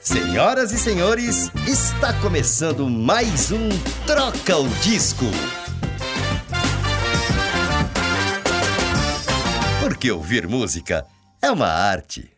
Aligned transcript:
Senhoras 0.00 0.72
e 0.72 0.78
senhores, 0.78 1.50
está 1.68 2.10
começando 2.22 2.88
mais 2.88 3.52
um 3.52 3.68
Troca 4.06 4.56
o 4.56 4.66
Disco. 4.82 5.26
Porque 9.78 10.10
ouvir 10.10 10.48
música 10.48 11.04
é 11.42 11.50
uma 11.50 11.66
arte. 11.66 12.30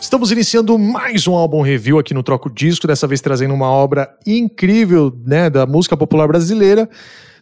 Estamos 0.00 0.32
iniciando 0.32 0.76
mais 0.76 1.28
um 1.28 1.36
álbum 1.36 1.62
review 1.62 1.96
aqui 1.96 2.12
no 2.12 2.24
Troco 2.24 2.50
Disco, 2.50 2.88
dessa 2.88 3.06
vez 3.06 3.20
trazendo 3.20 3.54
uma 3.54 3.70
obra 3.70 4.12
incrível 4.26 5.16
né, 5.24 5.48
da 5.48 5.64
música 5.64 5.96
popular 5.96 6.26
brasileira. 6.26 6.90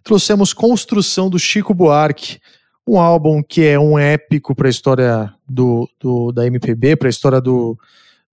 Trouxemos 0.04 0.52
Construção 0.52 1.30
do 1.30 1.38
Chico 1.38 1.72
Buarque, 1.72 2.38
um 2.86 3.00
álbum 3.00 3.42
que 3.42 3.64
é 3.64 3.78
um 3.78 3.98
épico 3.98 4.54
para 4.54 4.68
a 4.68 4.70
história 4.70 5.32
do, 5.48 5.88
do, 5.98 6.32
da 6.32 6.46
MPB, 6.46 6.96
para 6.96 7.08
a 7.08 7.10
história 7.10 7.40
do, 7.40 7.78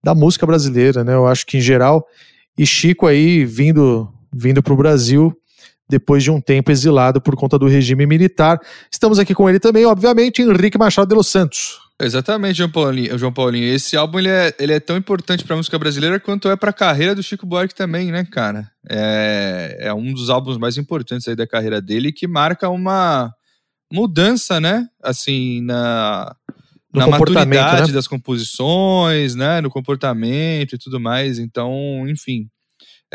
da 0.04 0.14
música 0.14 0.46
brasileira, 0.46 1.04
né? 1.04 1.14
Eu 1.14 1.26
acho 1.28 1.46
que 1.46 1.58
em 1.58 1.62
geral. 1.62 2.06
E 2.58 2.66
Chico 2.66 3.08
aí 3.08 3.46
vindo 3.46 4.12
vindo 4.34 4.62
para 4.62 4.74
o 4.74 4.78
Brasil 4.78 5.36
depois 5.88 6.24
de 6.24 6.32
um 6.32 6.42
tempo 6.42 6.72
exilado 6.72 7.22
por 7.22 7.36
conta 7.36 7.58
do 7.60 7.68
regime 7.68 8.06
militar. 8.06 8.60
Estamos 8.92 9.20
aqui 9.20 9.36
com 9.36 9.48
ele 9.48 9.60
também, 9.60 9.86
obviamente, 9.86 10.42
Henrique 10.42 10.78
Machado 10.78 11.08
de 11.08 11.16
los 11.16 11.28
Santos. 11.28 11.80
Exatamente, 12.02 12.58
João 12.58 12.72
Paulinho. 12.72 13.18
João 13.18 13.32
Paulinho. 13.32 13.66
Esse 13.66 13.96
álbum 13.96 14.20
ele 14.20 14.30
é, 14.30 14.54
ele 14.60 14.74
é 14.74 14.80
tão 14.80 14.98
importante 14.98 15.44
para 15.44 15.54
a 15.54 15.58
música 15.58 15.78
brasileira 15.78 16.20
quanto 16.20 16.50
é 16.50 16.56
para 16.56 16.72
a 16.72 16.74
carreira 16.74 17.14
do 17.14 17.22
Chico 17.22 17.46
Buarque 17.46 17.76
também, 17.76 18.12
né, 18.12 18.26
cara? 18.26 18.70
É, 18.90 19.78
é 19.82 19.94
um 19.94 20.12
dos 20.14 20.30
álbuns 20.30 20.58
mais 20.58 20.78
importantes 20.78 21.28
aí 21.28 21.36
da 21.36 21.48
carreira 21.48 21.80
dele 21.80 22.12
que 22.12 22.28
marca 22.28 22.68
uma 22.70 23.32
mudança, 23.92 24.60
né? 24.60 24.88
Assim, 25.02 25.62
na, 25.62 26.36
na 26.94 27.08
maturidade 27.08 27.88
né? 27.88 27.94
das 27.94 28.08
composições, 28.08 29.36
né? 29.36 29.62
No 29.62 29.70
comportamento 29.70 30.76
e 30.76 30.78
tudo 30.78 31.00
mais. 31.00 31.40
Então, 31.40 32.06
enfim. 32.08 32.48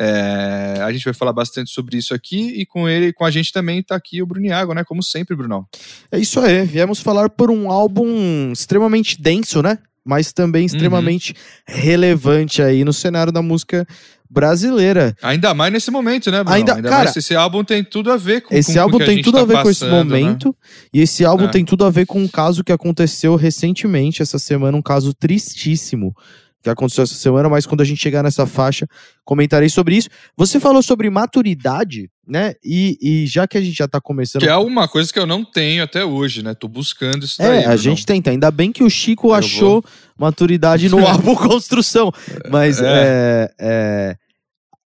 É, 0.00 0.80
a 0.80 0.92
gente 0.92 1.04
vai 1.04 1.12
falar 1.12 1.32
bastante 1.32 1.72
sobre 1.72 1.96
isso 1.96 2.14
aqui 2.14 2.60
e 2.60 2.64
com 2.64 2.88
ele, 2.88 3.12
com 3.12 3.24
a 3.24 3.32
gente 3.32 3.52
também 3.52 3.80
está 3.80 3.96
aqui 3.96 4.22
o 4.22 4.26
Bruniago, 4.26 4.72
né? 4.72 4.84
Como 4.84 5.02
sempre, 5.02 5.34
Brunão. 5.34 5.66
É 6.12 6.18
isso 6.18 6.38
aí. 6.38 6.64
Viemos 6.64 7.00
falar 7.00 7.28
por 7.28 7.50
um 7.50 7.68
álbum 7.68 8.52
extremamente 8.52 9.20
denso, 9.20 9.60
né? 9.60 9.78
Mas 10.04 10.32
também 10.32 10.64
extremamente 10.64 11.34
uhum. 11.68 11.74
relevante 11.74 12.62
aí 12.62 12.84
no 12.84 12.92
cenário 12.92 13.32
da 13.32 13.42
música 13.42 13.86
brasileira. 14.30 15.14
Ainda 15.22 15.54
mais 15.54 15.72
nesse 15.72 15.90
momento, 15.90 16.30
né, 16.30 16.42
Bruno? 16.42 16.56
Ainda, 16.56 16.74
Ainda 16.76 16.88
cara, 16.88 17.04
mais 17.04 17.16
esse 17.16 17.34
álbum 17.34 17.64
tem 17.64 17.82
tudo 17.82 18.10
a 18.10 18.16
ver 18.16 18.42
com 18.42 18.54
Esse 18.54 18.74
com, 18.74 18.80
álbum 18.80 18.98
tem 18.98 19.22
tudo 19.22 19.36
tá 19.36 19.42
a 19.42 19.44
ver 19.44 19.54
passando, 19.54 19.64
com 19.64 19.70
esse 19.70 19.84
né? 19.84 19.90
momento. 19.90 20.48
Né? 20.48 20.54
E 20.94 21.00
esse 21.00 21.24
álbum 21.24 21.44
É. 21.44 21.48
tem 21.48 21.64
tudo 21.64 21.84
a 21.84 21.90
ver 21.90 22.06
com 22.06 22.20
um 22.20 22.28
caso 22.28 22.62
que 22.62 22.72
aconteceu 22.72 23.36
recentemente, 23.36 24.22
essa 24.22 24.38
semana, 24.38 24.76
um 24.76 24.82
caso 24.82 25.14
tristíssimo 25.14 26.14
que 26.62 26.68
aconteceu 26.68 27.04
essa 27.04 27.14
semana, 27.14 27.48
mas 27.48 27.66
quando 27.66 27.82
a 27.82 27.84
gente 27.84 28.00
chegar 28.00 28.22
nessa 28.22 28.44
faixa, 28.44 28.86
comentarei 29.24 29.68
sobre 29.68 29.96
isso. 29.96 30.08
Você 30.36 30.58
falou 30.58 30.82
sobre 30.82 31.08
maturidade, 31.08 32.10
né? 32.28 32.54
E, 32.62 32.98
e 33.00 33.26
já 33.26 33.48
que 33.48 33.56
a 33.56 33.60
gente 33.60 33.76
já 33.76 33.88
tá 33.88 34.00
começando. 34.00 34.42
Que 34.42 34.48
é 34.48 34.56
uma 34.56 34.86
coisa 34.86 35.12
que 35.12 35.18
eu 35.18 35.26
não 35.26 35.44
tenho 35.44 35.82
até 35.82 36.04
hoje, 36.04 36.42
né? 36.42 36.54
Tô 36.54 36.68
buscando 36.68 37.24
isso 37.24 37.40
É, 37.42 37.46
daí. 37.48 37.58
a 37.58 37.60
Brunão. 37.62 37.76
gente 37.78 38.04
tenta. 38.06 38.30
Ainda 38.30 38.50
bem 38.50 38.70
que 38.70 38.84
o 38.84 38.90
Chico 38.90 39.28
Eu 39.28 39.34
achou 39.34 39.84
maturidade 40.18 40.88
no 40.88 40.98
álbum 41.08 41.34
Construção. 41.36 42.12
Mas 42.50 42.80
É. 42.80 42.84
é, 42.86 43.54
é, 43.58 44.16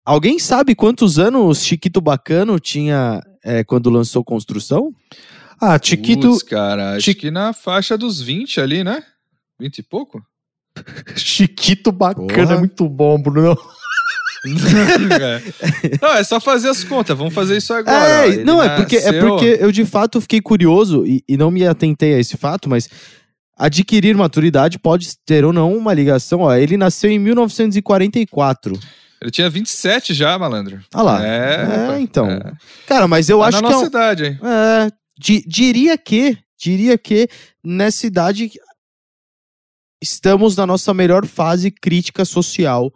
Alguém 0.06 0.38
sabe 0.38 0.74
quantos 0.74 1.18
anos 1.18 1.64
Chiquito 1.64 2.00
Bacano 2.00 2.60
tinha 2.60 3.20
é, 3.42 3.64
quando 3.64 3.88
lançou 3.90 4.22
Construção? 4.22 4.92
Ah, 5.60 5.78
Chiquito, 5.82 6.28
Putz, 6.30 6.42
cara, 6.42 6.92
acho 6.92 7.06
Chi- 7.06 7.14
que 7.14 7.30
na 7.30 7.52
faixa 7.54 7.96
dos 7.96 8.20
20 8.20 8.60
ali, 8.60 8.84
né? 8.84 9.02
20 9.58 9.78
e 9.78 9.82
pouco? 9.82 10.22
Chiquito 11.16 11.90
bacana, 11.92 12.26
Porra. 12.26 12.54
é 12.54 12.58
muito 12.58 12.88
bom, 12.88 13.18
Bruno. 13.20 13.56
É. 14.44 15.42
Não, 16.02 16.14
é 16.14 16.22
só 16.24 16.38
fazer 16.40 16.68
as 16.68 16.84
contas. 16.84 17.16
Vamos 17.16 17.32
fazer 17.34 17.56
isso 17.56 17.72
agora. 17.72 18.26
É, 18.28 18.44
não, 18.44 18.62
é 18.62 18.76
porque, 18.76 18.96
é 18.96 19.20
porque 19.20 19.58
eu 19.60 19.72
de 19.72 19.84
fato 19.84 20.20
fiquei 20.20 20.40
curioso 20.40 21.06
e, 21.06 21.22
e 21.28 21.36
não 21.36 21.50
me 21.50 21.66
atentei 21.66 22.14
a 22.14 22.18
esse 22.18 22.36
fato, 22.36 22.68
mas 22.68 22.88
adquirir 23.56 24.14
maturidade 24.16 24.78
pode 24.78 25.16
ter 25.24 25.44
ou 25.44 25.52
não 25.52 25.74
uma 25.76 25.94
ligação. 25.94 26.40
Ó, 26.40 26.54
ele 26.54 26.76
nasceu 26.76 27.10
em 27.10 27.18
1944. 27.18 28.78
Ele 29.22 29.30
tinha 29.30 29.48
27 29.48 30.12
já, 30.12 30.38
malandro. 30.38 30.80
Ah 30.92 31.00
lá. 31.02 31.26
É, 31.26 31.94
É, 31.96 32.00
então. 32.00 32.30
É. 32.30 32.52
Cara, 32.86 33.08
mas 33.08 33.28
eu 33.30 33.38
Tá 33.40 33.46
acho 33.46 33.62
na 33.62 33.68
que 33.68 33.72
é 33.72 33.76
um- 33.76 33.80
nossa 33.80 33.86
idade, 33.90 34.24
hein? 34.26 34.38
É, 34.42 34.90
di- 35.18 35.44
diria 35.46 35.96
que, 35.96 36.36
diria 36.60 36.98
que 36.98 37.28
nessa 37.64 38.06
idade 38.06 38.50
estamos 40.02 40.56
na 40.56 40.66
nossa 40.66 40.92
melhor 40.92 41.24
fase 41.26 41.70
crítica 41.70 42.24
social 42.24 42.92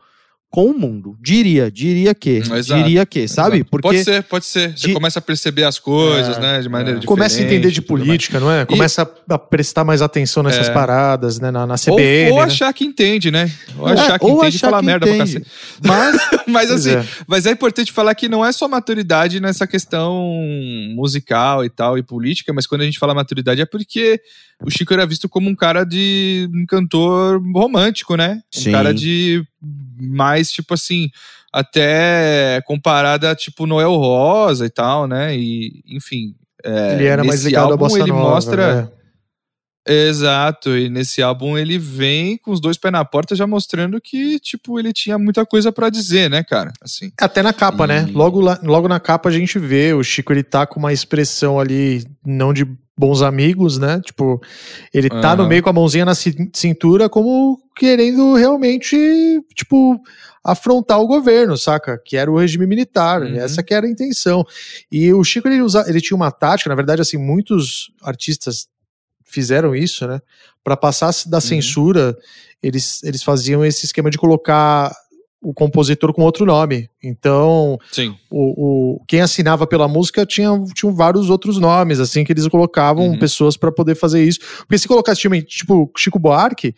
com 0.50 0.64
o 0.70 0.78
mundo. 0.78 1.14
Diria, 1.20 1.70
diria 1.70 2.14
que, 2.14 2.38
Exato, 2.38 2.82
diria 2.82 3.04
que, 3.04 3.28
sabe? 3.28 3.56
Exato. 3.56 3.70
Porque 3.70 3.82
Pode 3.88 4.02
ser, 4.04 4.22
pode 4.22 4.46
ser. 4.46 4.70
Você 4.76 4.88
de- 4.88 4.94
começa 4.94 5.18
a 5.18 5.22
perceber 5.22 5.64
as 5.64 5.78
coisas, 5.78 6.38
É, 6.38 6.40
né? 6.40 6.60
De 6.62 6.68
maneira 6.70 6.92
é. 6.92 7.00
diferente. 7.00 7.06
Começa 7.06 7.38
a 7.40 7.44
entender 7.44 7.70
de 7.70 7.80
e 7.80 7.82
política, 7.82 8.40
não 8.40 8.50
é? 8.50 8.64
Começa 8.64 9.02
a- 9.02 9.34
a 9.34 9.38
prestar 9.38 9.84
mais 9.84 10.00
atenção 10.00 10.42
nessas 10.42 10.68
É. 10.68 10.72
paradas, 10.72 11.38
né? 11.38 11.50
Na, 11.50 11.66
na 11.66 11.74
Ou, 11.74 11.78
CBN. 11.78 12.30
ou 12.32 12.38
né? 12.38 12.44
achar 12.44 12.72
que 12.72 12.82
entende, 12.84 13.30
né? 13.30 13.52
Ou 13.78 13.88
É, 13.90 13.92
achar 13.92 14.18
que 14.18 14.24
ou 14.24 14.38
entende 14.38 14.54
e 14.54 14.56
achar 14.56 14.66
falar 14.70 14.80
que 14.80 14.86
merda 14.86 15.06
pra 15.06 15.16
entende. 15.16 15.40
cacete. 15.40 15.50
mas 15.86 16.16
Mas 16.48 16.70
assim, 16.70 16.92
é. 16.92 17.04
mas 17.26 17.44
é 17.44 17.50
importante 17.50 17.92
falar 17.92 18.14
que 18.14 18.26
não 18.26 18.42
é 18.44 18.50
só 18.50 18.66
maturidade 18.66 19.38
nessa 19.40 19.66
questão 19.66 20.32
musical 20.94 21.62
e 21.62 21.68
tal, 21.68 21.98
e 21.98 22.02
política, 22.02 22.52
mas 22.54 22.66
quando 22.66 22.80
a 22.80 22.84
gente 22.84 22.98
fala 22.98 23.14
maturidade 23.14 23.60
é 23.60 23.66
porque 23.66 24.18
o 24.62 24.70
Chico 24.70 24.92
era 24.92 25.06
visto 25.06 25.28
como 25.28 25.48
um 25.48 25.54
cara 25.54 25.84
de 25.84 26.48
um 26.52 26.66
cantor 26.66 27.40
romântico, 27.54 28.16
né? 28.16 28.42
Um 28.56 28.60
Sim. 28.60 28.72
cara 28.72 28.92
de 28.92 29.44
mais, 30.00 30.50
tipo 30.50 30.74
assim, 30.74 31.10
até 31.52 32.60
comparada 32.66 33.30
a 33.30 33.36
tipo 33.36 33.66
Noel 33.66 33.94
Rosa 33.94 34.66
e 34.66 34.70
tal, 34.70 35.06
né? 35.06 35.36
E, 35.36 35.82
enfim. 35.88 36.34
é, 36.64 36.94
Ele 36.94 37.06
era 37.06 37.22
mais 37.24 37.44
ligado 37.44 37.68
à 37.68 37.72
álbum 37.72 37.78
bossa 37.78 37.98
ele 38.00 38.08
nova. 38.10 38.30
mostra 38.30 38.82
né? 38.82 38.88
Exato, 39.88 40.76
e 40.76 40.88
nesse 40.88 41.22
álbum 41.22 41.56
ele 41.56 41.78
vem 41.78 42.36
com 42.36 42.50
os 42.50 42.60
dois 42.60 42.76
pés 42.76 42.92
na 42.92 43.04
porta 43.04 43.34
já 43.34 43.46
mostrando 43.46 44.00
que, 44.00 44.38
tipo, 44.38 44.78
ele 44.78 44.92
tinha 44.92 45.18
muita 45.18 45.44
coisa 45.46 45.72
pra 45.72 45.88
dizer, 45.90 46.28
né, 46.30 46.42
cara? 46.44 46.72
Assim. 46.82 47.10
Até 47.20 47.42
na 47.42 47.52
capa, 47.52 47.86
né? 47.86 48.06
E- 48.08 48.12
Logo, 48.12 48.40
lá- 48.40 48.58
logo 48.62 48.88
na 48.88 49.00
capa 49.00 49.28
a 49.28 49.32
gente 49.32 49.58
vê 49.58 49.92
o 49.94 50.02
Chico, 50.02 50.32
ele 50.32 50.42
tá 50.42 50.66
com 50.66 50.78
uma 50.78 50.92
expressão 50.92 51.58
ali, 51.58 52.04
não 52.24 52.52
de 52.52 52.66
bons 52.96 53.22
amigos, 53.22 53.78
né? 53.78 54.00
Tipo, 54.04 54.40
ele 54.92 55.08
tá 55.08 55.36
no 55.36 55.42
Aham. 55.42 55.48
meio 55.48 55.62
com 55.62 55.70
a 55.70 55.72
mãozinha 55.72 56.04
na 56.04 56.14
ci- 56.16 56.50
cintura, 56.52 57.08
como 57.08 57.58
querendo 57.76 58.34
realmente, 58.34 58.96
tipo, 59.54 60.00
afrontar 60.44 61.00
o 61.00 61.06
governo, 61.06 61.56
saca? 61.56 61.96
Que 62.04 62.16
era 62.16 62.30
o 62.30 62.36
regime 62.38 62.66
militar, 62.66 63.22
Uhum. 63.22 63.36
essa 63.36 63.62
que 63.62 63.72
era 63.72 63.86
a 63.86 63.90
intenção. 63.90 64.44
E 64.90 65.12
o 65.12 65.22
Chico, 65.22 65.46
ele, 65.46 65.60
usa, 65.62 65.84
ele 65.88 66.00
tinha 66.00 66.16
uma 66.16 66.30
tática, 66.32 66.68
na 66.68 66.74
verdade, 66.74 67.00
assim, 67.02 67.16
muitos 67.18 67.92
artistas 68.02 68.66
fizeram 69.28 69.74
isso, 69.74 70.06
né? 70.06 70.20
Para 70.64 70.76
passar 70.76 71.12
da 71.26 71.36
Uhum. 71.38 71.40
censura, 71.40 72.16
eles, 72.62 73.02
eles 73.04 73.22
faziam 73.22 73.64
esse 73.64 73.86
esquema 73.86 74.10
de 74.10 74.18
colocar 74.18 74.92
o 75.40 75.54
compositor 75.54 76.12
com 76.12 76.22
outro 76.22 76.44
nome. 76.44 76.90
Então, 77.02 77.78
Sim. 77.92 78.16
o, 78.28 78.96
o- 78.96 79.04
quem 79.06 79.20
assinava 79.20 79.66
pela 79.68 79.86
música 79.86 80.26
tinha, 80.26 80.50
tinham 80.74 80.92
vários 80.92 81.30
outros 81.30 81.58
nomes, 81.58 82.00
assim, 82.00 82.24
que 82.24 82.32
eles 82.32 82.48
colocavam 82.48 83.10
Uhum. 83.10 83.18
pessoas 83.18 83.56
para 83.56 83.70
poder 83.70 83.94
fazer 83.94 84.24
isso. 84.24 84.40
Porque 84.58 84.78
se 84.78 84.88
colocasse, 84.88 85.20
tipo, 85.20 85.40
tipo, 85.42 85.92
Chico 85.96 86.18
Buarque, 86.18 86.74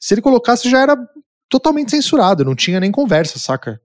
se 0.00 0.14
ele 0.14 0.22
colocasse 0.22 0.70
já 0.70 0.80
era 0.80 0.96
totalmente 1.50 1.90
censurado, 1.90 2.44
não 2.44 2.54
tinha 2.54 2.80
nem 2.80 2.90
conversa, 2.90 3.38
saca? 3.38 3.78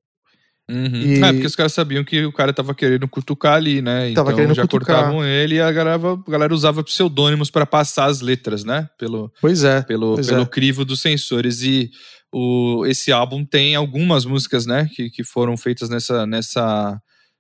Uhum. 0.74 0.96
E- 1.02 1.22
É, 1.24 1.32
porque 1.32 1.46
os 1.46 1.56
caras 1.56 1.72
sabiam 1.74 2.04
que 2.04 2.26
o 2.26 2.32
cara 2.34 2.52
tava 2.52 2.74
querendo 2.74 3.08
cutucar 3.08 3.54
ali, 3.54 3.82
né? 3.82 4.12
Tava 4.14 4.32
então 4.34 4.54
já 4.56 4.64
cutucar. 4.64 4.96
cortavam 4.98 5.24
ele 5.24 5.56
e 5.56 5.62
a 5.62 5.72
galera, 5.72 6.02
a 6.28 6.32
galera 6.32 6.54
usava 6.54 6.84
pseudônimos 6.84 7.52
pra 7.52 7.66
passar 7.66 8.06
as 8.06 8.22
letras, 8.22 8.64
né? 8.64 8.90
Pelo, 8.98 9.32
Pois 9.40 9.64
é. 9.64 9.82
pelo, 9.84 10.16
Pois 10.16 10.28
pelo 10.28 10.42
é. 10.42 10.46
crivo 10.48 10.84
dos 10.84 11.00
censores. 11.02 11.62
E 11.62 11.92
o, 12.34 12.84
esse 12.88 13.12
álbum 13.12 13.46
tem 13.46 13.76
algumas 13.76 14.26
músicas, 14.26 14.66
né? 14.66 14.90
Que, 14.96 15.10
que 15.12 15.24
foram 15.24 15.56
feitas 15.56 15.90
nessa, 15.90 16.26
nessa, 16.26 17.00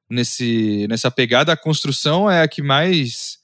nesse, 0.09 0.85
nessa 0.87 1.09
pegada. 1.09 1.51
A 1.53 1.57
construção 1.57 2.29
é 2.29 2.41
a 2.43 2.47
que 2.47 2.61
mais 2.61 3.37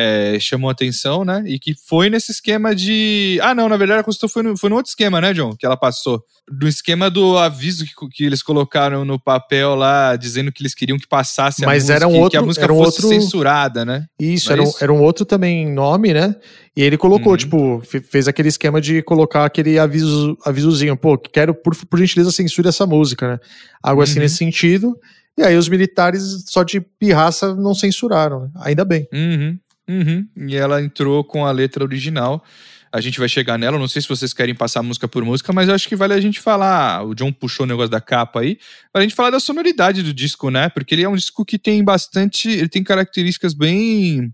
é, 0.00 0.38
chamou 0.38 0.70
atenção, 0.70 1.24
né? 1.24 1.42
E 1.44 1.58
que 1.58 1.74
foi 1.88 2.08
nesse 2.08 2.30
esquema 2.30 2.72
de. 2.74 3.38
Ah, 3.42 3.52
não, 3.54 3.68
na 3.68 3.76
verdade 3.76 4.00
a 4.00 4.04
construção 4.04 4.28
foi 4.28 4.42
no, 4.44 4.56
foi 4.56 4.70
no 4.70 4.76
outro 4.76 4.90
esquema, 4.90 5.20
né, 5.20 5.32
John? 5.34 5.56
Que 5.58 5.66
ela 5.66 5.76
passou. 5.76 6.22
Do 6.50 6.68
esquema 6.68 7.10
do 7.10 7.36
aviso 7.36 7.84
que, 7.84 7.92
que 8.12 8.24
eles 8.24 8.42
colocaram 8.42 9.04
no 9.04 9.18
papel 9.18 9.74
lá, 9.74 10.14
dizendo 10.16 10.52
que 10.52 10.62
eles 10.62 10.72
queriam 10.74 10.96
que 10.98 11.06
passasse 11.06 11.64
a 11.64 11.66
Mas 11.66 11.82
música, 11.84 11.96
era 11.96 12.06
um 12.08 12.10
e 12.10 12.14
que 12.14 12.20
outro- 12.20 12.38
a 12.38 12.42
música 12.42 12.64
era 12.64 12.72
um 12.72 12.78
fosse 12.78 13.02
outro- 13.04 13.08
censurada, 13.08 13.84
né? 13.84 14.06
Isso, 14.18 14.50
é 14.50 14.52
era 14.54 14.62
um, 14.62 14.64
isso? 14.64 14.84
era 14.84 14.92
um 14.92 15.02
outro 15.02 15.24
também 15.26 15.70
nome, 15.70 16.14
né? 16.14 16.34
E 16.76 16.82
ele 16.82 16.96
colocou, 16.96 17.32
Uhum. 17.32 17.36
tipo, 17.36 17.82
fe- 17.84 18.00
fez 18.00 18.28
aquele 18.28 18.48
esquema 18.48 18.80
de 18.80 19.02
colocar 19.02 19.44
aquele 19.44 19.78
aviso, 19.78 20.38
avisozinho, 20.46 20.96
pô, 20.96 21.18
quero, 21.18 21.52
por, 21.54 21.74
por 21.86 21.98
gentileza, 21.98 22.30
censure 22.32 22.68
essa 22.68 22.86
música, 22.86 23.32
né? 23.32 23.38
Algo 23.82 24.00
assim 24.00 24.14
Uhum. 24.14 24.22
nesse 24.22 24.36
sentido. 24.36 24.96
E 25.36 25.42
aí 25.42 25.56
os 25.56 25.68
militares, 25.68 26.44
só 26.48 26.62
de 26.62 26.80
pirraça, 26.80 27.54
não 27.54 27.74
censuraram, 27.74 28.40
né? 28.44 28.48
Ainda 28.62 28.84
bem. 28.84 29.06
Uhum, 29.12 29.58
uhum. 29.88 30.26
E 30.48 30.56
ela 30.56 30.82
entrou 30.82 31.24
com 31.24 31.44
a 31.46 31.50
letra 31.52 31.82
original. 31.84 32.44
A 32.90 33.00
gente 33.02 33.18
vai 33.18 33.28
chegar 33.28 33.58
nela. 33.58 33.78
Não 33.78 33.86
sei 33.88 34.00
se 34.00 34.08
vocês 34.08 34.32
querem 34.32 34.54
passar 34.54 34.82
música 34.82 35.06
por 35.06 35.22
música, 35.24 35.52
mas 35.52 35.68
eu 35.68 35.74
acho 35.74 35.86
que 35.88 35.94
vale 35.96 36.14
a 36.14 36.20
gente 36.20 36.40
falar. 36.40 37.04
O 37.04 37.14
John 37.14 37.30
puxou 37.32 37.64
o 37.64 37.68
negócio 37.68 37.90
da 37.90 38.00
capa 38.00 38.40
aí. 38.40 38.58
Vale 38.94 39.04
a 39.04 39.08
gente 39.08 39.14
falar 39.14 39.30
da 39.30 39.40
sonoridade 39.40 40.02
do 40.02 40.14
disco, 40.14 40.50
né? 40.50 40.70
Porque 40.70 40.94
ele 40.94 41.02
é 41.02 41.08
um 41.08 41.14
disco 41.16 41.44
que 41.44 41.58
tem 41.58 41.84
bastante. 41.84 42.48
Ele 42.48 42.68
tem 42.68 42.82
características 42.82 43.52
bem. 43.52 44.32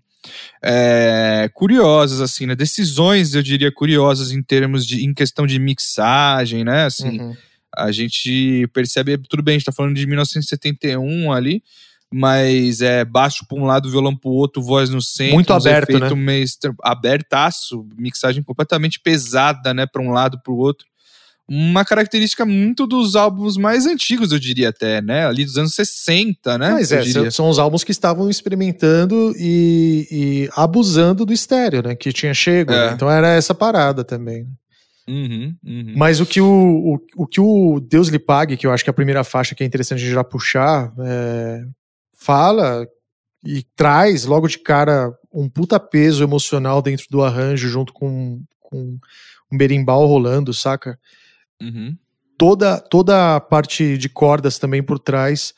é, 0.63 1.51
curiosas, 1.53 2.21
assim, 2.21 2.47
né? 2.47 2.55
Decisões, 2.55 3.35
eu 3.35 3.43
diria, 3.43 3.71
curiosas 3.73 4.31
em 4.31 4.43
termos 4.43 4.87
de. 4.87 5.05
em 5.05 5.13
questão 5.13 5.47
de 5.47 5.59
mixagem, 5.59 6.65
né? 6.65 6.85
Assim, 6.85 7.21
Uhum. 7.21 7.37
a 7.77 7.91
gente 7.93 8.67
percebe, 8.73 9.19
tudo 9.29 9.43
bem, 9.43 9.57
a 9.57 9.59
gente 9.59 9.67
tá 9.67 9.73
falando 9.73 9.97
de 9.97 10.07
1971 10.07 11.33
ali, 11.33 11.63
mas 12.17 12.81
é 12.81 13.05
baixo 13.05 13.45
pra 13.49 13.59
um 13.59 13.65
lado, 13.65 13.91
violão 13.91 14.15
pro 14.15 14.31
outro, 14.31 14.63
voz 14.63 14.89
no 14.89 15.03
centro. 15.03 15.35
Muito 15.35 15.53
aberto, 15.53 15.91
efeitos 15.91 16.17
né? 16.17 16.17
meio 16.17 16.47
abertaço, 16.81 17.85
mixagem 17.99 18.41
completamente 18.41 19.01
pesada, 19.01 19.75
né, 19.75 19.85
pra 19.85 20.01
um 20.01 20.13
lado 20.13 20.41
pro 20.41 20.55
outro. 20.55 20.87
Uma 21.49 21.85
característica 21.85 22.47
muito 22.47 22.87
dos 22.87 23.17
álbuns 23.17 23.57
mais 23.57 23.85
antigos, 23.85 24.31
eu 24.31 24.39
diria 24.39 24.69
até, 24.69 25.03
né? 25.03 25.27
Ali 25.27 25.45
dos 25.45 25.59
anos 25.59 25.75
60, 25.75 26.57
né? 26.57 26.71
Mas 26.71 26.93
é, 26.93 27.31
são- 27.31 27.51
os 27.51 27.59
álbuns 27.59 27.83
que 27.83 27.91
estavam 27.91 28.31
experimentando 28.31 29.35
e, 29.37 30.07
e 30.11 30.49
abusando 30.57 31.27
do 31.27 31.33
estéreo, 31.33 31.83
né? 31.83 31.97
Que 31.97 32.13
tinha 32.13 32.33
chego. 32.33 32.73
É. 32.73 32.87
né? 32.87 32.93
Então 32.95 33.11
era 33.11 33.29
essa 33.35 33.55
parada 33.55 34.05
também. 34.05 34.47
Uhum, 35.07 35.55
uhum. 35.63 35.95
Mas 35.97 36.21
o 36.21 36.25
que 36.25 36.41
o, 36.41 36.47
o, 36.47 37.25
o 37.25 37.27
que 37.27 37.41
o 37.41 37.79
Deus 37.81 38.09
lhe 38.09 38.19
pague, 38.19 38.57
que 38.57 38.67
eu 38.67 38.73
acho 38.73 38.85
que 38.85 38.89
é 38.89 38.93
a 38.93 38.95
primeira 38.95 39.23
faixa 39.25 39.55
que 39.55 39.63
é 39.63 39.67
interessante 39.67 39.99
gente 39.99 40.15
já 40.15 40.25
puxar, 40.25 40.95
é, 41.01 41.65
fala 42.25 42.87
e 43.45 43.63
traz 43.77 44.25
logo 44.25 44.49
de 44.49 44.59
cara 44.59 45.13
um 45.33 45.49
puta 45.49 45.79
peso 45.79 46.25
emocional 46.25 46.81
dentro 46.81 47.07
do 47.11 47.23
arranjo, 47.23 47.69
junto 47.69 47.93
com, 47.93 48.43
com 48.59 48.99
um 49.53 49.57
berimbau 49.57 50.07
rolando, 50.07 50.55
saca? 50.55 50.99
Uhum. 51.61 51.97
toda, 52.37 52.81
toda 52.81 53.37
a 53.37 53.41
parte 53.41 53.97
de 53.97 54.09
cordas 54.09 54.59
também 54.59 54.83
por 54.83 54.99
trás. 54.99 55.55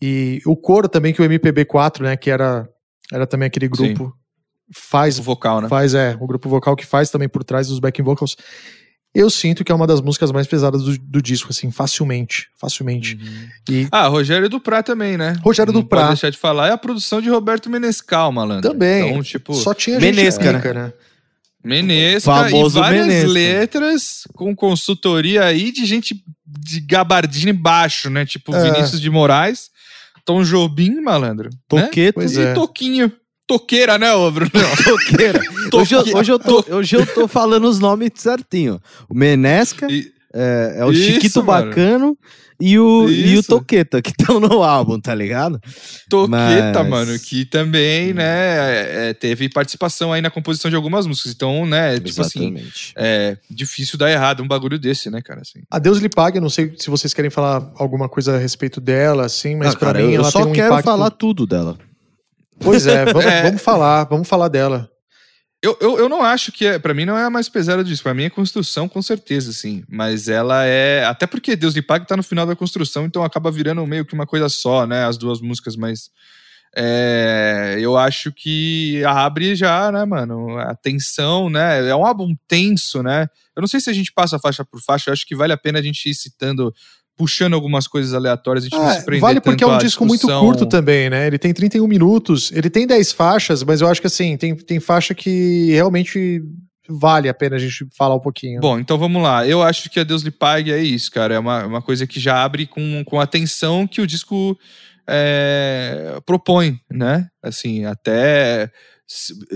E 0.00 0.40
o 0.46 0.56
coro 0.56 0.88
também, 0.88 1.12
que 1.12 1.20
o 1.20 1.24
MPB4, 1.24 2.02
né, 2.02 2.16
que 2.16 2.30
era, 2.30 2.68
era 3.12 3.26
também 3.26 3.46
aquele 3.46 3.68
grupo, 3.68 4.14
faz, 4.72 5.18
O 5.18 5.22
vocal, 5.22 5.60
né? 5.60 5.68
faz, 5.68 5.94
é, 5.94 6.16
o 6.20 6.26
grupo 6.26 6.48
vocal 6.48 6.76
que 6.76 6.86
faz 6.86 7.10
também 7.10 7.28
por 7.28 7.42
trás 7.44 7.68
dos 7.68 7.78
backing 7.78 8.02
vocals. 8.02 8.36
Eu 9.12 9.28
sinto 9.28 9.64
que 9.64 9.72
é 9.72 9.74
uma 9.74 9.88
das 9.88 10.00
músicas 10.00 10.30
mais 10.30 10.46
pesadas 10.46 10.82
do, 10.84 10.96
do 10.96 11.20
disco, 11.20 11.48
assim, 11.50 11.70
facilmente, 11.72 12.46
facilmente. 12.60 13.16
Uhum. 13.16 13.48
E 13.68 13.88
Ah, 13.90 14.06
Rogério 14.06 14.48
Duprá 14.48 14.82
também, 14.84 15.16
né? 15.16 15.36
Rogério 15.42 15.72
Não 15.72 15.80
Duprá. 15.80 16.02
Pode 16.02 16.10
deixar 16.12 16.30
de 16.30 16.38
falar. 16.38 16.68
É 16.68 16.72
a 16.72 16.78
produção 16.78 17.20
de 17.20 17.28
Roberto 17.28 17.68
Menescal, 17.68 18.30
malandro. 18.30 18.70
também, 18.70 19.10
Então, 19.10 19.22
tipo, 19.22 19.52
só 19.54 19.74
tinha 19.74 19.98
Menesca, 19.98 20.44
gente 20.44 20.52
né? 20.52 20.58
rica, 20.58 20.74
né? 20.74 20.92
Menesca 21.62 22.32
Famoso 22.32 22.78
e 22.78 22.80
várias 22.80 23.06
Menesca. 23.06 23.28
letras 23.32 24.22
com 24.34 24.54
consultoria 24.56 25.44
aí 25.44 25.70
de 25.72 25.84
gente 25.84 26.22
de 26.46 26.80
gabardine 26.80 27.52
baixo, 27.52 28.08
né? 28.08 28.24
Tipo 28.24 28.54
É. 28.54 28.70
Vinícius 28.70 29.00
de 29.00 29.10
Moraes, 29.10 29.68
Tom 30.24 30.42
Jobim, 30.42 31.00
malandro. 31.00 31.50
né? 31.50 31.58
Toqueto 31.68 32.14
Pois 32.14 32.36
E 32.36 32.42
é. 32.42 32.54
Toquinho. 32.54 33.12
Toqueira, 33.50 33.98
né, 33.98 34.12
ô 34.14 34.30
Bruno? 34.30 34.50
Toqueira. 34.84 35.40
Hoje 35.74 35.94
eu, 35.96 36.16
hoje, 36.16 36.30
eu 36.32 36.38
tô, 36.38 36.64
hoje 36.70 36.96
eu 36.96 37.04
tô 37.06 37.26
falando 37.26 37.64
os 37.68 37.80
nomes 37.80 38.10
certinho. 38.14 38.80
O 39.08 39.14
Menesca, 39.14 39.86
E- 39.90 40.12
é, 40.32 40.76
é 40.78 40.84
o 40.84 40.92
Isso, 40.92 41.14
Chiquito 41.14 41.42
mano. 41.44 41.66
Bacano 41.68 42.18
e 42.60 42.78
o, 42.78 43.08
e 43.08 43.36
o. 43.38 43.42
Toqueta, 43.42 44.00
que 44.02 44.10
estão 44.10 44.38
no 44.38 44.62
álbum, 44.62 45.00
tá 45.00 45.12
ligado? 45.14 45.60
Toqueta, 46.08 46.84
Mas- 46.84 46.88
mano, 46.88 47.18
que 47.18 47.44
também, 47.44 48.12
né, 48.14 49.08
é, 49.10 49.14
teve 49.14 49.48
participação 49.48 50.12
aí 50.12 50.20
na 50.22 50.30
composição 50.30 50.70
de 50.70 50.76
algumas 50.76 51.06
músicas. 51.06 51.32
Então, 51.32 51.66
né, 51.66 51.98
tipo 51.98 52.20
assim, 52.20 52.50
Exatamente. 52.50 52.92
é 52.96 53.36
difícil 53.50 53.98
dar 53.98 54.10
errado 54.12 54.42
um 54.42 54.48
bagulho 54.48 54.78
desse, 54.78 55.10
né, 55.10 55.20
cara? 55.22 55.40
Assim. 55.40 55.60
A 55.70 55.78
Deus 55.80 55.98
lhe 55.98 56.08
pague, 56.08 56.38
não 56.38 56.50
sei 56.50 56.72
se 56.78 56.88
vocês 56.90 57.12
querem 57.12 57.30
falar 57.30 57.68
alguma 57.76 58.08
coisa 58.08 58.36
a 58.36 58.38
respeito 58.38 58.80
dela, 58.80 59.24
assim, 59.26 59.56
mas 59.56 59.74
Ah, 59.74 59.76
pra 59.78 59.86
cara, 59.92 59.98
mim 60.00 60.04
eu, 60.06 60.10
eu 60.12 60.20
ela 60.20 60.30
só 60.30 60.40
tem 60.42 60.48
um 60.48 60.52
quero 60.52 60.68
impacto... 60.68 60.84
falar 60.84 61.10
tudo 61.10 61.46
dela. 61.46 61.76
Pois 62.62 62.86
é, 62.86 63.04
vamos, 63.06 63.24
É. 63.26 63.42
vamos 63.42 63.62
falar, 63.62 64.04
vamos 64.04 64.28
falar 64.28 64.48
dela. 64.48 64.90
Eu, 65.62 65.76
eu, 65.80 65.98
eu 65.98 66.08
não 66.08 66.22
acho 66.22 66.50
que 66.52 66.64
é. 66.66 66.78
Pra 66.78 66.94
mim 66.94 67.04
não 67.04 67.18
é 67.18 67.24
a 67.24 67.30
mais 67.30 67.48
pesada 67.48 67.84
disso. 67.84 68.02
Pra 68.02 68.14
mim 68.14 68.24
é 68.24 68.30
construção, 68.30 68.88
com 68.88 69.02
certeza, 69.02 69.52
sim. 69.52 69.84
Mas 69.88 70.28
ela 70.28 70.64
é. 70.64 71.04
Até 71.04 71.26
porque 71.26 71.54
Deus 71.56 71.74
lhe 71.74 71.82
pague 71.82 72.06
tá 72.06 72.16
no 72.16 72.22
final 72.22 72.46
da 72.46 72.56
construção, 72.56 73.04
então 73.04 73.22
acaba 73.22 73.50
virando 73.50 73.86
meio 73.86 74.04
que 74.06 74.14
uma 74.14 74.26
coisa 74.26 74.48
só, 74.48 74.86
né? 74.86 75.04
As 75.04 75.18
duas 75.18 75.40
músicas, 75.40 75.76
mas. 75.76 76.10
é, 76.76 77.76
eu 77.80 77.96
acho 77.98 78.32
que 78.32 79.04
abre 79.04 79.54
já, 79.54 79.92
né, 79.92 80.04
mano? 80.04 80.56
A 80.58 80.74
tensão, 80.74 81.50
né? 81.50 81.86
É 81.88 81.94
um 81.94 82.06
álbum 82.06 82.34
tenso, 82.48 83.02
né? 83.02 83.26
Eu 83.56 83.60
não 83.60 83.68
sei 83.68 83.80
se 83.80 83.90
a 83.90 83.92
gente 83.92 84.12
passa 84.12 84.38
faixa 84.38 84.64
por 84.64 84.80
faixa, 84.80 85.10
eu 85.10 85.12
acho 85.12 85.26
que 85.26 85.36
vale 85.36 85.52
a 85.52 85.58
pena 85.58 85.78
a 85.78 85.82
gente 85.82 86.08
ir 86.08 86.14
citando, 86.14 86.72
puxando 87.20 87.52
algumas 87.52 87.86
coisas 87.86 88.14
aleatórias, 88.14 88.64
a 88.64 88.68
gente 88.68 88.78
não 88.78 88.86
Ah, 88.88 88.94
se 88.94 89.04
prender 89.04 89.20
vale 89.20 89.40
porque 89.42 89.62
é 89.62 89.66
um 89.66 89.76
disco 89.76 90.06
muito 90.06 90.26
curto 90.26 90.64
também, 90.64 91.10
né? 91.10 91.26
Ele 91.26 91.38
tem 91.38 91.52
31 91.52 91.86
minutos, 91.86 92.50
ele 92.50 92.70
tem 92.70 92.86
10 92.86 93.12
faixas, 93.12 93.62
mas 93.62 93.82
eu 93.82 93.88
acho 93.88 94.00
que 94.00 94.06
assim, 94.06 94.38
tem, 94.38 94.56
tem 94.56 94.80
faixa 94.80 95.14
que 95.14 95.70
realmente 95.72 96.42
vale 96.88 97.28
a 97.28 97.34
pena 97.34 97.56
a 97.56 97.58
gente 97.58 97.86
falar 97.94 98.14
um 98.14 98.20
pouquinho. 98.20 98.58
Bom, 98.58 98.78
então 98.78 98.96
vamos 98.96 99.22
lá. 99.22 99.46
Eu 99.46 99.62
acho 99.62 99.90
que 99.90 100.00
a 100.00 100.04
Deus 100.04 100.22
lhe 100.22 100.30
pague 100.30 100.72
é 100.72 100.82
isso, 100.82 101.10
cara. 101.10 101.34
É 101.34 101.38
uma, 101.38 101.66
uma 101.66 101.82
coisa 101.82 102.06
que 102.06 102.18
já 102.18 102.42
abre 102.42 102.66
com, 102.66 103.04
com 103.04 103.20
a 103.20 103.24
atenção 103.24 103.86
que 103.86 104.00
o 104.00 104.06
disco 104.06 104.58
é, 105.06 106.18
propõe, 106.24 106.80
né? 106.90 107.28
Assim, 107.42 107.84
até 107.84 108.70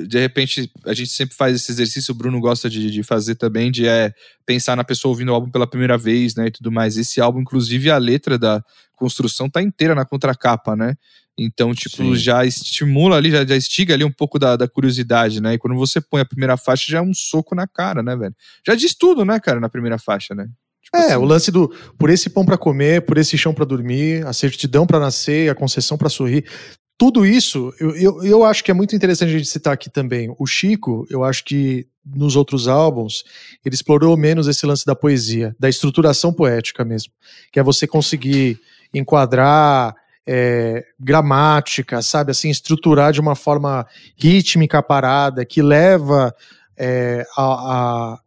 de 0.06 0.18
repente 0.18 0.70
a 0.84 0.92
gente 0.92 1.10
sempre 1.10 1.36
faz 1.36 1.54
esse 1.54 1.70
exercício, 1.70 2.12
o 2.12 2.16
Bruno 2.16 2.40
gosta 2.40 2.68
de, 2.68 2.90
de 2.90 3.02
fazer 3.02 3.36
também, 3.36 3.70
de 3.70 3.86
é, 3.86 4.12
pensar 4.44 4.76
na 4.76 4.82
pessoa 4.82 5.10
ouvindo 5.10 5.30
o 5.30 5.34
álbum 5.34 5.50
pela 5.50 5.66
primeira 5.66 5.96
vez, 5.96 6.34
né? 6.34 6.48
E 6.48 6.50
tudo 6.50 6.72
mais. 6.72 6.96
Esse 6.96 7.20
álbum, 7.20 7.40
inclusive, 7.40 7.90
a 7.90 7.96
letra 7.98 8.36
da 8.36 8.62
construção 8.96 9.48
tá 9.48 9.62
inteira 9.62 9.94
na 9.94 10.04
contracapa, 10.04 10.74
né? 10.74 10.94
Então, 11.38 11.74
tipo, 11.74 11.96
Sim. 11.96 12.16
já 12.16 12.44
estimula 12.44 13.16
ali, 13.16 13.30
já, 13.30 13.44
já 13.44 13.56
instiga 13.56 13.94
ali 13.94 14.04
um 14.04 14.10
pouco 14.10 14.38
da, 14.38 14.56
da 14.56 14.68
curiosidade, 14.68 15.40
né? 15.40 15.54
E 15.54 15.58
quando 15.58 15.76
você 15.76 16.00
põe 16.00 16.20
a 16.20 16.24
primeira 16.24 16.56
faixa, 16.56 16.84
já 16.88 16.98
é 16.98 17.02
um 17.02 17.14
soco 17.14 17.54
na 17.54 17.66
cara, 17.66 18.02
né, 18.02 18.16
velho? 18.16 18.34
Já 18.66 18.74
diz 18.74 18.94
tudo, 18.94 19.24
né, 19.24 19.40
cara, 19.40 19.58
na 19.60 19.68
primeira 19.68 19.98
faixa, 19.98 20.34
né? 20.34 20.48
Tipo 20.82 20.96
É, 20.96 21.06
assim, 21.06 21.14
o 21.16 21.24
lance 21.24 21.50
do 21.50 21.68
por 21.98 22.10
esse 22.10 22.28
pão 22.28 22.44
pra 22.44 22.58
comer, 22.58 23.02
por 23.02 23.18
esse 23.18 23.36
chão 23.38 23.54
pra 23.54 23.64
dormir, 23.64 24.24
a 24.26 24.32
certidão 24.32 24.86
pra 24.86 25.00
nascer, 25.00 25.50
a 25.50 25.54
concessão 25.54 25.96
pra 25.96 26.08
sorrir. 26.08 26.44
Tudo 26.96 27.26
isso, 27.26 27.74
eu, 27.80 27.96
eu, 27.96 28.22
eu 28.22 28.44
acho 28.44 28.62
que 28.62 28.70
é 28.70 28.74
muito 28.74 28.94
interessante 28.94 29.30
a 29.30 29.38
gente 29.38 29.48
citar 29.48 29.72
aqui 29.72 29.90
também. 29.90 30.32
O 30.38 30.46
Chico, 30.46 31.06
eu 31.10 31.24
acho 31.24 31.44
que 31.44 31.88
nos 32.04 32.36
outros 32.36 32.68
álbuns, 32.68 33.24
ele 33.64 33.74
explorou 33.74 34.16
menos 34.16 34.46
esse 34.46 34.64
lance 34.64 34.84
da 34.84 34.94
poesia, 34.94 35.56
da 35.58 35.68
estruturação 35.68 36.32
poética 36.32 36.84
mesmo. 36.84 37.12
Que 37.50 37.58
é 37.58 37.62
você 37.62 37.86
conseguir 37.86 38.60
enquadrar 38.92 39.94
é, 40.26 40.84
gramática, 40.98 42.00
sabe? 42.02 42.30
Assim, 42.30 42.50
estruturar 42.50 43.12
de 43.12 43.20
uma 43.20 43.34
forma 43.34 43.86
rítmica 44.16 44.82
parada, 44.82 45.44
que 45.44 45.62
leva 45.62 46.34
é, 46.76 47.24
a, 47.36 47.42
a, 47.42 48.20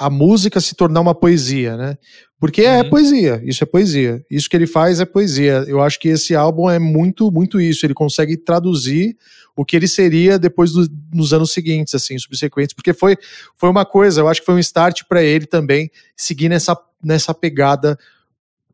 a 0.00 0.08
música 0.08 0.60
se 0.60 0.74
tornar 0.74 1.00
uma 1.02 1.14
poesia, 1.14 1.76
né? 1.76 1.98
Porque 2.38 2.62
é 2.62 2.80
Uhum. 2.82 2.88
poesia, 2.88 3.42
isso 3.44 3.62
é 3.62 3.66
poesia. 3.66 4.24
Isso 4.30 4.48
que 4.48 4.56
ele 4.56 4.66
faz 4.66 4.98
é 4.98 5.04
poesia. 5.04 5.62
Eu 5.68 5.82
acho 5.82 6.00
que 6.00 6.08
esse 6.08 6.34
álbum 6.34 6.70
é 6.70 6.78
muito, 6.78 7.30
muito 7.30 7.60
isso. 7.60 7.84
Ele 7.84 7.92
consegue 7.92 8.34
traduzir 8.38 9.14
o 9.54 9.62
que 9.62 9.76
ele 9.76 9.86
seria 9.86 10.38
depois 10.38 10.72
do- 10.72 10.88
nos 11.12 11.34
anos 11.34 11.52
seguintes, 11.52 11.94
assim, 11.94 12.18
subsequentes, 12.18 12.74
porque 12.74 12.94
foi, 12.94 13.18
foi 13.58 13.68
uma 13.68 13.84
coisa, 13.84 14.22
eu 14.22 14.28
acho 14.28 14.40
que 14.40 14.46
foi 14.46 14.54
um 14.54 14.58
start 14.58 15.02
para 15.06 15.22
ele 15.22 15.44
também 15.44 15.90
seguir 16.16 16.48
nessa, 16.48 16.74
nessa 17.04 17.34
pegada 17.34 17.98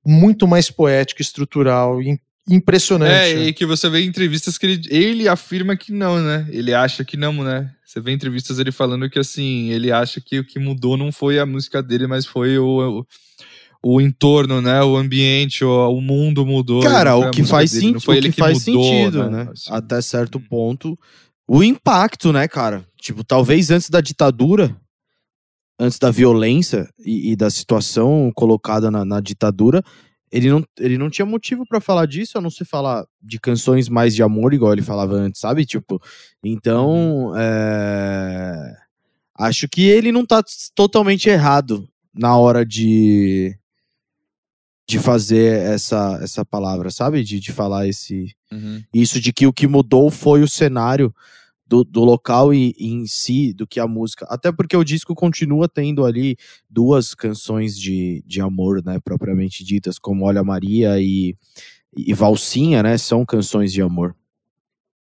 muito 0.05 0.47
mais 0.47 0.71
poética, 0.71 1.21
estrutural, 1.21 2.01
im- 2.01 2.19
impressionante. 2.49 3.13
É, 3.13 3.49
e 3.49 3.53
que 3.53 3.67
você 3.67 3.89
vê 3.89 4.03
em 4.03 4.07
entrevistas 4.07 4.57
que 4.57 4.67
ele, 4.67 4.83
ele 4.89 5.29
afirma 5.29 5.77
que 5.77 5.93
não, 5.93 6.21
né? 6.21 6.47
Ele 6.51 6.73
acha 6.73 7.05
que 7.05 7.17
não, 7.17 7.33
né? 7.33 7.71
Você 7.85 8.01
vê 8.01 8.13
entrevistas 8.13 8.59
ele 8.59 8.73
falando 8.73 9.09
que, 9.09 9.19
assim, 9.19 9.71
ele 9.71 9.91
acha 9.91 10.21
que 10.21 10.39
o 10.39 10.45
que 10.45 10.59
mudou 10.59 10.97
não 10.97 11.11
foi 11.11 11.39
a 11.39 11.47
música 11.47 11.83
dele, 11.83 12.07
mas 12.07 12.27
foi 12.27 12.59
o, 12.59 13.01
o, 13.01 13.07
o 13.83 14.01
entorno, 14.01 14.61
né? 14.61 14.83
O 14.83 14.97
ambiente, 14.97 15.65
o, 15.65 15.89
o 15.91 16.01
mundo 16.01 16.45
mudou. 16.45 16.83
Cara, 16.83 17.17
o 17.17 17.31
que 17.31 17.45
faz, 17.45 17.73
dele, 17.73 18.01
foi 18.01 18.17
o 18.17 18.19
ele 18.19 18.33
que 18.33 18.41
faz 18.41 18.67
mudou, 18.67 18.85
sentido, 18.85 19.31
né? 19.31 19.49
Assim. 19.53 19.71
Até 19.71 20.01
certo 20.01 20.41
ponto. 20.41 20.99
O 21.49 21.63
impacto, 21.63 22.33
né, 22.33 22.49
cara? 22.49 22.85
Tipo, 23.01 23.23
talvez 23.23 23.71
antes 23.71 23.89
da 23.89 24.01
ditadura, 24.01 24.77
antes 25.79 25.99
da 25.99 26.11
violência 26.11 26.89
e, 26.99 27.33
e 27.33 27.37
da 27.37 27.51
situação 27.51 28.33
colocada 28.35 28.91
na, 28.91 29.05
na 29.05 29.21
ditadura, 29.21 29.83
ele 30.33 30.51
não, 30.51 30.65
ele 30.79 30.99
não 30.99 31.09
tinha 31.09 31.25
motivo 31.27 31.65
pra 31.67 31.81
falar 31.81 32.07
disso, 32.07 32.37
a 32.37 32.41
não 32.41 32.51
ser 32.51 32.65
falar 32.65 33.05
de 33.23 33.39
canções 33.39 33.89
mais 33.89 34.15
de 34.15 34.23
amor, 34.23 34.53
igual 34.53 34.73
ele 34.73 34.83
falava 34.83 35.15
antes, 35.15 35.41
sabe? 35.41 35.65
Tipo, 35.65 36.01
então, 36.45 37.33
é, 37.37 38.75
acho 39.39 39.69
que 39.69 39.83
ele 39.89 40.11
não 40.13 40.27
tá 40.27 40.43
totalmente 40.75 41.29
errado 41.29 41.89
na 42.15 42.37
hora 42.37 42.65
de 42.65 43.57
de 44.89 45.01
fazer 45.01 45.63
essa, 45.73 46.19
essa 46.23 46.45
palavra, 46.45 46.91
sabe? 46.91 47.25
De, 47.25 47.41
de 47.41 47.53
falar 47.53 47.89
esse, 47.89 48.35
Uhum. 48.53 48.81
isso 48.95 49.21
de 49.21 49.33
que 49.33 49.45
o 49.45 49.53
que 49.53 49.67
mudou 49.67 50.11
foi 50.13 50.43
o 50.43 50.49
cenário 50.49 51.13
do, 51.67 51.83
do 51.83 52.05
local 52.05 52.55
e, 52.55 52.75
em 52.79 53.07
si 53.07 53.53
do 53.53 53.67
que 53.67 53.81
a 53.81 53.87
música. 53.89 54.27
Até 54.29 54.53
porque 54.53 54.77
o 54.77 54.85
disco 54.85 55.15
continua 55.15 55.69
tendo 55.69 56.05
ali 56.05 56.37
duas 56.71 57.15
canções 57.15 57.77
de, 57.79 58.23
de 58.27 58.41
amor, 58.41 58.83
né, 58.85 58.99
propriamente 59.03 59.65
ditas, 59.65 59.99
como 59.99 60.25
Olha 60.27 60.45
Maria 60.45 61.01
e, 61.01 61.35
e 61.97 62.15
Valsinha, 62.15 62.83
né, 62.83 62.97
são 62.97 63.25
canções 63.25 63.73
de 63.73 63.83
amor. 63.83 64.15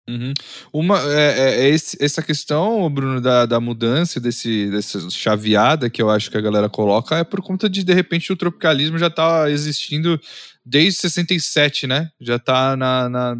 Uhum. 0.08 0.32
Uma, 0.72 0.98
é, 1.12 1.38
é- 1.38 1.60
é 1.66 1.68
esse- 1.68 1.96
essa 2.00 2.20
questão, 2.20 2.90
Bruno, 2.90 3.20
da, 3.20 3.46
da 3.46 3.60
mudança, 3.60 4.18
desse, 4.18 4.68
dessa 4.68 5.08
chaveada 5.08 5.88
que 5.88 6.02
eu 6.02 6.10
acho 6.10 6.30
que 6.30 6.36
a 6.36 6.40
galera 6.40 6.68
coloca, 6.68 7.16
é 7.18 7.22
por 7.24 7.40
conta 7.40 7.70
de, 7.70 7.84
de 7.84 7.94
repente, 7.94 8.32
o 8.32 8.36
tropicalismo 8.36 8.98
já 8.98 9.08
tá 9.08 9.48
existindo 9.48 10.20
desde 10.64 11.00
67, 11.00 11.86
né? 11.86 12.10
Já 12.20 12.40
tá 12.40 12.76
na, 12.76 13.08
na- 13.08 13.36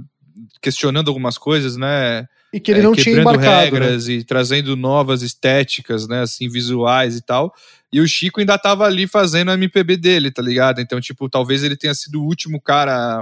questionando 0.62 1.08
algumas 1.08 1.36
coisas, 1.36 1.76
né? 1.76 2.26
E 2.52 2.58
que 2.60 2.70
ele 2.70 2.80
É, 2.80 2.82
não 2.82 2.94
tinha 2.94 3.20
embarcado. 3.20 3.46
né? 3.48 3.64
regras 3.64 4.08
e 4.08 4.24
trazendo 4.24 4.76
novas 4.76 5.22
estéticas, 5.22 6.08
né, 6.08 6.22
assim, 6.22 6.48
visuais 6.48 7.16
e 7.16 7.20
tal. 7.22 7.54
E 7.92 8.00
o 8.00 8.06
Chico 8.08 8.40
ainda 8.40 8.58
tava 8.58 8.84
ali 8.84 9.06
fazendo 9.06 9.50
a 9.50 9.54
MPB 9.54 9.96
dele, 9.96 10.30
tá 10.30 10.42
ligado? 10.42 10.80
Então, 10.80 11.00
tipo, 11.00 11.28
talvez 11.28 11.62
ele 11.62 11.76
tenha 11.76 11.94
sido 11.94 12.20
o 12.20 12.24
último 12.24 12.60
cara 12.60 13.20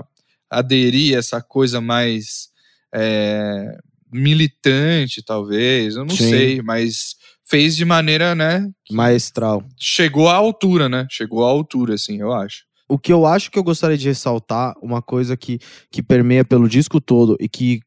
a 0.50 0.58
aderir 0.58 1.14
a 1.14 1.18
essa 1.18 1.42
coisa 1.42 1.80
mais 1.80 2.48
é, 2.94 3.76
militante, 4.10 5.22
talvez, 5.22 5.96
eu 5.96 6.04
não 6.04 6.16
Sim. 6.16 6.30
sei, 6.30 6.62
mas 6.62 7.16
fez 7.44 7.74
de 7.76 7.84
maneira, 7.84 8.34
né, 8.34 8.68
Maestral. 8.90 9.62
chegou 9.78 10.28
à 10.28 10.34
altura, 10.34 10.88
né? 10.88 11.06
Chegou 11.10 11.44
à 11.46 11.48
altura, 11.50 11.94
assim, 11.94 12.20
eu 12.20 12.32
acho. 12.32 12.64
O 12.88 12.98
que 12.98 13.12
eu 13.12 13.26
acho 13.26 13.50
que 13.50 13.58
eu 13.58 13.62
gostaria 13.64 13.96
de 13.98 14.08
ressaltar, 14.08 14.74
uma 14.82 15.02
coisa 15.02 15.36
que, 15.36 15.58
que 15.90 16.02
permeia 16.02 16.44
pelo 16.44 16.68
disco 16.68 17.00
todo 17.00 17.36
e 17.40 17.46
que, 17.48 17.80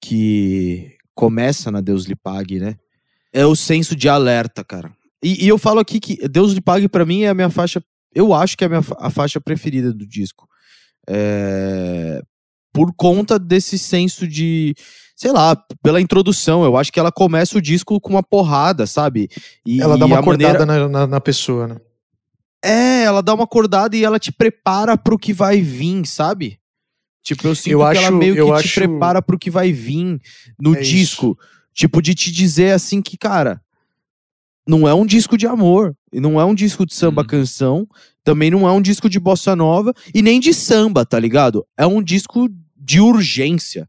que 0.00 0.96
começa 1.14 1.70
na 1.70 1.80
Deus 1.80 2.04
lhe 2.06 2.16
pague, 2.16 2.58
né? 2.58 2.76
É 3.32 3.44
o 3.46 3.54
senso 3.54 3.94
de 3.94 4.08
alerta, 4.08 4.64
cara. 4.64 4.90
E, 5.22 5.44
e 5.44 5.48
eu 5.48 5.58
falo 5.58 5.80
aqui 5.80 6.00
que 6.00 6.16
Deus 6.28 6.52
lhe 6.52 6.60
pague 6.60 6.88
pra 6.88 7.04
mim 7.04 7.22
é 7.22 7.28
a 7.28 7.34
minha 7.34 7.50
faixa, 7.50 7.82
eu 8.14 8.32
acho 8.32 8.56
que 8.56 8.64
é 8.64 8.66
a 8.66 8.70
minha 8.70 8.82
a 8.98 9.10
faixa 9.10 9.40
preferida 9.40 9.92
do 9.92 10.06
disco. 10.06 10.48
É, 11.08 12.22
por 12.72 12.92
conta 12.94 13.38
desse 13.38 13.78
senso 13.78 14.26
de, 14.26 14.74
sei 15.16 15.32
lá, 15.32 15.56
pela 15.82 16.00
introdução, 16.00 16.64
eu 16.64 16.76
acho 16.76 16.92
que 16.92 17.00
ela 17.00 17.10
começa 17.12 17.58
o 17.58 17.60
disco 17.62 18.00
com 18.00 18.10
uma 18.10 18.22
porrada, 18.22 18.86
sabe? 18.86 19.28
E, 19.66 19.80
Ela 19.82 19.98
dá 19.98 20.06
uma 20.06 20.18
a 20.18 20.22
maneira- 20.22 20.52
acordada 20.54 20.66
na, 20.66 20.88
na, 20.88 21.06
na 21.06 21.20
pessoa, 21.20 21.66
né? 21.66 21.76
é, 22.64 23.02
ela 23.04 23.22
dá 23.22 23.34
uma 23.34 23.44
acordada 23.44 23.96
e 23.96 24.04
ela 24.04 24.18
te 24.18 24.30
prepara 24.30 24.96
pro 24.96 25.18
que 25.18 25.32
vai 25.32 25.60
vir, 25.60 26.06
sabe? 26.06 26.58
Tipo, 27.22 27.46
eu 27.48 27.54
sinto 27.54 27.72
Eu 27.72 27.78
que 27.80 27.84
acho- 27.84 28.00
ela 28.00 28.10
meio 28.10 28.34
que 28.34 28.40
eu 28.40 28.46
te 28.48 28.52
acho- 28.66 28.74
prepara 28.74 29.20
pro 29.20 29.38
que 29.38 29.50
vai 29.50 29.72
vir 29.72 30.20
no 30.58 30.74
É 30.76 30.80
disco. 30.80 31.38
Tipo, 31.74 32.00
de 32.02 32.14
te 32.14 32.32
dizer 32.32 32.72
assim 32.72 33.00
que, 33.02 33.16
cara, 33.16 33.60
não 34.66 34.86
é 34.88 34.94
um 34.94 35.04
disco 35.06 35.36
de 35.36 35.46
amor, 35.46 35.94
e 36.12 36.20
não 36.20 36.40
é 36.40 36.44
um 36.44 36.54
disco 36.54 36.84
de 36.86 36.94
samba 36.94 37.22
Uhum. 37.22 37.26
canção, 37.28 37.88
também 38.24 38.50
não 38.50 38.68
é 38.68 38.72
um 38.72 38.80
disco 38.82 39.08
de 39.08 39.18
bossa 39.18 39.54
nova 39.56 39.92
e 40.14 40.22
nem 40.22 40.38
de 40.40 40.52
samba, 40.54 41.04
tá 41.04 41.18
ligado? 41.18 41.66
É 41.76 41.86
um 41.86 42.02
disco 42.02 42.48
de 42.76 43.00
urgência. 43.00 43.88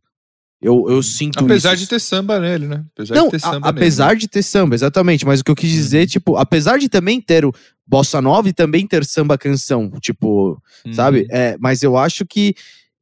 Eu, 0.62 0.86
eu 0.90 1.02
sinto 1.02 1.40
Apesar 1.40 1.74
isso. 1.74 1.84
de 1.84 1.90
ter 1.90 2.00
samba 2.00 2.40
nele, 2.40 2.68
né? 2.68 2.86
Apesar 2.94 3.16
Não, 3.16 3.26
de 3.26 3.32
ter 3.32 3.38
a- 3.38 3.40
samba 3.52 3.70
apesar 3.70 4.08
nele. 4.10 4.20
de 4.20 4.28
ter 4.28 4.44
samba, 4.44 4.76
exatamente. 4.76 5.26
Mas 5.26 5.40
o 5.40 5.44
que 5.44 5.50
eu 5.50 5.56
quis 5.56 5.72
dizer, 5.72 6.08
tipo, 6.08 6.36
apesar 6.38 6.78
de 6.78 6.88
também 6.88 7.20
ter 7.20 7.44
o 7.46 7.54
bossa 7.86 8.22
nova 8.22 8.48
e 8.48 8.54
também 8.54 8.86
ter 8.86 9.04
samba 9.04 9.38
canção, 9.40 9.90
tipo, 10.00 10.62
Uhum. 10.86 10.94
sabe? 10.94 11.26
É, 11.32 11.58
mas 11.60 11.82
eu 11.82 11.98
acho 11.98 12.26
que, 12.28 12.54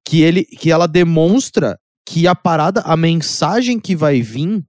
que, 0.06 0.22
ele, 0.22 0.44
que 0.44 0.72
ela 0.72 0.88
demonstra 0.88 1.79
que 2.06 2.27
a 2.27 2.34
parada, 2.34 2.82
a 2.82 2.98
mensagem 2.98 3.79
que 3.79 3.96
vai 3.96 4.22
vir 4.22 4.63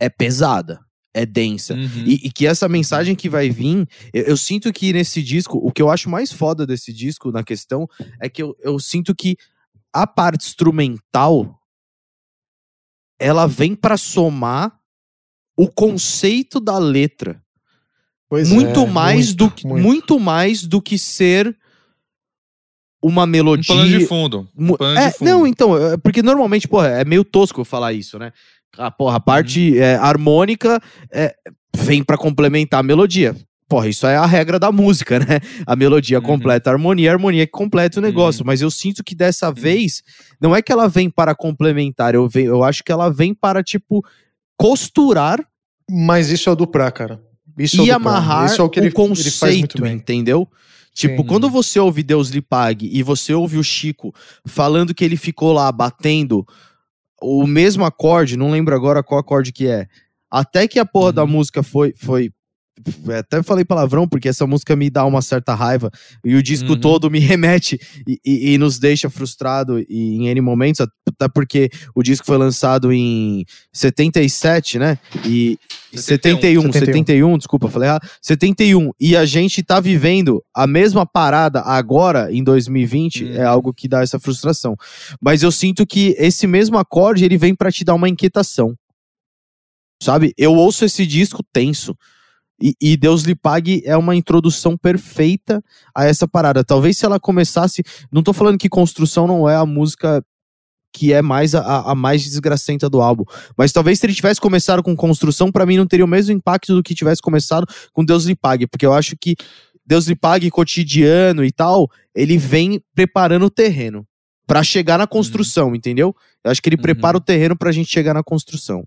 é 0.00 0.08
pesada, 0.08 0.80
é 1.14 1.24
densa. 1.24 1.74
Uhum. 1.74 2.04
E, 2.06 2.26
e 2.26 2.32
que 2.32 2.46
essa 2.46 2.68
mensagem 2.68 3.14
que 3.14 3.28
vai 3.28 3.50
vir, 3.50 3.86
eu, 4.12 4.24
eu 4.24 4.36
sinto 4.36 4.72
que 4.72 4.92
nesse 4.92 5.22
disco, 5.22 5.58
o 5.58 5.70
que 5.70 5.82
eu 5.82 5.90
acho 5.90 6.10
mais 6.10 6.32
foda 6.32 6.66
desse 6.66 6.92
disco 6.92 7.30
na 7.30 7.44
questão 7.44 7.86
é 8.20 8.28
que 8.28 8.42
eu, 8.42 8.56
eu 8.60 8.78
sinto 8.78 9.14
que 9.14 9.36
a 9.92 10.06
parte 10.06 10.46
instrumental 10.46 11.60
ela 13.18 13.46
vem 13.46 13.74
pra 13.74 13.96
somar 13.96 14.80
o 15.56 15.68
conceito 15.68 16.58
da 16.58 16.78
letra. 16.78 17.42
Pois 18.28 18.48
muito 18.48 18.80
é, 18.80 18.86
mais 18.86 19.26
muito, 19.26 19.36
do 19.36 19.50
que 19.50 19.66
muito. 19.66 19.82
muito 19.82 20.20
mais 20.20 20.62
do 20.62 20.80
que 20.80 20.96
ser 20.96 21.56
uma 23.02 23.24
Um 23.24 23.26
melodia. 23.26 23.74
plano 23.74 23.88
de 23.88 24.06
fundo. 24.06 24.48
Um 24.56 24.74
plano 24.74 24.98
é, 24.98 25.08
de 25.08 25.14
fundo. 25.18 25.28
não, 25.30 25.46
então, 25.46 25.76
é, 25.76 25.96
porque 25.96 26.22
normalmente, 26.22 26.68
porra, 26.68 26.88
é 26.88 27.04
meio 27.04 27.24
tosco 27.24 27.60
eu 27.60 27.64
falar 27.64 27.92
isso, 27.92 28.18
né? 28.18 28.32
Ah, 28.78 28.90
porra, 28.90 29.16
a 29.16 29.20
parte 29.20 29.70
Uhum. 29.72 29.76
é, 29.82 29.94
harmônica 29.96 30.80
é, 31.12 31.34
vem 31.76 32.02
pra 32.04 32.16
complementar 32.16 32.80
a 32.80 32.82
melodia. 32.82 33.34
Porra, 33.68 33.88
isso 33.88 34.04
é 34.06 34.16
a 34.16 34.26
regra 34.26 34.58
da 34.58 34.70
música, 34.72 35.18
né? 35.20 35.40
A 35.66 35.74
melodia 35.76 36.18
Uhum. 36.18 36.24
completa 36.24 36.70
a 36.70 36.72
harmonia, 36.72 37.10
a 37.10 37.14
harmonia 37.14 37.46
que 37.46 37.52
completa 37.52 37.98
o 38.00 38.02
negócio. 38.02 38.44
Mas 38.44 38.60
eu 38.60 38.70
sinto 38.70 39.02
que 39.04 39.14
dessa 39.14 39.50
vez, 39.52 40.02
não 40.40 40.54
é 40.54 40.60
que 40.62 40.72
ela 40.72 40.88
vem 40.88 41.08
para 41.08 41.34
complementar, 41.34 42.14
eu, 42.14 42.28
ve- 42.28 42.44
eu 42.44 42.62
acho 42.64 42.82
que 42.84 42.90
ela 42.92 43.08
vem 43.10 43.32
para, 43.34 43.62
tipo, 43.62 44.04
costurar 44.58 45.40
Mas 45.90 46.30
isso 46.30 46.48
é 46.48 46.52
o 46.52 46.56
Duprá, 46.56 46.90
cara. 46.90 47.20
Isso 47.58 47.76
é 47.76 47.80
o 47.80 47.84
e 47.86 47.90
Duprá. 47.90 47.96
amarrar 47.96 48.46
isso 48.46 48.60
é 48.60 48.64
o 48.64 48.68
que 48.68 48.78
ele, 48.78 48.86
ele 48.88 48.94
faz 48.94 49.08
conceito, 49.08 49.58
muito 49.58 49.82
bem. 49.82 49.94
entendeu? 49.94 50.48
Tipo, 50.92 51.22
Sim. 51.22 51.28
quando 51.28 51.48
você 51.48 51.78
ouve 51.78 52.02
Deus 52.02 52.30
lhe 52.30 52.42
pague 52.42 52.90
e 52.92 53.02
você 53.02 53.32
ouve 53.32 53.56
o 53.58 53.64
Chico 53.64 54.12
falando 54.44 54.94
que 54.94 55.04
ele 55.04 55.16
ficou 55.16 55.52
lá 55.52 55.70
batendo 55.70 56.44
o 57.22 57.46
mesmo 57.46 57.84
acorde, 57.84 58.36
não 58.36 58.50
lembro 58.50 58.74
agora 58.74 59.02
qual 59.02 59.20
acorde 59.20 59.52
que 59.52 59.66
é, 59.68 59.86
até 60.30 60.66
que 60.66 60.78
a 60.78 60.84
porra 60.86 61.08
Uhum. 61.08 61.12
da 61.14 61.26
música 61.26 61.62
foi, 61.62 61.92
foi 61.96 62.30
até 63.18 63.42
falei 63.42 63.64
palavrão 63.64 64.08
porque 64.08 64.28
essa 64.28 64.46
música 64.46 64.74
me 64.74 64.88
dá 64.88 65.04
uma 65.04 65.20
certa 65.20 65.54
raiva 65.54 65.90
e 66.24 66.34
o 66.34 66.42
disco 66.42 66.70
Uhum. 66.72 66.80
todo 66.80 67.10
me 67.10 67.18
remete 67.20 67.78
e, 68.08 68.18
e- 68.24 68.52
e 68.54 68.58
nos 68.58 68.78
deixa 68.78 69.10
frustrado 69.10 69.78
e, 69.80 70.16
em 70.16 70.28
N 70.28 70.40
momentos, 70.40 70.80
até 70.80 71.28
porque 71.28 71.68
o 71.94 72.02
disco 72.02 72.24
foi 72.24 72.38
lançado 72.38 72.90
em 72.92 73.44
77, 73.72 74.78
né? 74.78 74.98
E 75.26 75.58
71, 75.92 76.72
71, 76.72 76.72
71, 76.72 77.38
desculpa, 77.38 77.68
falei 77.68 77.88
errado. 77.88 78.08
71. 78.22 78.92
E 78.98 79.14
a 79.16 79.26
gente 79.26 79.62
tá 79.62 79.78
vivendo 79.80 80.42
a 80.54 80.66
mesma 80.66 81.04
parada 81.04 81.60
agora, 81.62 82.32
em 82.32 82.42
2020, 82.42 83.24
Uhum. 83.24 83.32
é 83.34 83.44
algo 83.44 83.74
que 83.74 83.88
dá 83.88 84.00
essa 84.00 84.18
frustração. 84.18 84.74
Mas 85.20 85.42
eu 85.42 85.50
sinto 85.52 85.84
que 85.86 86.14
esse 86.18 86.46
mesmo 86.46 86.78
acorde, 86.78 87.24
ele 87.24 87.36
vem 87.36 87.54
pra 87.54 87.70
te 87.70 87.84
dar 87.84 87.94
uma 87.94 88.08
inquietação. 88.08 88.74
Sabe? 90.02 90.32
Eu 90.38 90.54
ouço 90.54 90.84
esse 90.84 91.04
disco 91.06 91.42
tenso. 91.52 91.94
E, 92.62 92.74
e 92.80 92.96
Deus 92.96 93.22
lhe 93.22 93.34
pague 93.34 93.82
é 93.86 93.96
uma 93.96 94.14
introdução 94.14 94.76
perfeita 94.76 95.62
a 95.94 96.04
essa 96.04 96.28
parada. 96.28 96.62
Talvez 96.62 96.98
se 96.98 97.06
ela 97.06 97.18
começasse. 97.18 97.82
Não 98.12 98.22
tô 98.22 98.32
falando 98.32 98.58
que 98.58 98.68
construção 98.68 99.26
não 99.26 99.48
é 99.48 99.56
a 99.56 99.64
música 99.64 100.24
que 100.92 101.12
é 101.12 101.22
mais 101.22 101.54
a, 101.54 101.90
a 101.92 101.94
mais 101.94 102.22
desgracenta 102.22 102.90
do 102.90 103.00
álbum. 103.00 103.24
Mas 103.56 103.70
talvez 103.72 103.98
se 103.98 104.06
ele 104.06 104.12
tivesse 104.14 104.40
começado 104.40 104.82
com 104.82 104.94
construção, 104.96 105.50
pra 105.52 105.64
mim 105.64 105.76
não 105.76 105.86
teria 105.86 106.04
o 106.04 106.08
mesmo 106.08 106.32
impacto 106.34 106.74
do 106.74 106.82
que 106.82 106.94
tivesse 106.94 107.22
começado 107.22 107.66
com 107.92 108.04
Deus 108.04 108.24
lhe 108.24 108.34
pague. 108.34 108.66
Porque 108.66 108.84
eu 108.84 108.92
acho 108.92 109.16
que 109.18 109.36
Deus 109.86 110.06
lhe 110.06 110.16
pague 110.16 110.50
cotidiano 110.50 111.44
e 111.44 111.50
tal, 111.52 111.88
ele 112.14 112.36
vem 112.36 112.82
preparando 112.94 113.46
o 113.46 113.50
terreno 113.50 114.06
pra 114.46 114.62
chegar 114.64 114.98
na 114.98 115.06
construção, 115.06 115.74
entendeu? 115.76 116.14
Eu 116.44 116.50
acho 116.50 116.60
que 116.60 116.68
ele 116.68 116.76
Uhum. 116.76 116.82
prepara 116.82 117.16
o 117.16 117.20
terreno 117.20 117.56
pra 117.56 117.70
gente 117.72 117.88
chegar 117.88 118.12
na 118.12 118.22
construção. 118.22 118.84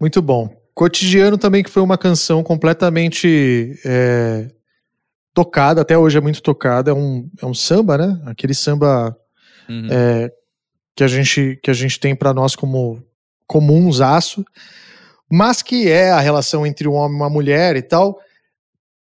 Muito 0.00 0.20
bom. 0.22 0.61
Cotidiano 0.74 1.36
também, 1.36 1.62
que 1.62 1.70
foi 1.70 1.82
uma 1.82 1.98
canção 1.98 2.42
completamente 2.42 3.78
é, 3.84 4.48
tocada, 5.34 5.80
até 5.82 5.96
hoje 5.96 6.18
é 6.18 6.20
muito 6.20 6.42
tocada. 6.42 6.90
É 6.90 6.94
um, 6.94 7.28
é 7.40 7.46
um 7.46 7.54
samba, 7.54 7.98
né? 7.98 8.20
Aquele 8.26 8.54
samba 8.54 9.16
Uhum. 9.68 9.88
é, 9.90 10.32
que, 10.94 11.04
a 11.04 11.08
gente, 11.08 11.58
que 11.62 11.70
a 11.70 11.74
gente 11.74 11.98
tem 11.98 12.14
pra 12.14 12.34
nós 12.34 12.54
como 12.54 13.02
comunzaço, 13.46 14.44
mas 15.30 15.62
que 15.62 15.88
é 15.88 16.10
a 16.10 16.20
relação 16.20 16.66
entre 16.66 16.88
um 16.88 16.94
homem 16.94 17.16
e 17.16 17.20
uma 17.20 17.30
mulher 17.30 17.76
e 17.76 17.82
tal, 17.82 18.18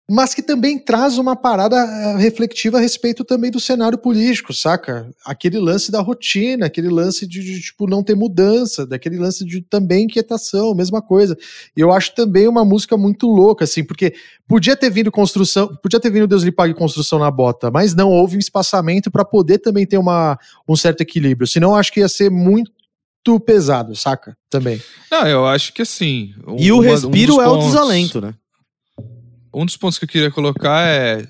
mas 0.10 0.36
que 0.36 0.42
também 0.44 0.78
traz 0.78 1.18
uma 1.18 1.36
parada 1.36 1.76
eh, 1.78 2.18
reflexiva 2.18 2.78
a 2.78 2.82
respeito 2.82 3.24
também 3.24 3.50
do 3.50 3.60
cenário 3.60 3.98
político, 3.98 4.54
saca? 4.54 5.10
Aquele 5.26 5.58
lance 5.58 5.92
da 5.92 6.00
rotina, 6.00 6.68
aquele 6.68 6.90
lance 6.90 7.26
de, 7.26 7.44
de, 7.44 7.60
tipo 7.62 7.88
não 7.88 8.04
ter 8.04 8.16
mudança, 8.16 8.86
daquele 8.86 9.18
lance 9.18 9.44
de 9.44 9.62
também 9.62 10.04
inquietação, 10.06 10.76
mesma 10.76 11.02
coisa. 11.02 11.36
E 11.76 11.82
eu 11.82 11.92
acho 11.92 12.14
também 12.14 12.48
uma 12.48 12.64
música 12.64 12.96
muito 12.96 13.26
louca, 13.28 13.64
assim, 13.64 13.84
porque 13.84 14.14
podia 14.48 14.76
ter 14.76 14.92
vindo 14.92 15.12
construção, 15.12 15.76
podia 15.82 16.00
ter 16.00 16.12
vindo 16.12 16.28
Deus 16.28 16.44
lhe 16.44 16.52
pague 16.52 16.76
construção 16.76 17.18
na 17.18 17.32
bota, 17.32 17.72
mas 17.72 17.96
não 17.96 18.12
houve 18.12 18.36
um 18.36 18.40
espaçamento 18.40 19.10
para 19.10 19.26
poder 19.26 19.58
também 19.58 19.88
ter 19.88 19.98
uma, 19.98 20.38
um 20.70 20.76
certo 20.76 21.02
equilíbrio. 21.02 21.48
Senão 21.48 21.70
eu 21.72 21.76
acho 21.76 21.92
que 21.92 22.02
ia 22.02 22.08
ser 22.10 22.30
muito 22.30 22.72
pesado, 23.44 23.96
saca? 23.96 24.38
Também. 24.52 24.80
Não, 25.12 25.26
eu 25.28 25.48
acho 25.48 25.74
que 25.74 25.82
assim. 25.82 26.32
um- 26.48 26.58
E 26.60 26.72
o 26.72 26.76
uma- 26.76 26.84
um 26.84 26.92
respiro 26.92 27.34
dos 27.34 27.44
é 27.44 27.48
o 27.48 27.52
pontos- 27.52 27.66
desalento, 27.70 28.22
né? 28.22 28.36
Um 29.58 29.66
dos 29.66 29.78
pontos 29.78 29.98
que 29.98 30.04
eu 30.04 30.10
queria 30.10 30.30
colocar 30.30 30.86
é, 30.86 31.26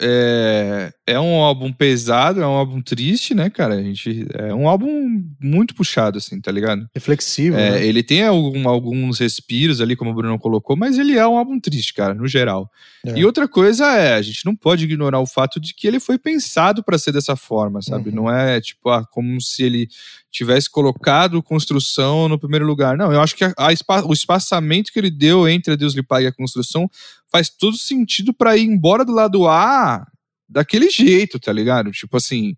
é 0.00 0.92
é 1.06 1.18
um 1.18 1.40
álbum 1.42 1.72
pesado, 1.72 2.40
é 2.40 2.46
um 2.46 2.50
álbum 2.52 2.80
triste, 2.80 3.34
né, 3.34 3.50
cara? 3.50 3.74
A 3.74 3.82
gente, 3.82 4.24
é 4.34 4.54
um 4.54 4.68
álbum 4.68 5.20
muito 5.40 5.74
puxado, 5.74 6.18
assim, 6.18 6.40
tá 6.40 6.52
ligado? 6.52 6.86
Reflexivo. 6.94 7.56
É, 7.56 7.72
né? 7.72 7.84
Ele 7.86 8.02
tem 8.04 8.22
algum- 8.24 8.68
alguns 8.68 9.18
respiros 9.18 9.80
ali, 9.80 9.96
como 9.96 10.12
o 10.12 10.14
Bruno 10.14 10.38
colocou, 10.38 10.76
mas 10.76 10.98
ele 10.98 11.18
é 11.18 11.26
um 11.26 11.36
álbum 11.36 11.58
triste, 11.58 11.92
cara, 11.92 12.14
no 12.14 12.28
geral. 12.28 12.70
É. 13.04 13.18
E 13.18 13.24
outra 13.24 13.48
coisa 13.48 13.84
é, 13.96 14.14
a 14.14 14.22
gente 14.22 14.44
não 14.46 14.54
pode 14.54 14.84
ignorar 14.84 15.18
o 15.18 15.26
fato 15.26 15.58
de 15.58 15.74
que 15.74 15.88
ele 15.88 15.98
foi 15.98 16.18
pensado 16.18 16.84
pra 16.84 16.96
ser 16.98 17.10
dessa 17.12 17.34
forma, 17.34 17.82
sabe? 17.82 18.10
Uhum. 18.10 18.14
Não 18.16 18.30
é 18.30 18.60
tipo, 18.60 18.88
ah, 18.88 19.04
como 19.04 19.40
se 19.40 19.64
ele 19.64 19.88
tivesse 20.30 20.70
colocado 20.70 21.42
construção 21.42 22.28
no 22.28 22.38
primeiro 22.38 22.64
lugar. 22.64 22.96
Não, 22.96 23.12
eu 23.12 23.20
acho 23.20 23.34
que 23.36 23.44
a- 23.44 23.52
a 23.58 23.72
o 24.06 24.12
espaçamento 24.12 24.92
que 24.92 24.98
ele 24.98 25.10
deu 25.10 25.48
entre 25.48 25.72
a 25.74 25.76
Deus 25.76 25.94
lhe 25.94 26.02
pague 26.02 26.26
e 26.26 26.28
a 26.28 26.32
construção 26.32 26.88
faz 27.30 27.48
todo 27.50 27.76
sentido 27.76 28.32
pra 28.32 28.56
ir 28.56 28.64
embora 28.64 29.04
do 29.04 29.12
lado 29.12 29.46
A 29.48 30.06
daquele 30.52 30.90
jeito, 30.90 31.40
tá 31.40 31.52
ligado? 31.52 31.90
Tipo 31.90 32.16
assim, 32.18 32.54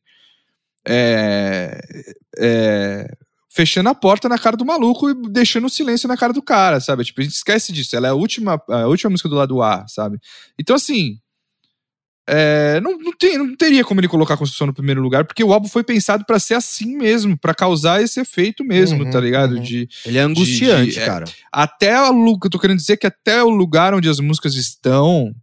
é, 0.87 1.81
é, 2.39 3.09
fechando 3.51 3.89
a 3.89 3.95
porta 3.95 4.29
na 4.29 4.39
cara 4.39 4.57
do 4.57 4.65
maluco 4.65 5.09
e 5.11 5.15
deixando 5.31 5.67
o 5.67 5.71
silêncio 5.71 6.09
na 6.09 6.17
cara 6.17 6.33
do 6.33 6.43
cara, 6.43 6.81
sabe? 6.81 7.05
Tipo, 7.05 7.21
a 7.21 7.25
gente 7.25 7.35
esquece 7.35 7.73
disso. 7.73 7.97
Ela 7.97 8.09
é 8.09 8.11
a 8.11 8.15
última, 8.15 8.61
a 8.69 8.87
última 8.87 9.11
música 9.11 9.29
do 9.29 9.37
lado 9.37 9.63
A, 9.63 9.87
sabe? 9.89 10.19
Então, 10.59 10.77
assim. 10.77 11.19
é, 12.27 12.81
não, 12.81 12.99
não, 12.99 13.13
tem, 13.13 13.37
não 13.39 13.55
teria 13.55 13.85
como 13.85 14.01
ele 14.01 14.09
colocar 14.09 14.35
a 14.35 14.37
construção 14.37 14.67
no 14.67 14.73
primeiro 14.75 15.01
lugar, 15.03 15.25
porque 15.27 15.45
o 15.45 15.53
álbum 15.53 15.69
foi 15.69 15.85
pensado 15.85 16.25
pra 16.27 16.39
ser 16.39 16.55
assim 16.55 16.97
mesmo, 16.97 17.39
pra 17.39 17.55
causar 17.55 18.03
esse 18.03 18.19
efeito 18.19 18.65
mesmo, 18.65 19.05
Uhum, 19.05 19.11
tá 19.11 19.21
ligado? 19.21 19.57
uhum. 19.57 19.63
De 19.63 19.89
Ele 20.07 20.19
é 20.19 20.23
angustiante, 20.23 20.93
de- 20.93 21.01
é, 21.01 21.05
cara. 21.07 21.25
até 21.53 22.01
o 22.11 22.39
eu 22.43 22.51
tô 22.51 22.59
querendo 22.59 22.79
dizer 22.79 22.97
que 22.97 23.07
até 23.07 23.43
o 23.43 23.51
lugar 23.51 23.93
onde 23.95 24.09
as 24.09 24.21
músicas 24.21 24.55
estão 24.55 25.35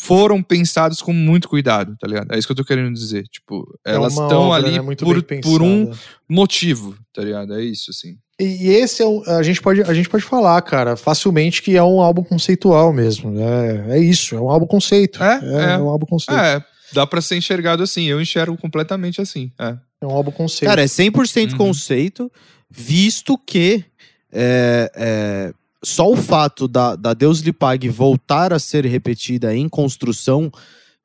foram 0.00 0.40
pensados 0.40 1.02
com 1.02 1.12
muito 1.12 1.48
cuidado, 1.48 1.96
tá 1.98 2.06
ligado? 2.06 2.32
É 2.32 2.38
isso 2.38 2.46
que 2.46 2.52
eu 2.52 2.56
tô 2.56 2.64
querendo 2.64 2.94
dizer. 2.94 3.24
Tipo, 3.24 3.66
É 3.84 3.94
elas 3.94 4.12
estão 4.12 4.52
ali 4.52 4.70
né, 4.72 4.80
muito 4.80 5.04
por, 5.04 5.20
por 5.42 5.60
um 5.60 5.90
motivo, 6.28 6.96
tá 7.12 7.22
ligado? 7.22 7.52
É 7.54 7.62
isso, 7.64 7.90
assim. 7.90 8.16
E, 8.40 8.44
e 8.44 8.68
esse 8.68 9.02
é 9.02 9.06
um, 9.06 9.20
a 9.26 9.42
gente 9.42 9.60
pode 9.60 9.82
a 9.82 9.92
gente 9.92 10.08
pode 10.08 10.22
falar, 10.22 10.62
cara, 10.62 10.96
facilmente 10.96 11.60
que 11.60 11.76
é 11.76 11.82
um 11.82 12.00
álbum 12.00 12.22
conceitual 12.22 12.92
mesmo. 12.92 13.34
É, 13.40 13.96
é 13.96 13.98
isso, 13.98 14.36
é 14.36 14.40
um 14.40 14.48
álbum 14.48 14.66
conceito. 14.66 15.20
É, 15.22 15.40
é, 15.42 15.70
é. 15.72 15.78
um 15.78 15.88
álbum 15.88 16.06
conceito. 16.06 16.40
É, 16.40 16.64
dá 16.92 17.04
pra 17.04 17.20
ser 17.20 17.36
enxergado 17.36 17.82
assim. 17.82 18.04
Eu 18.04 18.20
enxergo 18.20 18.56
completamente 18.56 19.20
assim. 19.20 19.50
É. 19.58 19.76
É 20.00 20.06
um 20.06 20.10
álbum 20.10 20.30
conceito. 20.30 20.70
Cara, 20.70 20.80
é 20.80 20.86
100% 20.86 21.52
Uhum. 21.52 21.58
conceito, 21.58 22.30
visto 22.70 23.36
que 23.36 23.84
é, 24.32 24.92
é, 24.94 25.52
só 25.84 26.10
o 26.10 26.16
fato 26.16 26.66
da, 26.66 26.96
da 26.96 27.14
Deus 27.14 27.40
lhe 27.40 27.52
pague 27.52 27.88
voltar 27.88 28.52
a 28.52 28.58
ser 28.58 28.84
repetida 28.84 29.54
em 29.54 29.68
construção 29.68 30.50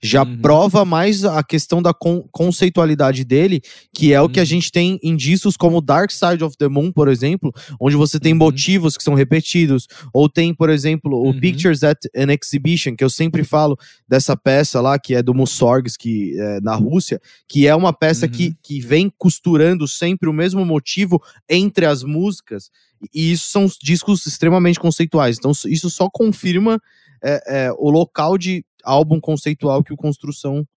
já 0.04 0.24
Uhum. 0.24 0.38
prova 0.42 0.84
mais 0.84 1.24
a 1.24 1.42
questão 1.42 1.82
da 1.82 1.94
con- 1.94 2.28
conceitualidade 2.32 3.24
dele, 3.24 3.62
que 3.94 4.12
é 4.14 4.22
o 4.22 4.28
que 4.28 4.40
a 4.40 4.44
Uhum. 4.44 4.48
gente 4.48 4.72
tem 4.72 5.00
indícios 5.02 5.56
como 5.56 5.80
Dark 5.82 6.12
Side 6.12 6.44
of 6.44 6.58
the 6.58 6.68
Moon, 6.68 6.92
por 6.92 7.08
exemplo, 7.08 7.52
onde 7.80 7.96
você 7.96 8.20
tem 8.20 8.34
Uhum. 8.34 8.40
motivos 8.40 8.98
que 8.98 9.04
são 9.04 9.14
repetidos, 9.14 9.88
ou 10.14 10.28
tem, 10.28 10.54
por 10.54 10.70
exemplo, 10.70 11.14
o 11.18 11.28
Uhum. 11.28 11.40
Pictures 11.40 11.84
at 11.84 11.98
an 12.16 12.28
Exhibition, 12.34 12.96
que 12.96 13.04
eu 13.04 13.10
sempre 13.10 13.44
falo 13.46 13.78
dessa 14.08 14.36
peça 14.36 14.82
lá, 14.82 15.00
que 15.00 15.16
é 15.16 15.24
do 15.24 15.34
Mussorgsky 15.34 16.38
é, 16.38 16.60
na 16.62 16.76
Rússia, 16.76 17.22
que 17.48 17.66
é 17.66 17.74
uma 17.74 17.94
peça 17.94 18.26
Uhum. 18.26 18.32
que, 18.32 18.54
que 18.62 18.82
vem 18.82 19.10
costurando 19.18 19.88
sempre 19.88 20.28
o 20.30 20.34
mesmo 20.34 20.66
motivo 20.66 21.22
entre 21.50 21.86
as 21.86 22.04
músicas, 22.04 22.70
e 23.14 23.32
isso 23.32 23.50
são 23.50 23.68
discos 23.82 24.26
extremamente 24.26 24.80
conceituais. 24.80 25.38
Então, 25.38 25.52
isso 25.68 25.90
só 25.90 26.10
confirma 26.12 26.80
é, 27.26 27.68
é, 27.68 27.72
o 27.78 27.90
local 27.90 28.38
de 28.38 28.66
álbum 28.84 29.20
conceitual 29.20 29.84
que 29.84 29.94
o 29.94 29.98
Construção 29.98 30.68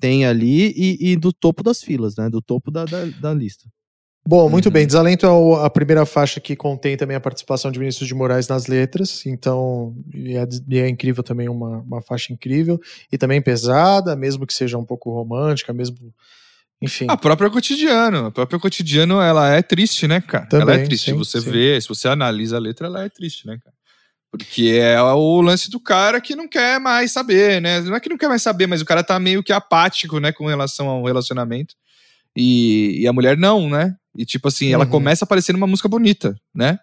tem 0.00 0.24
ali 0.24 0.72
e, 0.76 1.10
e 1.12 1.16
do 1.16 1.32
topo 1.32 1.62
das 1.62 1.82
filas, 1.82 2.16
né? 2.16 2.30
Do 2.30 2.40
topo 2.40 2.70
da, 2.70 2.84
da, 2.84 3.04
da 3.20 3.34
lista. 3.34 3.64
Bom, 4.26 4.48
muito 4.50 4.66
Uhum. 4.66 4.72
bem. 4.72 4.86
Desalento 4.86 5.24
é 5.24 5.64
a 5.64 5.70
primeira 5.70 6.04
faixa 6.04 6.38
que 6.38 6.54
contém 6.54 6.96
também 6.98 7.16
a 7.16 7.20
participação 7.20 7.70
de 7.72 7.78
Vinícius 7.78 8.06
de 8.06 8.14
Moraes 8.14 8.46
nas 8.46 8.66
letras. 8.66 9.24
Então, 9.24 9.96
e 10.14 10.36
é, 10.36 10.46
e 10.68 10.78
é 10.78 10.88
incrível 10.88 11.22
também, 11.22 11.48
uma, 11.48 11.78
uma 11.78 12.02
faixa 12.02 12.32
incrível. 12.32 12.78
E 13.10 13.16
também 13.16 13.40
pesada, 13.40 14.14
mesmo 14.14 14.46
que 14.46 14.52
seja 14.52 14.76
um 14.76 14.84
pouco 14.84 15.10
romântica, 15.10 15.72
mesmo. 15.72 15.96
Enfim. 16.80 17.06
A 17.08 17.16
própria 17.16 17.48
cotidiano. 17.50 18.26
A 18.26 18.30
própria 18.30 18.60
cotidiano, 18.60 19.20
ela 19.20 19.48
é 19.52 19.62
triste, 19.62 20.06
né, 20.06 20.20
cara? 20.20 20.46
ela 20.52 20.60
Também, 20.60 20.80
é 20.80 20.84
triste. 20.84 21.10
sim, 21.10 21.16
você 21.16 21.40
sim. 21.40 21.50
vê, 21.50 21.80
se 21.80 21.88
você 21.88 22.06
analisa 22.06 22.56
a 22.56 22.60
letra, 22.60 22.86
ela 22.86 23.04
é 23.04 23.08
triste, 23.08 23.46
né, 23.46 23.58
cara? 23.64 23.74
Porque 24.30 24.78
é 24.82 25.00
o 25.00 25.40
lance 25.40 25.70
do 25.70 25.80
cara 25.80 26.20
que 26.20 26.36
não 26.36 26.46
quer 26.46 26.78
mais 26.78 27.12
saber, 27.12 27.60
né? 27.62 27.80
Não 27.80 27.96
é 27.96 28.00
que 28.00 28.10
não 28.10 28.18
quer 28.18 28.28
mais 28.28 28.42
saber, 28.42 28.66
mas 28.66 28.82
o 28.82 28.84
cara 28.84 29.02
tá 29.02 29.18
meio 29.18 29.42
que 29.42 29.52
apático, 29.52 30.20
né, 30.20 30.32
com 30.32 30.46
relação 30.46 30.86
ao 30.88 31.02
relacionamento. 31.04 31.74
E, 32.36 33.00
e 33.00 33.06
a 33.08 33.12
mulher 33.12 33.36
não, 33.38 33.68
né? 33.70 33.94
E 34.14 34.24
tipo 34.26 34.48
assim, 34.48 34.72
ela 34.72 34.84
Uhum. 34.84 34.90
começa 34.90 35.24
parecendo 35.26 35.56
uma 35.56 35.66
música 35.66 35.88
bonita, 35.88 36.36
né? 36.54 36.78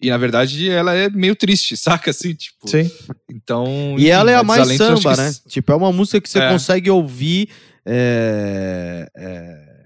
E 0.00 0.08
na 0.10 0.16
verdade 0.16 0.70
ela 0.70 0.94
é 0.94 1.10
meio 1.10 1.34
triste, 1.34 1.76
saca? 1.76 2.10
Assim, 2.12 2.32
tipo. 2.32 2.68
Sim. 2.68 2.88
Então. 3.28 3.66
E 3.98 4.02
enfim, 4.02 4.08
ela 4.10 4.30
é 4.30 4.36
a 4.36 4.44
mais 4.44 4.76
samba, 4.76 5.10
que- 5.16 5.20
né? 5.20 5.34
Tipo, 5.48 5.72
é 5.72 5.74
uma 5.76 5.90
música 5.92 6.20
que 6.20 6.28
você 6.30 6.38
É. 6.38 6.48
consegue 6.50 6.88
ouvir. 6.90 7.48
é, 7.90 9.08
é, 9.16 9.77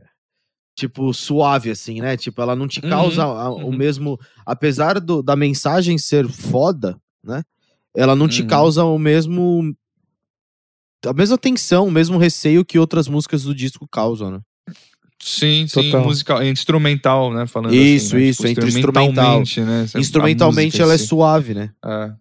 tipo, 0.74 1.12
suave, 1.12 1.70
assim, 1.70 2.00
né? 2.00 2.16
Tipo, 2.16 2.40
ela 2.42 2.56
não 2.56 2.66
te 2.66 2.80
Uhum, 2.82 2.88
causa 2.88 3.22
a- 3.24 3.50
o 3.50 3.66
uhum. 3.66 3.76
mesmo. 3.76 4.18
Apesar 4.46 4.98
do- 5.00 5.22
da 5.22 5.37
mensagem 5.37 5.98
ser 5.98 6.28
foda, 6.28 6.96
né? 7.22 7.42
Ela 7.94 8.16
não 8.16 8.26
te 8.26 8.42
Uhum. 8.42 8.48
causa 8.48 8.85
o 8.85 8.98
mesmo. 8.98 9.74
A 11.04 11.12
mesma 11.12 11.37
tensão, 11.37 11.88
o 11.88 11.90
mesmo 11.90 12.16
receio 12.16 12.64
que 12.64 12.78
outras 12.78 13.08
músicas 13.08 13.42
do 13.42 13.54
disco 13.54 13.87
causam, 13.90 14.30
né? 14.30 14.40
Sim, 15.20 15.66
sim, 15.68 15.90
Total. 15.90 16.02
musical, 16.04 16.42
instrumental, 16.42 17.32
né? 17.32 17.46
Falando 17.46 17.74
Isso, 17.74 18.06
assim, 18.06 18.16
né? 18.16 18.22
isso, 18.30 18.46
entre 18.46 18.66
instrumental. 18.66 19.42
instrumentalmente, 19.42 19.61
né? 19.61 19.87
a 19.94 20.00
Instrumentalmente 20.00 20.64
música 20.66 20.82
ela 20.82 20.94
é 20.94 20.98
suave, 20.98 21.54
né? 21.54 21.70
É. 21.85 22.12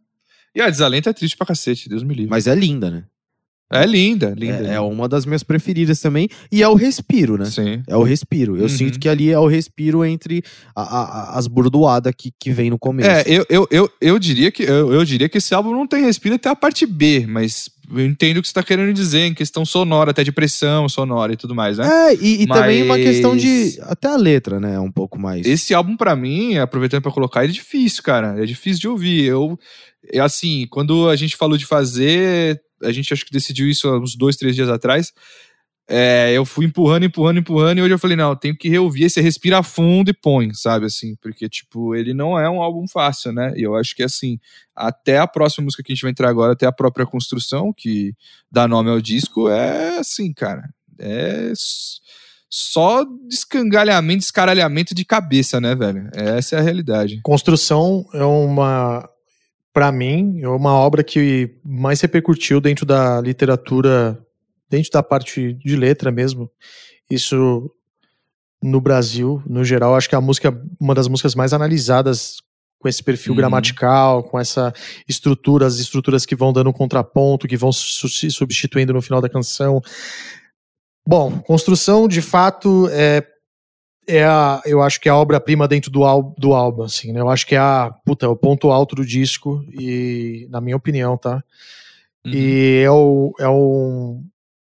E 0.54 0.62
a 0.62 0.70
Desalento 0.70 1.10
é 1.10 1.14
triste 1.14 1.36
pra 1.38 1.48
cacete, 1.48 1.88
Deus 1.90 2.04
me 2.04 2.14
livre. 2.14 2.30
Mas 2.30 2.46
é 2.46 2.54
linda, 2.54 2.92
né? 2.92 3.04
É 3.72 3.86
linda, 3.86 4.34
linda. 4.38 4.56
É, 4.56 4.60
é 4.60 4.62
linda. 4.70 4.82
uma 4.84 5.08
das 5.08 5.26
minhas 5.26 5.44
preferidas 5.44 6.00
também. 6.02 6.28
E 6.52 6.62
é 6.62 6.68
o 6.68 6.74
respiro, 6.76 7.38
né? 7.38 7.46
Sim. 7.46 7.82
É 7.88 7.96
o 7.96 8.04
respiro. 8.04 8.58
Eu 8.58 8.64
Uhum. 8.64 8.70
sinto 8.70 9.00
que 9.00 9.08
ali 9.08 9.32
é 9.32 9.40
o 9.40 9.48
respiro 9.48 10.04
entre 10.04 10.44
a- 10.76 10.82
a- 10.82 11.38
as 11.38 11.48
burdoadas 11.48 12.14
que, 12.18 12.32
que 12.40 12.52
vem 12.52 12.70
no 12.70 12.78
começo. 12.78 13.10
É, 13.10 13.24
eu, 13.28 13.46
eu, 13.50 13.68
eu, 13.72 13.90
eu, 14.02 14.20
diria 14.20 14.52
que, 14.52 14.64
eu, 14.64 14.94
eu 14.94 15.06
diria 15.06 15.30
que 15.30 15.38
esse 15.38 15.54
álbum 15.54 15.72
não 15.72 15.88
tem 15.88 16.04
respiro 16.04 16.36
até 16.36 16.50
a 16.50 16.56
parte 16.56 16.86
B, 16.86 17.26
mas 17.28 17.70
eu 17.94 18.06
entendo 18.06 18.38
o 18.38 18.42
que 18.42 18.48
você 18.48 18.54
tá 18.54 18.64
querendo 18.64 18.94
dizer 18.94 19.26
em 19.26 19.34
questão 19.34 19.66
sonora, 19.66 20.12
até 20.12 20.24
de 20.24 20.32
pressão 20.32 20.88
sonora 20.88 21.34
e 21.34 21.38
tudo 21.38 21.54
mais, 21.56 21.78
né? 21.78 21.88
É, 22.12 22.16
e, 22.16 22.44
e 22.44 22.48
também 22.48 22.84
uma 22.84 22.96
Mas- 22.98 23.04
questão 23.06 23.36
de. 23.36 23.78
Até 23.82 24.08
a 24.08 24.16
letra, 24.16 24.60
né? 24.60 24.80
Um 24.80 24.92
pouco 24.92 25.20
mais. 25.20 25.46
Esse 25.46 25.74
álbum, 25.74 25.96
pra 25.98 26.16
mim, 26.16 26.58
aproveitando 26.58 27.02
pra 27.02 27.12
colocar, 27.12 27.44
é 27.44 27.48
difícil, 27.48 28.02
cara. 28.04 28.42
É 28.42 28.46
difícil 28.46 28.80
de 28.82 28.88
ouvir. 28.88 29.26
Eu, 29.26 29.58
é 30.12 30.20
assim, 30.20 30.68
quando 30.70 31.10
a 31.10 31.16
gente 31.16 31.36
falou 31.36 31.58
de 31.58 31.66
fazer, 31.66 32.62
a 32.84 32.92
gente 32.92 33.14
acho 33.14 33.26
que 33.26 33.32
decidiu 33.32 33.70
isso 33.70 33.88
há 33.88 34.00
uns 34.00 34.16
dois, 34.16 34.36
três 34.36 34.56
dias 34.56 34.70
atrás. 34.70 35.14
é, 35.94 36.32
eu 36.34 36.46
fui 36.46 36.66
empurrando, 36.66 37.04
empurrando, 37.04 37.40
empurrando, 37.40 37.80
e 37.80 37.82
hoje 37.82 37.94
eu 37.94 38.00
falei, 38.00 38.16
não, 38.16 38.30
eu 38.30 38.36
tenho 38.36 38.58
que 38.58 38.70
reouvir, 38.70 39.10
você 39.10 39.20
respira 39.20 39.62
fundo 39.62 40.10
e 40.10 40.14
põe, 40.14 40.54
sabe, 40.54 40.86
assim, 40.86 41.16
porque, 41.22 41.50
tipo, 41.50 41.94
ele 41.94 42.14
não 42.14 42.40
é 42.40 42.50
um 42.50 42.62
álbum 42.62 42.88
fácil, 42.88 43.34
né, 43.34 43.52
e 43.58 43.64
eu 43.64 43.76
acho 43.76 43.94
que, 43.94 44.02
assim, 44.02 44.40
até 44.74 45.18
a 45.18 45.28
próxima 45.28 45.66
música 45.66 45.84
que 45.84 45.92
a 45.92 45.96
gente 45.96 46.04
vai 46.04 46.12
entrar 46.12 46.30
agora, 46.30 46.54
até 46.54 46.66
a 46.66 46.72
própria 46.72 47.06
construção, 47.06 47.74
que 47.76 48.14
dá 48.50 48.70
nome 48.70 48.90
ao 48.90 49.02
disco, 49.02 49.50
é 49.50 49.98
assim, 49.98 50.32
cara, 50.34 50.70
é 50.98 51.52
só 52.50 53.06
descangalhamento, 53.28 54.20
descaralhamento 54.20 54.96
de 54.96 55.04
cabeça, 55.04 55.60
né, 55.60 55.76
velho, 55.76 56.10
essa 56.14 56.56
é 56.56 56.60
a 56.60 56.62
realidade. 56.62 57.20
Construção 57.22 58.06
é 58.14 58.24
uma, 58.24 59.10
para 59.74 59.92
mim, 59.92 60.42
é 60.42 60.48
uma 60.48 60.74
obra 60.74 61.04
que 61.04 61.56
mais 61.64 62.02
repercutiu 62.02 62.60
dentro 62.60 62.86
da 62.86 63.22
literatura, 63.22 64.20
dentro 64.70 64.92
da 64.92 65.02
parte 65.02 65.54
de 65.54 65.76
letra 65.76 66.12
mesmo. 66.12 66.50
Isso 67.10 67.72
no 68.62 68.80
Brasil, 68.80 69.42
no 69.48 69.64
geral, 69.64 69.96
acho 69.96 70.08
que 70.08 70.16
é 70.16 70.18
a 70.18 70.22
música, 70.22 70.56
uma 70.80 70.94
das 70.94 71.08
músicas 71.08 71.34
mais 71.36 71.54
analisadas 71.54 72.38
com 72.80 72.88
esse 72.90 73.04
perfil 73.04 73.34
Uhum. 73.34 73.38
gramatical, 73.38 74.24
com 74.24 74.40
essa 74.40 74.74
estrutura, 75.08 75.66
as 75.68 75.78
estruturas 75.78 76.26
que 76.26 76.36
vão 76.36 76.52
dando 76.52 76.70
um 76.70 76.74
contraponto, 76.74 77.48
que 77.48 77.58
vão 77.58 77.72
se 77.72 78.30
substituindo 78.32 78.94
no 78.94 79.02
final 79.02 79.22
da 79.22 79.30
canção. 79.30 79.82
Bom, 81.08 81.40
construção 81.40 82.08
de 82.08 82.22
fato 82.22 82.88
é 82.92 83.22
é 84.08 84.24
a, 84.24 84.62
eu 84.66 84.82
acho 84.82 85.00
que 85.00 85.08
é 85.08 85.12
a 85.12 85.16
obra-prima 85.16 85.68
dentro 85.68 85.92
do, 85.92 86.04
ál- 86.04 86.34
do 86.38 86.54
álbum, 86.54 86.84
assim, 86.84 87.12
né? 87.12 87.20
Eu 87.20 87.30
acho 87.30 87.46
que 87.46 87.56
é 87.56 87.60
a, 87.60 87.92
puta, 88.06 88.26
é 88.26 88.30
o 88.30 88.36
ponto 88.36 88.72
alto 88.72 88.96
do 88.96 89.06
disco, 89.06 89.64
e 89.72 90.48
na 90.50 90.60
minha 90.60 90.76
opinião, 90.76 91.18
tá? 91.18 91.44
Uhum. 92.26 92.32
E 92.34 92.82
é 92.84 92.92
o, 92.92 93.34
é 93.40 93.48
o. 93.48 94.22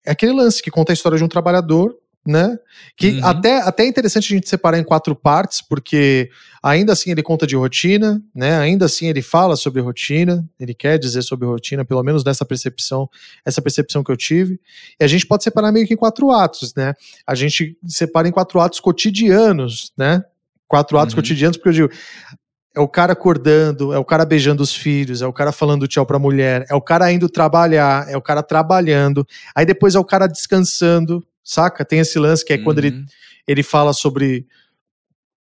É 0.05 0.11
aquele 0.11 0.33
lance 0.33 0.63
que 0.63 0.71
conta 0.71 0.93
a 0.93 0.95
história 0.95 1.19
de 1.19 1.25
um 1.25 1.29
trabalhador 1.29 1.97
né? 2.27 2.57
Que 2.97 3.19
Uhum. 3.19 3.25
até, 3.27 3.59
até 3.63 3.83
é 3.85 3.87
interessante 3.89 4.33
a 4.33 4.37
gente 4.37 4.49
separar 4.49 4.79
em 4.79 4.85
quatro 4.85 5.15
partes, 5.15 5.61
porque 5.61 6.31
ainda 6.63 6.93
assim 6.93 7.11
ele 7.11 7.23
conta 7.23 7.47
de 7.47 7.57
rotina, 7.57 8.23
né? 8.35 8.57
Ainda 8.59 8.85
assim 8.87 9.09
ele 9.09 9.21
fala 9.23 9.57
sobre 9.57 9.81
rotina, 9.81 10.49
ele 10.59 10.73
quer 10.73 10.99
dizer 10.99 11.23
sobre 11.23 11.47
rotina, 11.47 11.85
pelo 11.85 12.03
menos 12.03 12.25
nessa 12.25 12.45
percepção, 12.45 13.09
essa 13.45 13.61
percepção 13.61 14.05
que 14.05 14.13
eu 14.13 14.17
tive. 14.17 14.61
E 15.01 15.05
a 15.05 15.09
gente 15.09 15.27
pode 15.27 15.43
separar 15.43 15.73
meio 15.73 15.87
que 15.87 15.95
em 15.95 15.97
quatro 15.97 16.31
atos, 16.31 16.73
né? 16.77 16.95
A 17.27 17.35
gente 17.35 17.77
separa 17.87 18.29
em 18.29 18.33
quatro 18.33 18.61
atos 18.61 18.79
cotidianos, 18.79 19.93
né? 19.97 20.23
Quatro 20.69 20.99
atos 20.99 21.15
Uhum. 21.15 21.21
cotidianos, 21.21 21.57
porque 21.57 21.69
eu 21.71 21.73
digo, 21.73 21.91
é 22.75 22.81
o 22.81 22.89
cara 22.89 23.13
acordando, 23.13 23.93
é 23.93 23.99
o 23.99 24.05
cara 24.05 24.25
beijando 24.25 24.63
os 24.63 24.75
filhos, 24.75 25.21
é 25.21 25.27
o 25.27 25.33
cara 25.33 25.53
falando 25.53 25.87
tchau 25.87 26.07
pra 26.07 26.19
mulher, 26.19 26.65
é 26.71 26.75
o 26.75 26.81
cara 26.81 27.13
indo 27.13 27.29
trabalhar, 27.29 28.09
é 28.09 28.17
o 28.17 28.23
cara 28.23 28.43
trabalhando, 28.43 29.27
aí 29.55 29.67
depois 29.67 29.95
é 29.95 29.99
o 29.99 30.05
cara 30.05 30.27
descansando, 30.27 31.23
saca? 31.45 31.85
Tem 31.85 31.99
esse 32.01 32.19
lance 32.19 32.45
que 32.45 32.53
é 32.53 32.59
quando 32.59 32.79
ele, 32.79 32.91
Uhum. 32.97 33.05
ele 33.47 33.63
fala 33.63 33.93
sobre 33.93 34.47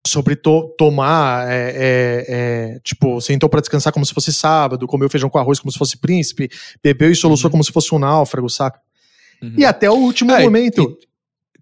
sobre 0.06 0.36
to- 0.36 0.68
tomar, 0.78 1.50
é, 1.50 1.70
é, 1.72 2.26
é, 2.76 2.80
tipo, 2.84 3.22
sentou 3.22 3.48
pra 3.48 3.62
descansar 3.62 3.94
como 3.94 4.06
se 4.06 4.14
fosse 4.14 4.34
sábado, 4.34 4.86
comeu 4.86 5.10
feijão 5.10 5.30
com 5.30 5.38
arroz 5.40 5.60
como 5.62 5.72
se 5.72 5.78
fosse 5.78 5.98
príncipe, 5.98 6.50
bebeu 6.84 7.10
e 7.10 7.16
soluçou 7.16 7.48
Uhum. 7.48 7.52
como 7.54 7.64
se 7.64 7.72
fosse 7.72 7.96
um 7.96 8.00
náufrago, 8.00 8.50
saca? 8.50 8.82
Uhum. 9.42 9.54
E 9.58 9.64
até 9.66 9.90
o 9.90 9.94
último 9.96 10.32
momento. 10.38 10.98
e- 11.02 11.13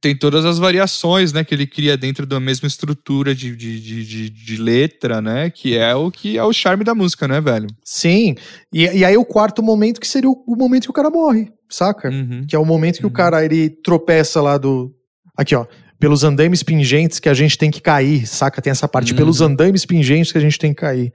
tem 0.02 0.16
todas 0.16 0.44
as 0.46 0.58
variações, 0.58 1.32
né, 1.32 1.44
que 1.44 1.54
ele 1.54 1.68
cria 1.68 1.96
dentro 1.96 2.26
da 2.26 2.40
mesma 2.40 2.68
estrutura 2.68 3.36
de, 3.36 3.56
de, 3.56 3.80
de, 3.80 4.06
de, 4.06 4.30
de 4.32 4.58
letra, 4.58 5.22
né, 5.22 5.52
que 5.52 5.78
é 5.78 5.94
o 5.94 6.10
que 6.10 6.38
é 6.38 6.44
o 6.44 6.52
charme 6.52 6.84
da 6.84 6.96
música, 6.96 7.28
né, 7.28 7.40
velho? 7.40 7.68
Sim. 7.84 8.36
E, 8.74 8.82
e 8.84 9.06
aí 9.06 9.16
o 9.16 9.24
quarto 9.24 9.62
momento 9.62 10.02
que 10.02 10.08
seria 10.08 10.30
o, 10.30 10.44
o 10.48 10.56
momento 10.56 10.86
que 10.86 10.90
o 10.90 10.94
cara 10.94 11.12
morre, 11.12 11.52
saca? 11.70 12.10
Uhum. 12.10 12.46
Que 12.48 12.56
é 12.56 12.60
o 12.60 12.66
momento 12.66 12.98
que 12.98 13.06
o 13.06 13.08
Uhum. 13.08 13.14
cara 13.14 13.46
ele 13.46 13.70
tropeça 13.70 14.42
lá 14.42 14.58
do. 14.58 14.92
Aqui, 15.38 15.56
ó. 15.56 15.66
Pelos 16.00 16.24
andaimes 16.24 16.64
pingentes 16.64 17.20
que 17.20 17.30
a 17.30 17.34
gente 17.36 17.56
tem 17.56 17.70
que 17.70 17.80
cair, 17.80 18.26
saca? 18.26 18.60
Tem 18.60 18.72
essa 18.72 18.88
parte. 18.88 19.12
Uhum. 19.12 19.18
Pelos 19.18 19.40
andaimes 19.40 19.86
pingentes 19.86 20.32
que 20.32 20.38
a 20.40 20.42
gente 20.42 20.58
tem 20.58 20.74
que 20.74 20.82
cair. 20.82 21.14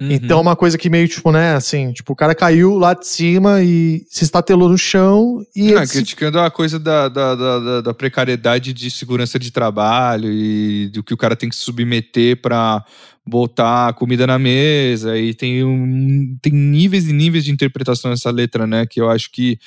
Uhum. 0.00 0.10
Então 0.12 0.38
é 0.38 0.42
uma 0.42 0.56
coisa 0.56 0.78
que 0.78 0.88
meio, 0.88 1.06
tipo, 1.06 1.30
né, 1.30 1.54
assim, 1.54 1.92
tipo, 1.92 2.14
o 2.14 2.16
cara 2.16 2.34
caiu 2.34 2.78
lá 2.78 2.94
de 2.94 3.06
cima 3.06 3.62
e 3.62 4.02
se 4.08 4.24
estatelou 4.24 4.68
no 4.70 4.78
chão 4.78 5.44
e. 5.54 5.74
Ah, 5.74 5.84
se- 5.86 5.92
criticando 5.92 6.38
a 6.40 6.50
coisa 6.50 6.78
da, 6.78 7.08
da, 7.08 7.34
da, 7.34 7.58
da- 7.58 7.80
da 7.82 7.94
precariedade 7.94 8.72
de 8.72 8.90
segurança 8.90 9.38
de 9.38 9.50
trabalho 9.50 10.32
e 10.32 10.88
do 10.88 11.02
que 11.04 11.12
o 11.12 11.16
cara 11.18 11.36
tem 11.36 11.50
que 11.50 11.54
se 11.56 11.62
submeter 11.62 12.40
pra 12.40 12.82
botar 13.26 13.92
comida 13.92 14.26
na 14.26 14.38
mesa. 14.38 15.18
E 15.18 15.34
tem, 15.34 15.62
um, 15.62 16.34
tem 16.40 16.52
níveis 16.52 17.06
e 17.06 17.12
níveis 17.12 17.44
de 17.44 17.50
interpretação 17.52 18.10
nessa 18.10 18.30
letra, 18.30 18.66
né? 18.66 18.86
Que 18.86 19.00
eu 19.02 19.10
acho 19.10 19.30
que. 19.30 19.58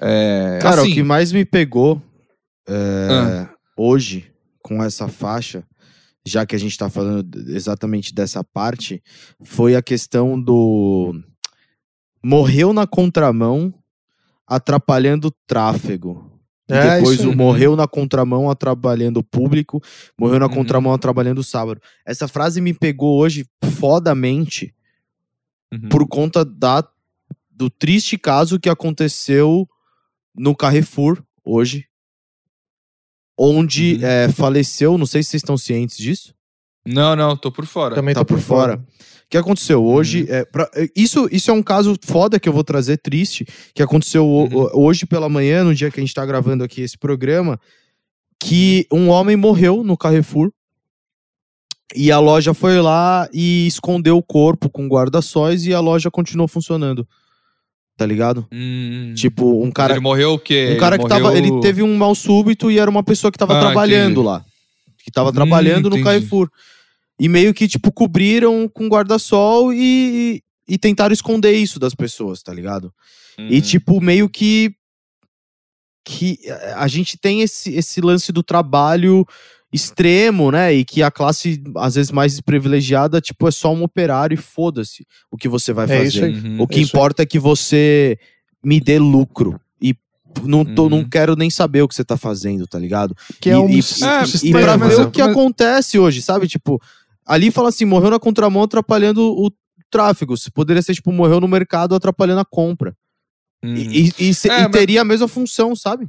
É, 0.00 0.58
Cara, 0.60 0.82
assim, 0.82 0.92
o 0.92 0.94
que 0.94 1.02
mais 1.02 1.32
me 1.32 1.44
pegou 1.46 2.00
é, 2.68 3.08
Ah. 3.10 3.48
hoje 3.76 4.26
com 4.62 4.82
essa 4.84 5.08
faixa, 5.08 5.64
já 6.26 6.44
que 6.44 6.54
a 6.54 6.58
gente 6.58 6.76
tá 6.76 6.88
falando 6.90 7.26
exatamente 7.50 8.14
dessa 8.14 8.44
parte, 8.44 9.02
foi 9.42 9.74
a 9.74 9.82
questão 9.82 10.40
do 10.40 11.14
morreu 12.22 12.72
na 12.72 12.86
contramão 12.86 13.72
atrapalhando 14.46 15.28
o 15.28 15.34
tráfego. 15.46 16.28
É, 16.70 16.96
depois 16.96 17.24
o 17.24 17.34
morreu 17.34 17.74
na 17.74 17.88
contramão 17.88 18.50
atrapalhando 18.50 19.20
o 19.20 19.24
público, 19.24 19.82
morreu 20.18 20.38
na 20.38 20.46
Uhum. 20.46 20.54
contramão 20.54 20.92
atrapalhando 20.92 21.40
o 21.40 21.44
sábado. 21.44 21.80
Essa 22.04 22.28
frase 22.28 22.60
me 22.60 22.74
pegou 22.74 23.18
hoje 23.18 23.46
fodamente 23.78 24.74
uhum. 25.72 25.88
por 25.88 26.06
conta 26.06 26.44
da, 26.44 26.86
do 27.50 27.70
triste 27.70 28.18
caso 28.18 28.60
que 28.60 28.68
aconteceu 28.68 29.66
no 30.34 30.54
Carrefour 30.54 31.22
hoje, 31.42 31.87
onde 33.38 33.94
Uhum. 33.94 34.06
é, 34.06 34.28
faleceu, 34.30 34.98
não 34.98 35.06
sei 35.06 35.22
se 35.22 35.30
vocês 35.30 35.42
estão 35.42 35.56
cientes 35.56 35.96
disso, 35.96 36.34
Não, 36.86 37.14
não, 37.14 37.36
tô 37.36 37.52
por 37.52 37.66
fora. 37.66 37.94
Também 37.94 38.14
tá 38.14 38.20
tô 38.20 38.26
por 38.34 38.40
fora. 38.40 38.76
O 38.76 39.28
que 39.30 39.36
aconteceu 39.36 39.84
hoje? 39.84 40.22
Uhum. 40.22 40.28
É, 40.30 40.44
pra- 40.46 40.70
é, 40.74 40.88
isso, 40.96 41.28
isso 41.30 41.50
é 41.50 41.54
um 41.54 41.62
caso 41.62 41.94
foda 42.02 42.40
que 42.40 42.48
eu 42.48 42.52
vou 42.52 42.64
trazer, 42.64 42.96
triste, 42.96 43.46
que 43.74 43.82
aconteceu 43.82 44.26
Uhum. 44.26 44.48
o- 44.54 44.84
hoje 44.86 45.04
pela 45.04 45.28
manhã, 45.28 45.62
no 45.64 45.74
dia 45.74 45.90
que 45.90 46.00
a 46.00 46.02
gente 46.02 46.14
tá 46.14 46.24
gravando 46.24 46.64
aqui 46.64 46.80
esse 46.80 46.96
programa, 46.96 47.60
que 48.42 48.86
um 48.90 49.08
homem 49.10 49.36
morreu 49.36 49.84
no 49.84 49.96
Carrefour. 49.98 50.50
E 51.94 52.10
a 52.12 52.18
loja 52.18 52.52
foi 52.54 52.80
lá 52.80 53.28
e 53.32 53.66
escondeu 53.66 54.16
o 54.16 54.22
corpo 54.22 54.68
com 54.70 54.86
guarda-sóis 54.88 55.66
e 55.66 55.72
a 55.74 55.80
loja 55.80 56.10
continuou 56.10 56.46
funcionando. 56.48 57.06
Tá 57.98 58.06
ligado? 58.06 58.46
Hum. 58.52 59.12
Tipo, 59.16 59.60
um 59.64 59.72
cara, 59.72 59.92
ele 59.94 60.00
morreu 60.00 60.34
o 60.34 60.38
quê? 60.38 60.70
um 60.76 60.78
cara 60.78 60.94
Ele 60.94 61.02
que 61.02 61.08
tava. 61.08 61.20
morreu- 61.24 61.36
Ele 61.36 61.60
teve 61.60 61.82
um 61.82 61.96
mal 61.96 62.14
súbito 62.14 62.70
e 62.70 62.78
era 62.78 62.88
uma 62.88 63.02
pessoa 63.02 63.30
que 63.32 63.36
tava 63.36 63.58
Ah, 63.58 63.60
trabalhando 63.60 64.12
entendi. 64.20 64.26
lá. 64.26 64.44
Que 65.04 65.10
tava 65.10 65.30
Hum, 65.30 65.32
trabalhando 65.32 65.90
no 65.90 65.96
entendi. 65.96 66.04
Carrefour. 66.04 66.48
E 67.20 67.28
meio 67.28 67.52
que, 67.52 67.66
tipo, 67.66 67.90
cobriram 67.90 68.68
com 68.68 68.86
guarda-sol 68.86 69.72
e, 69.74 70.40
e 70.68 70.78
tentaram 70.78 71.12
esconder 71.12 71.52
isso 71.56 71.80
das 71.80 71.92
pessoas, 71.92 72.40
tá 72.40 72.54
ligado? 72.54 72.92
E, 73.36 73.56
Uhum. 73.56 73.60
tipo, 73.60 74.00
meio 74.00 74.28
que. 74.28 74.72
Que 76.04 76.38
a 76.76 76.86
gente 76.88 77.18
tem 77.18 77.42
esse, 77.42 77.74
esse 77.74 78.00
lance 78.00 78.30
do 78.32 78.42
trabalho 78.44 79.26
extremo, 79.72 80.50
né? 80.50 80.72
E 80.72 80.84
que 80.84 81.02
a 81.02 81.10
classe, 81.10 81.62
às 81.76 81.94
vezes, 81.94 82.10
mais 82.10 82.40
privilegiada, 82.40 83.20
tipo, 83.20 83.46
é 83.46 83.50
só 83.50 83.72
um 83.72 83.82
operário 83.82 84.34
e 84.34 84.38
foda-se 84.38 85.06
o 85.30 85.36
que 85.36 85.48
você 85.48 85.72
vai 85.72 85.84
É 85.84 85.88
fazer. 85.88 86.04
isso 86.08 86.24
aí. 86.24 86.34
Uhum. 86.34 86.60
O 86.62 86.66
que 86.66 86.78
É 86.78 86.82
isso 86.82 86.96
aí. 86.96 87.00
importa 87.00 87.22
é 87.22 87.26
que 87.26 87.38
você 87.38 88.18
me 88.64 88.80
dê 88.80 88.98
lucro. 88.98 89.60
E 89.80 89.94
não, 90.42 90.64
tô, 90.64 90.84
Uhum. 90.84 90.88
não 90.90 91.04
quero 91.08 91.36
nem 91.36 91.50
saber 91.50 91.82
o 91.82 91.88
que 91.88 91.94
você 91.94 92.04
tá 92.04 92.16
fazendo, 92.16 92.66
tá 92.66 92.78
ligado? 92.78 93.14
Que 93.40 93.50
é 93.50 93.52
E- 93.52 93.56
um, 93.56 93.68
e- 93.68 93.74
É, 93.74 94.22
um 94.22 94.48
E 94.48 94.50
pra 94.52 94.76
mas 94.78 94.88
ver 94.90 94.96
né? 94.98 95.04
eu- 95.04 95.08
o 95.08 95.10
que 95.10 95.20
acontece 95.22 95.98
hoje, 95.98 96.22
sabe? 96.22 96.48
Tipo, 96.48 96.80
ali 97.26 97.50
fala 97.50 97.68
assim: 97.68 97.84
morreu 97.84 98.10
na 98.10 98.18
contramão 98.18 98.62
atrapalhando 98.62 99.22
o 99.22 99.50
tráfego. 99.90 100.36
Se 100.36 100.50
Poderia 100.50 100.82
ser, 100.82 100.94
tipo, 100.94 101.12
morreu 101.12 101.40
no 101.40 101.48
mercado 101.48 101.94
atrapalhando 101.94 102.40
a 102.40 102.44
compra. 102.44 102.94
Uhum. 103.64 103.74
E, 103.74 104.08
e- 104.08 104.12
e 104.18 104.28
É, 104.28 104.30
e 104.30 104.62
mas- 104.62 104.70
teria 104.70 105.00
a 105.02 105.04
mesma 105.04 105.26
função, 105.28 105.74
sabe? 105.76 106.06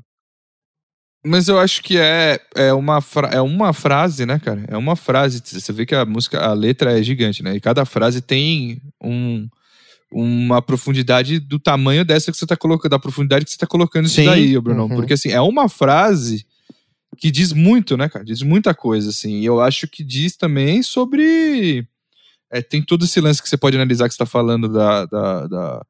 Mas 1.25 1.49
eu 1.49 1.59
acho 1.59 1.83
que 1.83 1.97
é, 1.97 2.39
é, 2.55 2.73
uma 2.73 3.03
é 3.31 3.41
uma 3.41 3.73
frase, 3.73 4.25
né, 4.25 4.39
cara? 4.39 4.63
É 4.67 4.77
uma 4.77 4.95
frase. 4.95 5.41
Você 5.43 5.73
vê 5.73 5.85
que 5.85 5.93
a 5.93 6.05
música, 6.05 6.39
a 6.39 6.53
letra 6.53 6.97
é 6.97 7.03
gigante, 7.03 7.43
né? 7.43 7.55
E 7.55 7.59
cada 7.59 7.83
frase 7.83 8.21
tem 8.21 8.81
um, 9.03 9.47
uma 10.11 10.61
profundidade 10.61 11.39
do 11.39 11.59
tamanho 11.59 12.05
dessa 12.05 12.31
que 12.31 12.37
você 12.37 12.45
tá 12.45 12.55
colocando, 12.55 12.91
da 12.91 12.99
profundidade 12.99 13.43
que 13.43 13.51
você 13.51 13.57
tá 13.57 13.67
colocando 13.67 14.05
isso 14.05 14.15
Sim. 14.15 14.25
daí, 14.25 14.57
ô 14.57 14.61
Bruno. 14.61 14.83
Uhum. 14.83 14.95
Porque 14.95 15.13
assim, 15.13 15.29
é 15.29 15.41
uma 15.41 15.67
frase 15.67 16.45
que 17.17 17.29
diz 17.29 17.51
muito, 17.51 17.97
né, 17.97 18.07
cara? 18.07 18.23
Diz 18.23 18.41
muita 18.41 18.73
coisa, 18.73 19.09
assim. 19.09 19.41
E 19.41 19.45
eu 19.45 19.59
acho 19.59 19.89
que 19.89 20.05
diz 20.05 20.37
também 20.37 20.81
sobre. 20.81 21.85
é, 22.49 22.61
tem 22.61 22.81
todo 22.81 23.03
esse 23.03 23.19
lance 23.19 23.43
que 23.43 23.49
você 23.49 23.57
pode 23.57 23.75
analisar 23.75 24.07
que 24.07 24.13
você 24.13 24.19
tá 24.19 24.25
falando 24.25 24.69
da. 24.69 25.05
da, 25.05 25.47
da 25.47 25.85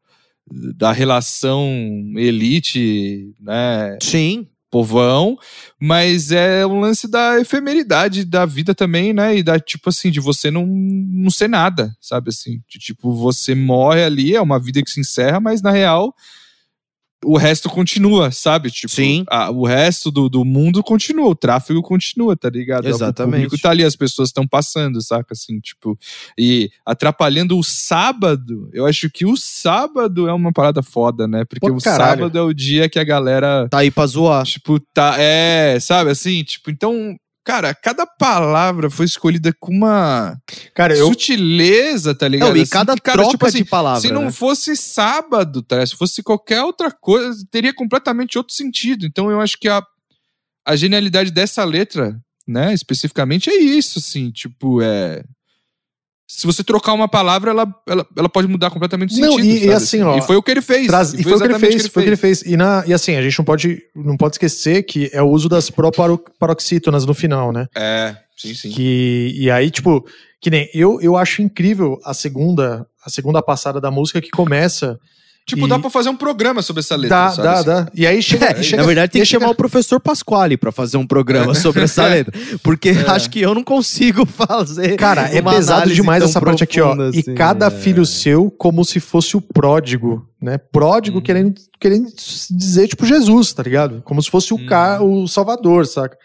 da 0.52 0.92
relação 0.92 1.70
elite, 2.16 3.36
né, 3.40 4.00
Sim. 4.02 4.48
Povão, 4.70 5.38
mas 5.80 6.32
é 6.32 6.66
um 6.66 6.80
lance 6.80 7.08
da 7.08 7.40
efemeridade 7.40 8.24
da 8.24 8.46
vida 8.46 8.76
também, 8.76 9.14
né? 9.14 9.38
E 9.38 9.44
da, 9.44 9.60
tipo 9.60 9.90
assim, 9.90 10.12
de 10.12 10.20
você 10.20 10.52
não, 10.52 10.66
não 10.66 11.30
ser 11.30 11.48
nada, 11.48 11.96
sabe 12.00 12.30
assim? 12.30 12.62
De, 12.68 12.78
tipo, 12.78 13.14
você 13.14 13.56
morre 13.56 14.04
ali, 14.04 14.36
é 14.36 14.42
uma 14.42 14.60
vida 14.60 14.82
que 14.84 14.92
se 14.92 15.00
encerra, 15.00 15.40
mas 15.40 15.62
na 15.62 15.72
real 15.72 16.14
o 17.24 17.38
resto 17.38 17.70
continua, 17.70 18.32
sabe? 18.32 18.72
Tipo, 18.72 18.94
Sim. 18.94 19.26
a- 19.30 19.52
o 19.52 19.66
resto 19.66 20.10
do, 20.10 20.30
do 20.30 20.46
mundo 20.46 20.82
continua, 20.82 21.28
o 21.28 21.36
tráfego 21.36 21.82
continua, 21.82 22.36
tá 22.38 22.50
ligado? 22.50 22.88
Exatamente. 22.88 23.42
O 23.42 23.44
público 23.50 23.62
tá 23.62 23.72
ali, 23.72 23.84
as 23.84 23.96
pessoas 23.96 24.30
estão 24.30 24.48
passando, 24.48 25.02
saca? 25.02 25.34
Assim, 25.34 25.60
tipo, 25.60 25.98
e 26.38 26.72
atrapalhando 26.86 27.58
o 27.58 27.64
sábado, 27.64 28.70
eu 28.74 28.86
acho 28.86 29.10
que 29.10 29.26
o 29.26 29.36
sábado 29.36 30.28
é 30.30 30.34
uma 30.34 30.54
parada 30.54 30.82
foda, 30.82 31.28
né? 31.28 31.44
Porque 31.46 31.68
Pô, 31.70 31.76
o 31.76 31.82
caralho. 31.82 32.22
sábado 32.22 32.38
é 32.38 32.42
o 32.42 32.54
dia 32.54 32.88
que 32.88 33.00
a 33.00 33.04
galera 33.04 33.68
Tá 33.70 33.80
aí 33.80 33.92
pra 33.92 34.06
zoar. 34.08 34.46
Tipo, 34.46 34.80
tá. 34.94 35.16
É, 35.20 35.78
sabe 35.82 36.12
assim? 36.12 36.44
Tipo, 36.44 36.72
então, 36.72 37.16
cara, 37.44 37.74
cada 37.74 38.06
palavra 38.06 38.90
foi 38.90 39.06
escolhida 39.06 39.54
com 39.60 39.72
uma 39.72 40.38
Cara, 40.74 40.96
eu, 40.96 41.08
sutileza, 41.08 42.14
tá 42.14 42.28
ligado? 42.28 42.50
Não, 42.50 42.58
e 42.58 42.62
Assim, 42.62 42.72
cada 42.72 42.96
cara, 42.98 43.18
troca 43.18 43.32
tipo 43.32 43.46
assim, 43.46 43.58
de 43.60 43.66
palavra. 43.66 44.02
se 44.02 44.12
não 44.12 44.26
né? 44.26 44.32
fosse 44.32 44.76
sábado, 44.76 45.62
tá? 45.62 45.86
Se 45.86 45.96
fosse 45.96 46.22
qualquer 46.22 46.64
outra 46.64 46.92
coisa, 46.92 47.44
teria 47.50 47.74
completamente 47.74 48.38
outro 48.38 48.54
sentido. 48.54 49.06
Então, 49.06 49.32
eu 49.32 49.42
acho 49.42 49.58
que 49.58 49.68
a, 49.68 49.82
a 50.66 50.76
genialidade 50.76 51.32
dessa 51.32 51.64
letra, 51.64 52.20
né, 52.48 52.74
especificamente, 52.74 53.50
é 53.50 53.56
isso, 53.56 54.00
assim, 54.00 54.32
tipo, 54.32 54.82
é. 54.82 55.24
Se 56.32 56.46
você 56.46 56.64
trocar 56.64 56.94
uma 56.94 57.08
palavra, 57.08 57.50
ela, 57.50 57.76
ela, 57.88 58.06
ela 58.16 58.30
pode 58.30 58.48
mudar 58.48 58.70
completamente 58.70 59.16
o 59.18 59.20
Não, 59.20 59.32
sentido. 59.32 59.46
e- 59.48 59.58
e 59.58 59.62
sabe? 59.62 59.74
assim, 59.74 60.02
ó, 60.04 60.16
E 60.16 60.22
foi 60.22 60.36
o 60.38 60.44
que 60.44 60.52
ele 60.52 60.62
fez. 60.62 60.86
Traz- 60.86 61.12
e 61.16 61.24
foi 61.24 61.34
o 61.34 61.38
que 61.40 61.44
ele 61.46 61.58
fez, 61.60 61.88
foi 61.88 62.02
o 62.02 62.06
que 62.06 62.10
ele 62.12 62.16
fez. 62.16 62.44
E, 62.44 62.56
na, 62.56 62.84
e 62.86 62.94
assim, 62.94 63.16
a 63.16 63.22
gente 63.24 63.36
não 63.40 63.44
pode, 63.46 63.82
não 63.96 64.16
pode 64.16 64.36
esquecer 64.36 64.84
que 64.84 65.10
é 65.12 65.24
o 65.24 65.28
uso 65.28 65.50
das 65.50 65.72
proparoxítonas 65.72 67.04
no 67.04 67.16
final, 67.16 67.52
né? 67.52 67.66
É, 67.76 68.16
sim, 68.38 68.54
sim. 68.54 68.70
Que, 68.70 69.34
e 69.36 69.50
aí, 69.50 69.72
tipo, 69.72 70.06
que 70.40 70.52
nem 70.52 70.70
eu, 70.72 71.02
eu 71.02 71.18
acho 71.18 71.42
incrível 71.42 72.00
a 72.06 72.14
segunda, 72.14 72.86
a 73.04 73.10
segunda 73.10 73.42
passada 73.42 73.82
da 73.82 73.90
música 73.90 74.22
que 74.22 74.30
começa 74.30 75.00
Tipo, 75.50 75.66
E- 75.66 75.70
dá 75.70 75.80
pra 75.80 75.90
fazer 75.90 76.10
um 76.10 76.16
programa 76.16 76.62
sobre 76.62 76.82
essa 76.82 76.96
letra, 76.96 77.18
Dá, 77.18 77.30
sabe? 77.32 77.44
dá, 77.48 77.54
assim? 77.54 77.66
dá. 77.66 77.88
E 77.96 78.06
aí 78.08 78.22
chega. 78.22 78.46
É, 78.48 78.60
e 78.60 78.64
chega 78.64 78.82
Na 78.82 78.88
verdade, 78.88 79.12
tem 79.12 79.22
que 79.22 79.26
chega- 79.26 79.42
chamar 79.42 79.52
o 79.52 79.56
professor 79.56 80.00
Pasquale 80.00 80.58
pra 80.58 80.72
fazer 80.72 80.98
um 80.98 81.06
programa 81.08 81.54
sobre 81.56 81.84
essa 81.84 82.06
letra. 82.08 82.34
Porque 82.64 82.90
acho 83.08 83.30
que 83.30 83.42
eu 83.42 83.54
não 83.56 83.64
consigo 83.64 84.26
fazer. 84.30 84.96
Cara, 84.96 85.30
é 85.34 85.42
pesado 85.42 85.90
demais 85.94 86.24
essa 86.24 86.40
parte 86.40 86.64
aqui, 86.64 86.80
ó. 86.80 86.94
profunda 86.96 87.16
E 87.16 87.20
assim, 87.20 87.34
cada 87.36 87.68
é. 87.68 87.72
filho 87.72 88.06
seu 88.06 88.50
como 88.52 88.86
se 88.86 89.00
fosse 89.00 89.36
o 89.36 89.42
pródigo, 89.42 90.26
né? 90.42 90.58
Pródigo 90.58 91.18
Uhum. 91.18 91.24
querendo, 91.24 91.54
querendo 91.80 92.08
dizer, 92.52 92.88
tipo, 92.88 93.06
Jesus, 93.06 93.52
tá 93.52 93.62
ligado? 93.62 94.02
Como 94.04 94.22
se 94.24 94.30
fosse 94.30 94.54
o, 94.54 94.58
Uhum. 94.58 94.66
ca... 94.66 95.02
o 95.04 95.28
Salvador, 95.28 95.86
saca? 95.86 96.18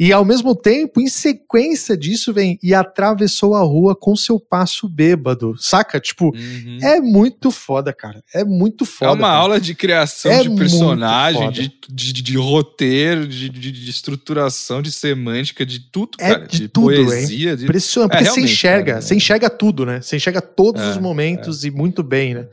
E 0.00 0.12
ao 0.12 0.24
mesmo 0.24 0.54
tempo, 0.54 1.00
em 1.00 1.06
sequência 1.08 1.96
disso, 1.96 2.32
vem 2.32 2.58
e 2.62 2.74
atravessou 2.74 3.54
a 3.54 3.60
rua 3.60 3.94
com 3.94 4.16
seu 4.16 4.40
passo 4.40 4.88
bêbado, 4.88 5.54
saca? 5.58 6.00
Tipo, 6.00 6.26
Uhum. 6.34 6.78
é 6.82 7.00
muito 7.00 7.50
foda, 7.50 7.92
cara. 7.92 8.22
É 8.34 8.44
muito 8.44 8.84
É 8.84 8.86
foda. 8.86 9.12
uma 9.12 9.28
cara. 9.28 9.38
aula 9.38 9.60
de 9.60 9.74
criação 9.74 10.32
É 10.32 10.42
de 10.42 10.50
personagem, 10.56 11.50
de, 11.52 11.72
de, 11.88 12.12
de- 12.12 12.22
de 12.22 12.36
roteiro, 12.36 13.26
de, 13.28 13.48
de, 13.48 13.70
de 13.72 13.90
estruturação, 13.90 14.82
de 14.82 14.90
semântica, 14.90 15.64
de 15.64 15.78
tudo, 15.80 16.10
É 16.18 16.30
cara. 16.34 16.46
de 16.46 16.68
tudo, 16.68 16.86
poesia. 16.86 17.56
De... 17.56 17.64
Impressionante, 17.64 18.12
É, 18.14 18.18
porque 18.18 18.30
você 18.30 18.40
enxerga, 18.40 18.92
cara, 18.94 19.02
você 19.02 19.14
é. 19.14 19.16
enxerga 19.16 19.50
tudo, 19.50 19.86
né? 19.86 20.00
Você 20.00 20.16
enxerga 20.16 20.40
todos 20.40 20.82
É, 20.82 20.90
os 20.90 20.96
momentos 20.98 21.64
e 21.64 21.70
muito 21.70 22.02
bem, 22.02 22.34
né? 22.34 22.46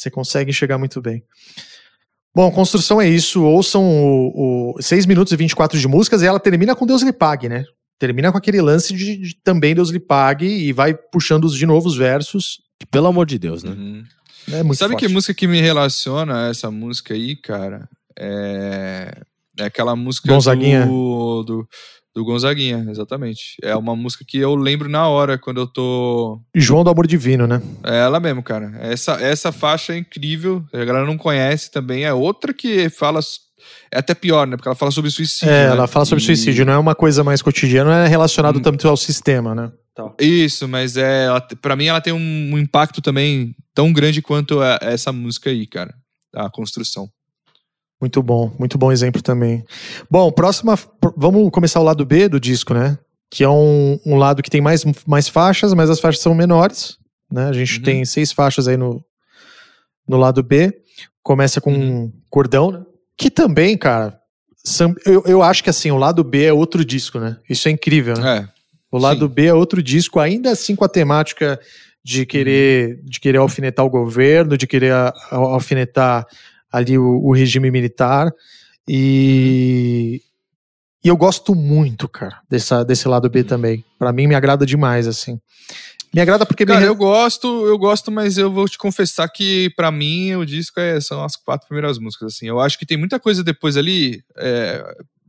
Você 0.00 0.10
consegue 0.10 0.50
enxergar 0.50 0.78
muito 0.78 1.00
bem. 1.02 1.22
Bom, 2.34 2.50
construção 2.50 3.00
é 3.00 3.08
isso. 3.08 3.42
Ouçam 3.44 3.82
o, 3.84 4.74
o 4.78 4.82
6 4.82 5.04
minutos 5.04 5.32
e 5.32 5.36
24 5.36 5.78
de 5.78 5.86
músicas 5.88 6.22
e 6.22 6.26
ela 6.26 6.40
termina 6.40 6.74
com 6.74 6.86
Deus 6.86 7.02
lhe 7.02 7.12
pague, 7.12 7.48
né? 7.48 7.64
Termina 7.98 8.32
com 8.32 8.38
aquele 8.38 8.62
lance 8.62 8.94
de, 8.94 9.16
de 9.18 9.36
também 9.42 9.74
Deus 9.74 9.90
lhe 9.90 10.00
pague 10.00 10.46
e 10.46 10.72
vai 10.72 10.94
puxando 10.94 11.44
os- 11.44 11.54
de 11.56 11.66
novo 11.66 11.86
os 11.88 11.96
versos. 11.96 12.60
Pelo 12.90 13.08
amor 13.08 13.26
de 13.26 13.38
Deus, 13.38 13.62
né? 13.62 13.72
Uhum. 13.72 14.04
É 14.52 14.62
muito 14.62 14.78
Sabe 14.78 14.92
forte. 14.92 15.06
que 15.06 15.12
música 15.12 15.34
que 15.34 15.46
me 15.46 15.60
relaciona 15.60 16.46
a 16.46 16.50
essa 16.50 16.70
música 16.70 17.12
aí, 17.12 17.36
cara? 17.36 17.86
É, 18.18 19.20
é 19.58 19.64
aquela 19.64 19.94
música 19.94 20.28
Gonzaguinha? 20.32 20.86
Do, 20.86 21.42
do, 21.42 21.68
do 22.14 22.24
Gonzaguinha, 22.24 22.86
exatamente. 22.90 23.56
É 23.62 23.74
uma 23.76 23.94
música 23.94 24.24
que 24.26 24.38
eu 24.38 24.54
lembro 24.56 24.88
na 24.88 25.06
hora 25.08 25.38
quando 25.38 25.60
eu 25.60 25.66
tô. 25.66 26.40
João 26.54 26.82
do 26.82 26.90
Amor 26.90 27.06
Divino, 27.06 27.46
né? 27.46 27.62
É 27.84 27.98
ela 28.00 28.18
mesmo, 28.18 28.42
cara. 28.42 28.72
Essa, 28.80 29.12
essa 29.20 29.52
faixa 29.52 29.92
é 29.94 29.98
incrível. 29.98 30.64
A 30.72 30.84
galera 30.84 31.06
não 31.06 31.16
conhece 31.16 31.70
também. 31.70 32.04
É 32.04 32.12
outra 32.12 32.52
que 32.52 32.88
fala. 32.90 33.20
É 33.92 33.98
até 33.98 34.14
pior, 34.14 34.46
né? 34.46 34.56
Porque 34.56 34.68
ela 34.68 34.74
fala 34.74 34.90
sobre 34.90 35.10
suicídio. 35.10 35.48
É, 35.52 35.66
né? 35.68 35.72
ela 35.72 35.86
fala 35.86 36.04
sobre 36.04 36.22
E- 36.22 36.26
suicídio, 36.26 36.64
não 36.64 36.72
é 36.72 36.78
uma 36.78 36.94
coisa 36.94 37.22
mais 37.22 37.42
cotidiana, 37.42 37.90
não 37.90 38.04
é 38.04 38.08
relacionado 38.08 38.58
Hum. 38.58 38.62
tanto 38.62 38.88
ao 38.88 38.96
sistema, 38.96 39.54
né? 39.54 39.70
Isso, 40.18 40.66
mas 40.66 40.96
é, 40.96 41.26
ela, 41.26 41.40
pra 41.60 41.76
mim 41.76 41.84
ela 41.86 42.00
tem 42.00 42.12
um, 42.12 42.58
impacto 42.58 43.02
também 43.02 43.54
tão 43.74 43.92
grande 43.92 44.22
quanto 44.22 44.58
a- 44.60 44.78
essa 44.80 45.12
música 45.12 45.50
aí, 45.50 45.66
cara. 45.66 45.94
A 46.34 46.48
construção. 46.48 47.06
Muito 48.00 48.22
bom, 48.22 48.50
muito 48.58 48.78
bom 48.78 48.90
exemplo 48.90 49.20
também. 49.22 49.64
Bom, 50.10 50.30
próxima. 50.32 50.76
pr- 50.76 51.12
Vamos 51.16 51.50
começar 51.50 51.80
o 51.80 51.84
lado 51.84 52.04
B 52.06 52.28
do 52.28 52.40
disco, 52.40 52.72
né? 52.72 52.98
Que 53.30 53.44
é 53.44 53.48
um, 53.48 53.98
um 54.06 54.16
lado 54.16 54.42
que 54.42 54.50
tem 54.50 54.60
mais, 54.60 54.84
mais 55.06 55.28
faixas, 55.28 55.74
mas 55.74 55.90
as 55.90 56.00
faixas 56.00 56.22
são 56.22 56.34
menores. 56.34 56.96
Né? 57.30 57.48
A 57.48 57.52
gente 57.52 57.76
Uhum. 57.78 57.82
tem 57.84 58.04
seis 58.04 58.32
faixas 58.32 58.66
aí 58.66 58.76
no, 58.76 59.04
no 60.08 60.16
lado 60.16 60.42
B. 60.42 60.72
Começa 61.22 61.60
com 61.60 61.72
Uhum. 61.72 62.04
um 62.04 62.12
cordão, 62.30 62.70
né? 62.72 62.82
Que 63.16 63.30
também, 63.30 63.76
cara. 63.76 64.18
eu, 65.04 65.22
eu 65.26 65.42
acho 65.42 65.62
que 65.62 65.68
assim, 65.70 65.90
o 65.90 65.96
lado 65.98 66.24
B 66.24 66.44
é 66.44 66.52
outro 66.52 66.84
disco, 66.84 67.18
né? 67.20 67.36
Isso 67.48 67.68
é 67.68 67.70
incrível, 67.70 68.14
né? 68.16 68.38
É. 68.38 68.48
O 68.90 68.98
lado 68.98 69.28
Sim. 69.28 69.32
B 69.34 69.46
é 69.46 69.54
outro 69.54 69.82
disco, 69.82 70.18
ainda 70.18 70.50
assim 70.50 70.74
com 70.74 70.84
a 70.84 70.88
temática 70.88 71.60
de 72.02 72.24
querer, 72.26 72.98
de 73.04 73.20
querer 73.20 73.38
alfinetar 73.38 73.84
o 73.84 73.90
governo, 73.90 74.56
de 74.56 74.66
querer 74.66 74.92
alfinetar 75.30 76.26
ali 76.72 76.96
o, 76.98 77.20
o 77.24 77.32
regime 77.34 77.70
militar. 77.70 78.30
E, 78.88 80.20
e 81.04 81.08
eu 81.08 81.16
gosto 81.16 81.54
muito, 81.54 82.08
cara, 82.08 82.40
dessa, 82.48 82.84
desse 82.84 83.06
lado 83.08 83.28
B 83.30 83.44
também. 83.44 83.84
Pra 83.98 84.12
mim, 84.12 84.26
me 84.26 84.34
agrada 84.34 84.66
demais, 84.66 85.06
assim. 85.06 85.40
Me 86.12 86.20
agrada 86.20 86.44
porque 86.44 86.64
me 86.64 86.72
Cara, 86.72 86.80
re- 86.80 86.88
eu 86.88 86.94
gosto, 86.96 87.66
eu 87.66 87.78
gosto, 87.78 88.10
mas 88.10 88.36
eu 88.36 88.50
vou 88.52 88.68
te 88.68 88.76
confessar 88.76 89.28
que 89.28 89.70
pra 89.76 89.92
mim 89.92 90.34
o 90.34 90.44
disco 90.44 90.80
é- 90.80 91.00
são 91.00 91.22
as 91.22 91.36
quatro 91.36 91.68
primeiras 91.68 91.98
músicas. 91.98 92.34
Assim, 92.34 92.46
eu 92.48 92.58
acho 92.58 92.76
que 92.78 92.84
tem 92.86 92.96
muita 92.96 93.20
coisa 93.20 93.44
depois 93.44 93.76
ali. 93.76 94.22
é, 94.36 94.84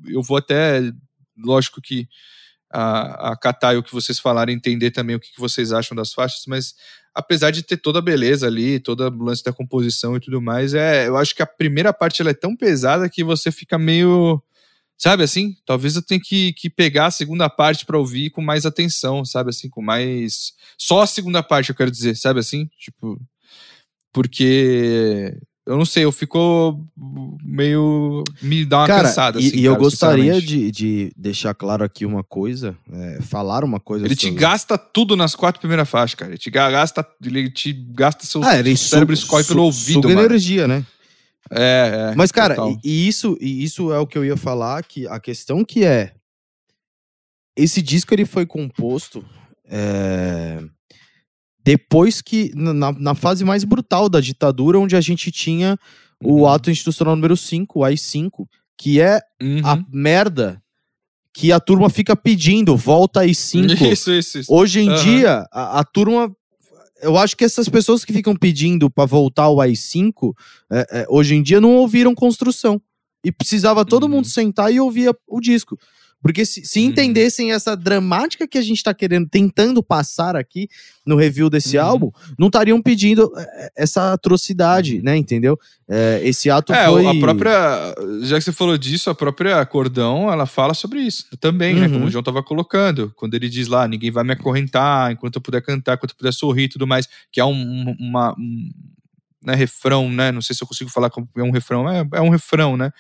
eu 0.08 0.24
vou 0.24 0.38
até, 0.38 0.82
lógico 1.38 1.80
que 1.80 2.08
a, 2.74 3.32
a 3.32 3.38
catar 3.38 3.78
o 3.78 3.84
que 3.84 3.94
vocês 3.94 4.18
falarem, 4.18 4.56
entender 4.56 4.90
também 4.90 5.16
o 5.16 5.20
que, 5.20 5.32
que 5.32 5.40
vocês 5.40 5.72
acham 5.72 5.96
das 5.96 6.12
faixas, 6.14 6.42
mas 6.48 6.74
apesar 7.14 7.52
de 7.52 7.64
ter 7.64 7.78
toda 7.78 8.00
a 8.00 8.02
beleza 8.02 8.48
ali, 8.48 8.80
toda 8.80 9.10
o 9.10 9.24
lance 9.24 9.44
da 9.44 9.54
composição 9.54 10.16
e 10.16 10.20
tudo 10.20 10.42
mais, 10.42 10.74
é, 10.74 11.08
eu 11.08 11.18
acho 11.18 11.36
que 11.36 11.42
a 11.42 11.48
primeira 11.48 11.94
parte 11.94 12.22
ela 12.22 12.32
é 12.32 12.34
tão 12.34 12.56
pesada 12.56 13.10
que 13.10 13.24
você 13.24 13.52
fica 13.52 13.78
meio 13.78 14.42
Sabe 15.02 15.24
assim? 15.24 15.56
Talvez 15.66 15.96
eu 15.96 16.04
tenha 16.04 16.22
que, 16.24 16.54
que 16.54 16.70
pegar 16.70 17.08
a 17.08 17.12
segunda 17.12 17.50
parte 17.50 17.88
pra 17.88 17.98
ouvir 17.98 18.30
com 18.30 18.40
mais 18.40 18.68
atenção, 18.68 19.26
sabe 19.26 19.50
assim? 19.50 19.68
Com 19.68 19.82
mais. 19.82 20.54
Só 20.78 21.02
a 21.02 21.08
segunda 21.08 21.42
parte, 21.42 21.72
eu 21.72 21.76
quero 21.76 21.90
dizer, 21.90 22.16
sabe 22.16 22.40
assim? 22.40 22.70
Tipo. 22.78 23.20
Porque. 24.14 25.36
Eu 25.66 25.78
não 25.78 25.86
sei, 25.86 26.04
eu 26.06 26.12
fico 26.12 26.84
meio. 27.44 28.24
Me 28.42 28.66
dá 28.66 28.80
uma 28.80 28.88
Cara, 28.88 29.08
cansada. 29.08 29.40
e, 29.40 29.48
assim, 29.48 29.58
e 29.58 29.64
eu 29.66 29.74
cara, 29.74 29.84
gostaria 29.84 30.34
sinceramente. 30.34 30.72
de, 30.72 30.72
de 30.72 31.14
deixar 31.16 31.54
claro 31.54 31.84
aqui 31.84 32.04
uma 32.06 32.24
coisa, 32.24 32.76
é, 32.92 33.22
falar 33.22 33.64
uma 33.64 33.80
coisa 33.80 34.06
Ele 34.06 34.16
te 34.16 34.28
sobre- 34.28 34.40
gasta 34.40 34.76
tudo 34.78 35.16
nas 35.16 35.36
quatro 35.36 35.60
primeiras 35.60 35.88
faixas, 35.88 36.16
cara. 36.16 36.32
Ele 36.32 36.38
te 36.40 36.50
ga- 36.50 36.72
gasta, 36.72 37.08
ele 37.24 37.50
te 37.52 37.72
gasta 37.74 38.26
seu 38.26 38.44
Ah, 38.44 38.58
ele 38.58 38.76
cérebro 38.76 39.16
su- 39.16 39.24
escorre 39.24 39.44
su- 39.44 39.50
pelo 39.50 39.64
ouvido, 39.66 40.02
suga 40.02 40.16
mano. 40.16 40.22
energia, 40.28 40.68
né? 40.68 40.84
É, 41.52 42.10
é. 42.12 42.16
Mas, 42.16 42.32
cara, 42.32 42.56
e, 42.84 42.90
e 42.90 43.08
isso, 43.08 43.38
e 43.40 43.64
isso 43.64 43.94
é 43.94 44.00
o 44.00 44.08
que 44.08 44.18
eu 44.18 44.26
ia 44.26 44.38
falar, 44.38 44.84
que 44.84 45.08
a 45.08 45.20
questão 45.20 45.64
que 45.64 45.84
é. 45.86 46.14
Esse 47.56 47.82
disco 47.82 48.14
ele 48.16 48.26
foi 48.26 48.46
composto 48.48 49.24
é, 49.70 50.60
depois 51.64 52.22
que. 52.22 52.52
Na, 52.56 52.92
na 52.92 53.16
fase 53.16 53.44
mais 53.44 53.64
brutal 53.64 54.10
da 54.10 54.20
ditadura, 54.20 54.80
onde 54.80 54.96
a 54.96 55.02
gente 55.02 55.32
tinha 55.32 55.78
o 56.24 56.42
Uhum. 56.42 56.48
ato 56.48 56.70
institucional 56.70 57.16
número 57.16 57.36
5, 57.36 57.80
o 57.80 57.84
AI-5, 57.84 58.48
que 58.78 59.00
é 59.02 59.20
Uhum. 59.42 59.62
a 59.64 59.80
merda 59.92 60.62
que 61.34 61.52
a 61.52 61.60
turma 61.60 61.90
fica 61.90 62.16
pedindo, 62.16 62.76
volta 62.76 63.22
AI-5. 63.22 63.66
Isso, 63.94 64.12
isso, 64.12 64.38
isso. 64.40 64.54
Hoje 64.54 64.82
em 64.82 64.90
Aham. 64.90 65.04
dia, 65.04 65.46
a, 65.52 65.80
a 65.80 65.84
turma. 65.84 66.32
Eu 67.02 67.18
acho 67.18 67.36
que 67.36 67.44
essas 67.44 67.68
pessoas 67.68 68.06
que 68.06 68.14
ficam 68.14 68.36
pedindo 68.36 68.88
pra 68.88 69.06
voltar 69.06 69.44
ao 69.44 69.60
AI-5, 69.60 70.34
é, 70.72 70.88
é, 71.02 71.06
hoje 71.10 71.34
em 71.34 71.42
dia 71.42 71.60
não 71.60 71.76
ouviram 71.78 72.14
construção. 72.14 72.80
E 73.26 73.32
precisava 73.32 73.84
todo 73.86 74.04
Uhum. 74.04 74.10
mundo 74.10 74.28
sentar 74.28 74.72
e 74.74 74.80
ouvir 74.80 75.12
o 75.28 75.40
disco. 75.40 75.78
Porque 76.22 76.46
se, 76.46 76.64
se 76.66 76.80
Uhum. 76.80 76.86
entendessem 76.88 77.52
essa 77.52 77.76
dramática 77.76 78.48
que 78.48 78.58
a 78.58 78.62
gente 78.62 78.84
tá 78.84 78.94
querendo, 78.94 79.28
tentando 79.28 79.82
passar 79.82 80.36
aqui 80.36 80.68
no 81.06 81.16
review 81.16 81.50
desse 81.50 81.78
Uhum. 81.78 81.84
álbum, 81.84 82.12
não 82.38 82.48
estariam 82.48 82.80
pedindo 82.82 83.32
é, 83.36 83.72
essa 83.76 84.14
atrocidade, 84.14 85.02
né? 85.02 85.18
Entendeu? 85.18 85.58
É, 85.90 86.22
esse 86.24 86.50
ato 86.50 86.72
É, 86.74 86.86
foi. 86.88 87.08
a 87.08 87.20
própria. 87.20 87.96
Já 88.22 88.38
que 88.38 88.44
você 88.44 88.52
falou 88.52 88.78
disso, 88.78 89.10
a 89.10 89.16
própria 89.16 89.66
Cordão, 89.66 90.32
ela 90.32 90.46
fala 90.46 90.74
sobre 90.74 91.00
isso 91.02 91.26
também, 91.40 91.74
né? 91.74 91.88
Uhum. 91.88 91.94
Como 91.94 92.06
o 92.06 92.10
João 92.12 92.24
tava 92.24 92.44
colocando. 92.44 93.12
Quando 93.16 93.34
ele 93.34 93.50
diz 93.50 93.68
lá, 93.68 93.88
ninguém 93.88 94.12
vai 94.12 94.24
me 94.24 94.34
acorrentar 94.34 95.12
enquanto 95.12 95.38
eu 95.38 95.42
puder 95.42 95.62
cantar, 95.62 95.96
enquanto 95.96 96.12
eu 96.12 96.18
puder 96.18 96.34
sorrir 96.34 96.64
e 96.66 96.70
tudo 96.70 96.86
mais. 96.86 97.08
Que 97.32 97.40
é 97.42 97.46
um, 97.46 97.52
um- 97.54 97.96
uma. 98.00 98.34
Um, 98.38 98.70
né, 99.44 99.56
refrão, 99.56 100.08
né? 100.08 100.32
Não 100.32 100.40
sei 100.42 100.56
se 100.56 100.64
eu 100.64 100.68
consigo 100.68 100.92
falar 100.92 101.10
como 101.10 101.28
é 101.36 101.42
um 101.42 101.50
refrão. 101.50 101.90
É, 101.90 102.08
é 102.14 102.22
um 102.22 102.30
refrão, 102.30 102.78
né? 102.78 102.92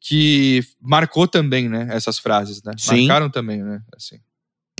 Que 0.00 0.62
marcou 0.80 1.28
também, 1.28 1.68
né? 1.68 1.88
Essas 1.90 2.18
frases, 2.18 2.62
né? 2.62 2.72
Sim. 2.78 3.06
Marcaram 3.06 3.28
também, 3.30 3.62
né? 3.62 3.80
Assim. 3.94 4.16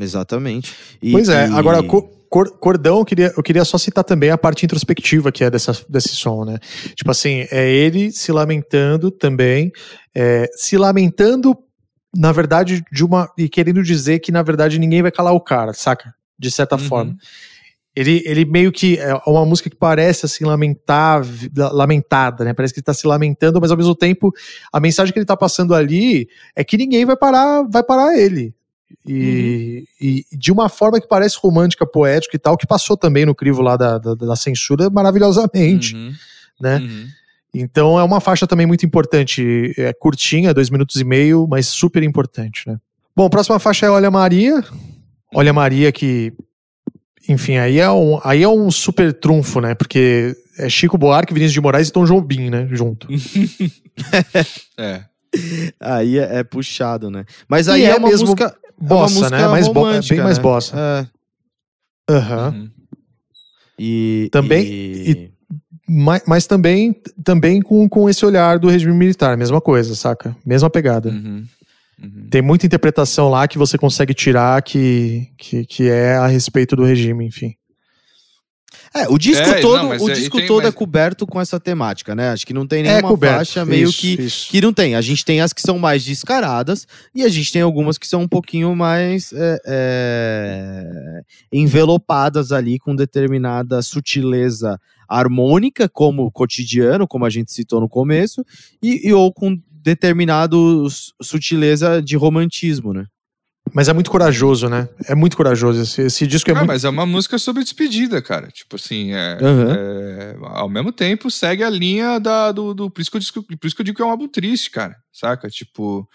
Exatamente. 0.01 0.75
E- 1.03 1.13
Pois 1.13 1.29
é, 1.29 1.47
e- 1.49 1.53
agora, 1.53 1.83
co- 1.83 2.03
cor- 2.29 2.51
Cordão, 2.59 2.99
eu 3.01 3.05
queria, 3.05 3.33
eu 3.37 3.43
queria 3.43 3.65
só 3.65 3.77
citar 3.77 4.03
também 4.03 4.31
a 4.31 4.39
parte 4.39 4.65
introspectiva 4.65 5.31
que 5.31 5.45
é 5.45 5.51
dessa, 5.51 5.77
desse 5.89 6.09
som, 6.11 6.45
né? 6.45 6.59
Tipo 6.95 7.11
assim, 7.11 7.47
é 7.51 7.69
ele 7.71 8.11
se 8.11 8.33
lamentando 8.33 9.11
também, 9.11 9.71
é, 10.15 10.49
se 10.55 10.79
lamentando, 10.79 11.55
na 12.17 12.33
verdade, 12.33 12.83
de 12.91 13.05
uma. 13.05 13.31
e 13.37 13.49
querendo 13.49 13.83
dizer 13.83 14.21
que, 14.21 14.33
na 14.33 14.43
verdade, 14.43 14.79
ninguém 14.79 15.03
vai 15.03 15.11
calar 15.11 15.35
o 15.35 15.41
cara, 15.41 15.75
saca? 15.75 16.15
De 16.39 16.51
certa 16.51 16.77
Uhum. 16.77 16.83
forma. 16.89 17.17
Ele, 17.95 18.23
ele 18.25 18.45
meio 18.45 18.71
que 18.71 18.99
é 18.99 19.13
uma 19.27 19.45
música 19.45 19.69
que 19.69 19.77
parece 19.77 20.25
assim 20.25 20.45
lamentável, 20.45 21.51
lamentada, 21.73 22.45
né? 22.45 22.55
Parece 22.55 22.73
que 22.73 22.79
ele 22.81 22.85
tá 22.85 22.95
se 22.95 23.07
lamentando, 23.07 23.61
mas 23.61 23.71
ao 23.71 23.77
mesmo 23.77 23.95
tempo 23.97 24.33
a 24.73 24.79
mensagem 24.79 25.13
que 25.13 25.19
ele 25.19 25.27
tá 25.27 25.37
passando 25.37 25.75
ali 25.75 26.29
é 26.55 26.63
que 26.63 26.77
ninguém 26.77 27.05
vai 27.05 27.17
parar, 27.17 27.65
vai 27.69 27.83
parar 27.83 28.17
ele. 28.17 28.55
E, 29.07 29.85
e 30.01 30.25
de 30.33 30.53
uma 30.53 30.69
forma 30.69 31.01
que 31.01 31.09
parece 31.09 31.37
romântica, 31.41 31.87
poética 31.87 32.37
e 32.37 32.39
tal, 32.39 32.57
que 32.57 32.67
passou 32.67 32.97
também 32.97 33.25
no 33.27 33.35
crivo 33.35 33.63
lá 33.63 33.77
da, 33.77 33.99
da, 33.99 34.15
da 34.15 34.37
censura 34.37 34.89
maravilhosamente, 34.91 35.95
Uhum. 35.95 36.13
né? 36.61 36.79
Uhum. 36.79 37.07
Então 37.53 37.99
é 37.99 38.05
uma 38.05 38.21
faixa 38.21 38.47
também 38.47 38.67
muito 38.67 38.87
importante, 38.87 39.75
é 39.77 39.93
curtinha, 39.93 40.55
dois 40.55 40.71
minutos 40.71 40.97
e 41.01 41.05
meio, 41.05 41.47
mas 41.49 41.67
super 41.67 42.03
importante, 42.03 42.63
né? 42.69 42.79
Bom, 43.17 43.27
a 43.27 43.31
próxima 43.31 43.59
faixa 43.59 43.87
é 43.87 43.91
Olha 43.91 44.11
Maria. 44.11 44.65
Olha 45.35 45.53
Maria 45.53 45.91
que, 45.91 46.33
enfim, 47.29 47.57
aí 47.57 47.79
é 47.79 47.91
um, 47.91 48.19
aí 48.25 48.43
é 48.43 48.49
um 48.49 48.71
super 48.71 49.13
trunfo, 49.13 49.61
né? 49.61 49.75
Porque 49.75 50.35
é 50.59 50.69
Chico 50.69 50.99
Buarque, 50.99 51.33
Vinícius 51.33 51.53
de 51.55 51.61
Moraes 51.61 51.89
e 51.89 51.93
Tom 51.93 52.05
Jobim, 52.05 52.51
né? 52.51 52.69
Junto. 52.71 53.07
É. 54.79 55.03
Aí 55.79 56.19
é, 56.19 56.39
é 56.39 56.43
puxado, 56.45 57.11
né? 57.11 57.25
Mas 57.49 57.67
E 57.67 57.71
aí 57.73 57.83
é, 57.85 57.91
é 57.91 57.97
uma 57.97 58.09
mesmo 58.09 58.27
música. 58.29 58.45
é 58.45 58.83
uma 58.83 58.89
Bossa, 58.89 59.15
música 59.15 59.39
né? 59.39 59.47
Mais 59.49 59.69
bo- 59.69 59.89
é 59.91 60.01
bem 60.01 60.21
mais 60.21 60.39
né? 60.39 60.43
bossa. 60.43 60.77
É. 62.09 62.13
Aham. 62.13 62.49
Uhum. 62.55 62.71
E, 63.79 64.29
Também- 64.33 64.65
e- 64.67 65.31
Mas, 65.89 66.23
mas 66.27 66.47
também, 66.47 66.95
também 67.25 67.61
com, 67.61 67.89
com 67.89 68.09
esse 68.09 68.25
olhar 68.25 68.59
do 68.59 68.69
regime 68.69 68.93
militar, 68.95 69.37
mesma 69.37 69.61
coisa, 69.61 69.95
saca? 69.95 70.37
Mesma 70.47 70.71
pegada. 70.71 71.09
Uhum. 71.11 71.45
Uhum. 72.03 72.29
Tem 72.31 72.41
muita 72.43 72.67
interpretação 72.67 73.29
lá 73.29 73.47
que 73.47 73.59
você 73.59 73.77
consegue 73.77 74.15
tirar 74.15 74.63
que, 74.63 75.29
que, 75.37 75.65
que 75.67 75.89
é 75.89 76.15
a 76.17 76.27
respeito 76.27 76.75
do 76.77 76.85
regime, 76.85 77.27
enfim. 77.27 77.55
É, 78.93 79.07
o 79.09 79.17
disco 79.19 79.47
É, 79.49 79.61
todo, 79.61 79.83
não, 79.85 79.91
o 80.05 80.11
é- 80.11 80.15
disco 80.15 80.39
tem- 80.39 80.47
todo 80.49 80.67
é 80.67 80.73
coberto 80.73 81.25
com 81.25 81.41
essa 81.41 81.61
temática, 81.61 82.13
né? 82.13 82.31
Acho 82.31 82.45
que 82.45 82.53
não 82.55 82.67
tem 82.67 82.81
É 82.81 82.83
nenhuma 82.85 83.09
coberto. 83.09 83.37
faixa 83.37 83.65
meio 83.65 83.89
Isso, 83.89 84.01
que 84.01 84.21
isso. 84.21 84.51
que 84.51 84.61
não 84.61 84.73
tem. 84.73 84.97
A 84.97 85.01
gente 85.01 85.25
tem 85.25 85.41
as 85.41 85.53
que 85.53 85.61
são 85.61 85.79
mais 85.79 86.05
descaradas 86.05 86.87
e 87.15 87.23
a 87.23 87.29
gente 87.29 87.53
tem 87.53 87.63
algumas 87.63 87.99
que 87.99 88.07
são 88.09 88.23
um 88.23 88.29
pouquinho 88.29 88.75
mais 88.75 89.33
é, 89.33 89.61
é, 89.65 91.21
envelopadas 91.53 92.51
ali 92.51 92.79
com 92.79 92.95
determinada 92.97 93.81
sutileza 93.83 94.81
harmônica, 95.09 95.89
como 95.89 96.25
o 96.25 96.31
cotidiano, 96.31 97.07
como 97.07 97.25
a 97.25 97.31
gente 97.31 97.53
citou 97.53 97.81
no 97.81 97.89
começo, 97.89 98.45
e, 98.83 99.09
e 99.09 99.13
ou 99.13 99.33
com 99.33 99.57
determinado 99.83 100.87
sutileza 101.23 102.03
de 102.03 102.17
romantismo, 102.17 102.93
né? 102.93 103.07
Mas 103.73 103.89
é 103.89 103.93
muito 103.93 104.11
corajoso, 104.11 104.69
né? 104.69 104.89
É 105.07 105.15
muito 105.15 105.37
corajoso. 105.37 105.83
Esse, 105.83 106.03
esse 106.03 106.27
disco 106.27 106.51
é 106.51 106.53
ah, 106.53 106.57
muito. 106.57 106.69
mas 106.69 106.85
é 106.85 106.89
uma 106.89 107.07
música 107.07 107.39
sobre 107.39 107.63
despedida, 107.63 108.21
cara. 108.21 108.49
Tipo 108.49 108.77
assim, 108.77 109.13
é, 109.13 109.39
Aham. 109.41 109.77
é, 109.77 110.37
ao 110.41 110.69
mesmo 110.69 110.91
tempo 110.91 111.31
segue 111.31 111.63
a 111.63 111.71
linha 111.71 112.19
da, 112.19 112.51
do, 112.51 112.75
do. 112.75 112.91
Por 112.91 113.01
isso, 113.01 113.11
que 113.11 113.17
eu 113.17 113.21
digo, 113.21 113.43
por 113.59 113.67
isso 113.67 113.77
que 113.77 113.83
eu 113.83 113.85
digo 113.85 113.97
que 113.97 114.03
é 114.03 114.07
um 114.07 114.11
álbum 114.11 114.27
triste, 114.27 114.71
cara. 114.71 114.97
Saca? 115.13 115.49
Tipo, 115.49 116.09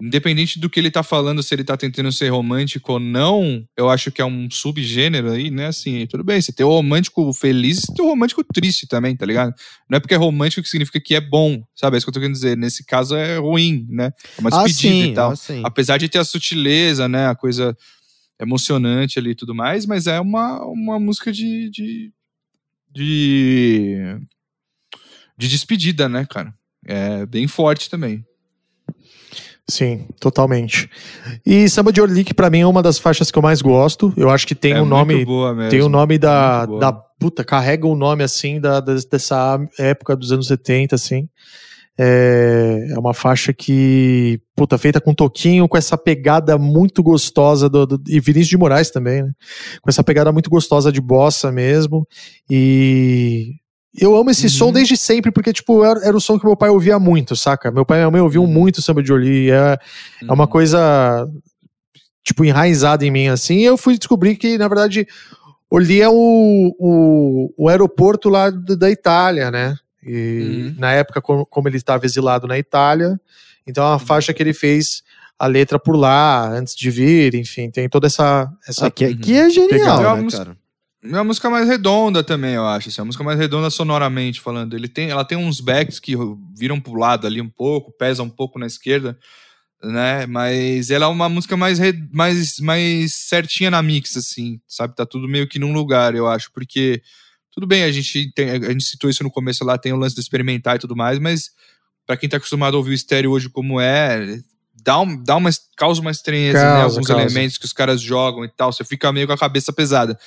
independente 0.00 0.58
do 0.58 0.68
que 0.68 0.78
ele 0.78 0.90
tá 0.90 1.02
falando, 1.02 1.42
se 1.42 1.54
ele 1.54 1.64
tá 1.64 1.76
tentando 1.76 2.12
ser 2.12 2.28
romântico 2.28 2.92
ou 2.92 3.00
não, 3.00 3.66
eu 3.76 3.88
acho 3.88 4.12
que 4.12 4.20
é 4.20 4.24
um 4.24 4.50
subgênero 4.50 5.30
aí, 5.30 5.50
né? 5.50 5.68
Assim, 5.68 6.06
tudo 6.06 6.22
bem, 6.22 6.40
você 6.40 6.52
tem 6.52 6.66
o 6.66 6.68
romântico 6.68 7.32
feliz 7.32 7.78
e 7.84 7.94
tem 7.94 8.04
o 8.04 8.08
romântico 8.08 8.44
triste 8.44 8.86
também, 8.86 9.16
tá 9.16 9.24
ligado? 9.24 9.54
Não 9.88 9.96
é 9.96 10.00
porque 10.00 10.14
é 10.14 10.18
romântico 10.18 10.62
que 10.62 10.68
significa 10.68 11.00
que 11.00 11.14
é 11.14 11.20
bom, 11.20 11.62
sabe? 11.74 11.96
É 11.96 11.98
isso 11.98 12.06
que 12.06 12.10
eu 12.10 12.14
tô 12.14 12.20
querendo 12.20 12.34
dizer. 12.34 12.56
Nesse 12.56 12.84
caso 12.84 13.16
é 13.16 13.38
ruim, 13.38 13.86
né? 13.88 14.12
É 14.36 14.40
uma 14.40 14.50
despedida 14.50 15.04
sim, 15.04 15.10
e 15.10 15.14
tal. 15.14 15.30
ah, 15.30 15.36
sim. 15.36 15.62
Apesar 15.64 15.96
de 15.96 16.08
ter 16.08 16.18
a 16.18 16.24
sutileza, 16.24 17.08
né? 17.08 17.28
A 17.28 17.34
coisa 17.34 17.76
emocionante 18.38 19.18
ali 19.18 19.30
e 19.30 19.34
tudo 19.34 19.54
mais, 19.54 19.86
mas 19.86 20.06
é 20.06 20.20
uma, 20.20 20.62
uma 20.66 21.00
música 21.00 21.32
de, 21.32 21.70
de. 21.70 22.12
de. 22.90 24.18
de 25.38 25.48
despedida, 25.48 26.06
né, 26.06 26.26
cara? 26.26 26.54
É 26.84 27.24
bem 27.24 27.48
forte 27.48 27.88
também. 27.88 28.24
Sim, 29.68 30.06
totalmente. 30.20 30.88
E 31.44 31.68
Samba 31.68 31.92
de 31.92 32.00
Orly, 32.00 32.22
que 32.22 32.32
pra 32.34 32.48
mim 32.48 32.60
é 32.60 32.66
uma 32.66 32.82
das 32.82 32.98
faixas 32.98 33.30
que 33.32 33.38
eu 33.38 33.42
mais 33.42 33.60
gosto. 33.60 34.12
Eu 34.16 34.30
acho 34.30 34.46
que 34.46 34.54
tem 34.54 34.72
é 34.74 34.80
o 34.80 34.84
nome. 34.86 35.24
boa 35.24 35.52
mesmo. 35.54 35.70
Tem 35.70 35.82
o 35.82 35.88
nome 35.88 36.18
da, 36.18 36.64
da. 36.66 36.92
Puta, 37.18 37.42
carrega 37.42 37.86
o 37.86 37.96
nome 37.96 38.22
assim 38.22 38.60
da, 38.60 38.78
da- 38.78 38.94
dessa 39.10 39.58
época 39.78 40.14
dos 40.14 40.30
anos 40.30 40.46
70, 40.46 40.94
assim. 40.94 41.28
É, 41.98 42.88
é 42.90 42.98
uma 42.98 43.14
faixa 43.14 43.52
que, 43.54 44.38
puta, 44.54 44.76
feita 44.76 45.00
com 45.00 45.14
toquinho, 45.14 45.66
com 45.66 45.78
essa 45.78 45.96
pegada 45.96 46.58
muito 46.58 47.02
gostosa 47.02 47.68
do, 47.70 47.86
do- 47.86 48.02
e 48.06 48.20
Vinícius 48.20 48.50
de 48.50 48.58
Moraes 48.58 48.90
também, 48.90 49.22
né? 49.22 49.30
Com 49.82 49.88
essa 49.90 50.04
pegada 50.04 50.30
muito 50.30 50.50
gostosa 50.50 50.92
de 50.92 51.00
bossa 51.00 51.50
mesmo. 51.50 52.06
E 52.48 53.54
eu 53.98 54.16
amo 54.16 54.30
esse 54.30 54.44
Uhum. 54.44 54.50
som 54.50 54.72
desde 54.72 54.96
sempre, 54.96 55.30
porque, 55.30 55.52
tipo, 55.52 55.84
era, 55.84 56.00
era 56.06 56.16
o 56.16 56.20
som 56.20 56.38
que 56.38 56.44
meu 56.46 56.56
pai 56.56 56.68
ouvia 56.70 56.98
muito, 56.98 57.34
saca? 57.36 57.70
Meu 57.70 57.84
pai 57.84 57.98
e 57.98 58.00
minha 58.00 58.10
mãe 58.10 58.20
ouviam 58.20 58.44
Uhum. 58.44 58.50
muito 58.50 58.82
samba 58.82 59.02
de 59.02 59.12
Orly. 59.12 59.50
É, 59.50 59.78
é 60.28 60.32
uma 60.32 60.46
coisa, 60.46 61.26
tipo, 62.24 62.44
enraizada 62.44 63.04
em 63.04 63.10
mim, 63.10 63.28
assim. 63.28 63.58
E 63.58 63.64
eu 63.64 63.76
fui 63.76 63.96
descobrir 63.96 64.36
que, 64.36 64.58
na 64.58 64.68
verdade, 64.68 65.06
Orly 65.70 66.00
é 66.02 66.08
o, 66.08 66.74
o, 66.78 67.54
o 67.56 67.68
aeroporto 67.68 68.28
lá 68.28 68.50
da 68.50 68.90
Itália, 68.90 69.50
né? 69.50 69.74
E 70.04 70.68
Uhum. 70.68 70.74
na 70.78 70.92
época, 70.92 71.20
como, 71.20 71.44
como 71.46 71.68
ele 71.68 71.76
estava 71.78 72.04
exilado 72.06 72.46
na 72.46 72.56
Itália, 72.58 73.18
então 73.66 73.82
é 73.84 73.88
uma 73.88 73.98
faixa 73.98 74.32
que 74.32 74.42
ele 74.42 74.52
fez 74.52 75.02
a 75.38 75.46
letra 75.46 75.78
por 75.78 75.96
lá, 75.96 76.48
antes 76.50 76.74
de 76.76 76.90
vir, 76.90 77.34
enfim, 77.34 77.70
tem 77.70 77.88
toda 77.88 78.06
essa. 78.06 78.48
essa 78.68 78.86
Ah, 78.86 78.90
que, 78.90 79.04
é- 79.04 79.08
Uhum. 79.08 79.16
que 79.18 79.36
é 79.36 79.50
genial, 79.50 80.16
né, 80.22 80.28
cara? 80.30 80.56
É 81.10 81.14
uma 81.14 81.24
música 81.24 81.48
mais 81.48 81.68
redonda 81.68 82.22
também, 82.22 82.54
eu 82.54 82.66
acho. 82.66 82.88
Assim, 82.88 83.00
é 83.00 83.02
uma 83.02 83.06
música 83.06 83.24
mais 83.24 83.38
redonda 83.38 83.70
sonoramente 83.70 84.40
falando. 84.40 84.74
Ele 84.74 84.88
tem, 84.88 85.10
ela 85.10 85.24
tem 85.24 85.36
uns 85.36 85.60
backs 85.60 85.98
que 85.98 86.14
viram 86.54 86.80
pro 86.80 86.94
lado 86.94 87.26
ali 87.26 87.40
um 87.40 87.48
pouco, 87.48 87.92
pesa 87.92 88.22
um 88.22 88.30
pouco 88.30 88.58
na 88.58 88.66
esquerda, 88.66 89.18
né? 89.82 90.26
Mas 90.26 90.90
ela 90.90 91.06
é 91.06 91.08
uma 91.08 91.28
música 91.28 91.56
mais, 91.56 91.78
mais, 92.12 92.58
mais 92.58 93.14
certinha 93.14 93.70
na 93.70 93.82
mix, 93.82 94.16
assim, 94.16 94.60
sabe? 94.66 94.94
Tá 94.94 95.06
tudo 95.06 95.28
meio 95.28 95.48
que 95.48 95.58
num 95.58 95.72
lugar, 95.72 96.14
eu 96.14 96.26
acho, 96.26 96.50
porque 96.52 97.02
tudo 97.50 97.66
bem, 97.66 97.84
a 97.84 97.90
gente, 97.90 98.30
tem, 98.32 98.50
a 98.50 98.70
gente 98.70 98.84
citou 98.84 99.08
isso 99.08 99.22
no 99.22 99.30
começo 99.30 99.64
lá, 99.64 99.78
tem 99.78 99.92
o 99.92 99.96
lance 99.96 100.14
do 100.14 100.20
experimentar 100.20 100.76
e 100.76 100.78
tudo 100.78 100.94
mais, 100.94 101.18
mas 101.18 101.50
pra 102.06 102.16
quem 102.16 102.28
tá 102.28 102.36
acostumado 102.36 102.74
a 102.74 102.78
ouvir 102.78 102.90
o 102.90 102.94
estéreo 102.94 103.30
hoje 103.30 103.48
como 103.48 103.80
é, 103.80 104.40
dá, 104.82 105.00
um, 105.00 105.22
dá 105.22 105.36
uma, 105.36 105.50
causa 105.76 106.00
uma 106.00 106.10
estranheza, 106.10 106.58
né? 106.58 106.80
Causa, 106.80 106.96
Alguns 106.96 107.06
causa. 107.08 107.22
elementos 107.22 107.58
que 107.58 107.64
os 107.64 107.72
caras 107.72 108.00
jogam 108.00 108.44
e 108.44 108.48
tal, 108.48 108.72
você 108.72 108.84
fica 108.84 109.12
meio 109.12 109.26
com 109.26 109.32
a 109.32 109.38
cabeça 109.38 109.72
pesada. 109.72 110.18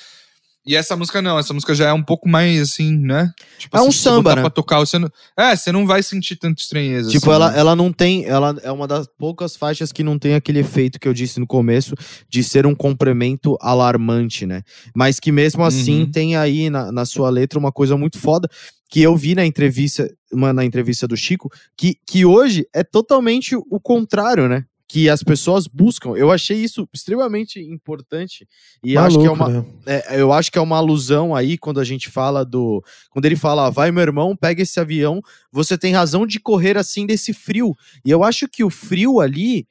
E 0.65 0.76
essa 0.76 0.95
música 0.95 1.22
não, 1.22 1.39
essa 1.39 1.54
música 1.54 1.74
já 1.74 1.89
é 1.89 1.93
um 1.93 2.04
pouco 2.04 2.28
mais 2.28 2.62
assim, 2.62 2.95
né? 2.98 3.32
Tipo 3.58 3.78
É 3.78 3.80
um 3.80 3.84
assim, 3.84 3.91
se 3.91 3.98
você 3.98 4.10
samba, 4.10 4.36
né? 4.36 4.41
Pra 4.41 4.50
tocar, 4.50 4.80
você 4.80 5.00
não, 5.00 5.10
é, 5.38 5.56
você 5.56 5.72
não 5.72 5.88
vai 5.88 6.04
sentir 6.04 6.36
tanta 6.36 6.62
estranheza. 6.62 7.10
Tipo, 7.10 7.32
assim, 7.32 7.36
ela, 7.36 7.52
né? 7.52 7.60
ela 7.60 7.76
não 7.76 7.91
tem. 7.91 8.26
Ela 8.26 8.56
é 8.62 8.72
uma 8.72 8.88
das 8.88 9.08
poucas 9.08 9.56
faixas 9.56 9.91
que 9.91 10.04
não 10.04 10.19
tem 10.19 10.36
aquele 10.36 10.60
efeito 10.60 11.00
que 11.00 11.08
eu 11.08 11.13
disse 11.13 11.39
no 11.39 11.48
começo 11.48 11.95
de 12.30 12.43
ser 12.43 12.67
um 12.67 12.76
complemento 12.76 13.58
alarmante, 13.62 14.45
né? 14.45 14.62
Mas 14.95 15.19
que 15.19 15.32
mesmo 15.32 15.63
assim 15.63 16.02
Uhum. 16.02 16.12
tem 16.12 16.36
aí 16.36 16.69
na, 16.69 16.91
na 16.91 17.06
sua 17.06 17.30
letra 17.30 17.58
uma 17.58 17.72
coisa 17.72 17.98
muito 17.98 18.19
foda 18.19 18.48
que 18.91 19.02
eu 19.02 19.15
vi 19.15 19.36
na 19.36 19.45
entrevista, 19.45 20.12
uma, 20.32 20.52
na 20.52 20.65
entrevista 20.65 21.08
do 21.08 21.15
Chico, 21.15 21.50
que, 21.78 21.95
que 22.06 22.26
hoje 22.26 22.65
é 22.74 22.84
totalmente 22.84 23.56
o 23.56 23.80
contrário, 23.80 24.50
né? 24.50 24.65
Que 24.91 25.08
as 25.08 25.21
pessoas 25.21 25.67
buscam. 25.67 26.15
Eu 26.15 26.32
achei 26.32 26.58
isso 26.58 26.89
extremamente 26.91 27.60
importante. 27.60 28.47
E 28.84 28.97
acho 28.97 29.19
que 29.19 29.25
é 29.25 29.30
Maluco, 29.30 29.43
uma, 29.43 29.62
né? 29.62 29.65
é, 29.86 30.19
eu 30.19 30.34
acho 30.34 30.52
que 30.52 30.58
é 30.58 30.62
uma 30.62 30.78
alusão 30.78 31.36
aí 31.36 31.60
quando 31.60 31.80
a 31.80 31.84
gente 31.84 32.10
fala 32.10 32.43
do. 32.43 32.84
Quando 33.12 33.25
ele 33.25 33.36
fala, 33.36 33.67
"Ah, 33.67 33.69
vai 33.69 33.91
meu 33.91 34.02
irmão, 34.02 34.36
pega 34.36 34.63
esse 34.63 34.80
avião, 34.80 35.21
você 35.52 35.78
tem 35.78 35.93
razão 35.93 36.25
de 36.25 36.39
correr 36.39 36.75
assim 36.75 37.06
desse 37.06 37.34
frio. 37.34 37.75
E 38.04 38.10
eu 38.10 38.23
acho 38.23 38.47
que 38.47 38.63
o 38.63 38.69
frio 38.71 39.19
ali, 39.19 39.67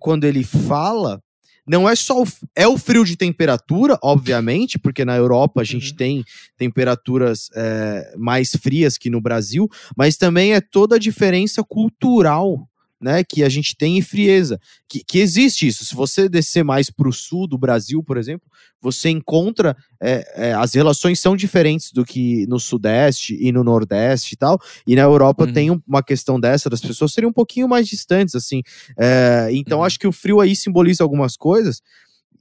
quando 0.00 0.24
ele 0.24 0.42
fala, 0.42 1.22
não 1.66 1.88
é 1.88 1.96
só 1.96 2.22
o, 2.22 2.26
é 2.54 2.68
o 2.68 2.78
frio 2.78 3.04
de 3.04 3.16
temperatura, 3.16 3.98
obviamente, 4.00 4.78
porque 4.78 5.04
na 5.04 5.16
Europa 5.16 5.60
a 5.60 5.64
gente 5.64 5.94
tem 5.94 6.24
temperaturas 6.56 7.50
é, 7.54 8.14
mais 8.16 8.54
frias 8.54 8.96
que 8.96 9.10
no 9.10 9.20
Brasil, 9.20 9.68
mas 9.96 10.16
também 10.16 10.54
é 10.54 10.60
toda 10.60 10.94
a 10.94 10.98
diferença 10.98 11.64
cultural. 11.64 12.68
Né, 13.06 13.22
que 13.22 13.44
a 13.44 13.48
gente 13.48 13.76
tem 13.76 13.96
em 13.98 14.02
frieza, 14.02 14.58
que, 14.88 15.04
que 15.04 15.20
existe 15.20 15.64
isso. 15.64 15.84
Se 15.84 15.94
você 15.94 16.28
descer 16.28 16.64
mais 16.64 16.90
para 16.90 17.08
o 17.08 17.12
sul 17.12 17.46
do 17.46 17.56
Brasil, 17.56 18.02
por 18.02 18.16
exemplo, 18.16 18.50
você 18.80 19.08
encontra 19.10 19.76
é, 20.02 20.48
é, 20.48 20.52
as 20.54 20.74
relações 20.74 21.20
são 21.20 21.36
diferentes 21.36 21.92
do 21.92 22.04
que 22.04 22.44
no 22.48 22.58
Sudeste 22.58 23.38
e 23.40 23.52
no 23.52 23.62
Nordeste 23.62 24.34
e 24.34 24.36
tal. 24.36 24.58
E 24.84 24.96
na 24.96 25.02
Europa 25.02 25.44
Uhum. 25.44 25.52
tem 25.52 25.70
um- 25.70 25.80
uma 25.86 26.02
questão 26.02 26.40
dessa, 26.40 26.68
das 26.68 26.80
pessoas 26.80 27.12
serem 27.12 27.30
um 27.30 27.32
pouquinho 27.32 27.68
mais 27.68 27.86
distantes, 27.86 28.34
assim. 28.34 28.60
É, 28.98 29.50
então 29.52 29.78
Uhum. 29.78 29.84
acho 29.84 30.00
que 30.00 30.08
o 30.08 30.12
frio 30.12 30.40
aí 30.40 30.56
simboliza 30.56 31.04
algumas 31.04 31.36
coisas. 31.36 31.80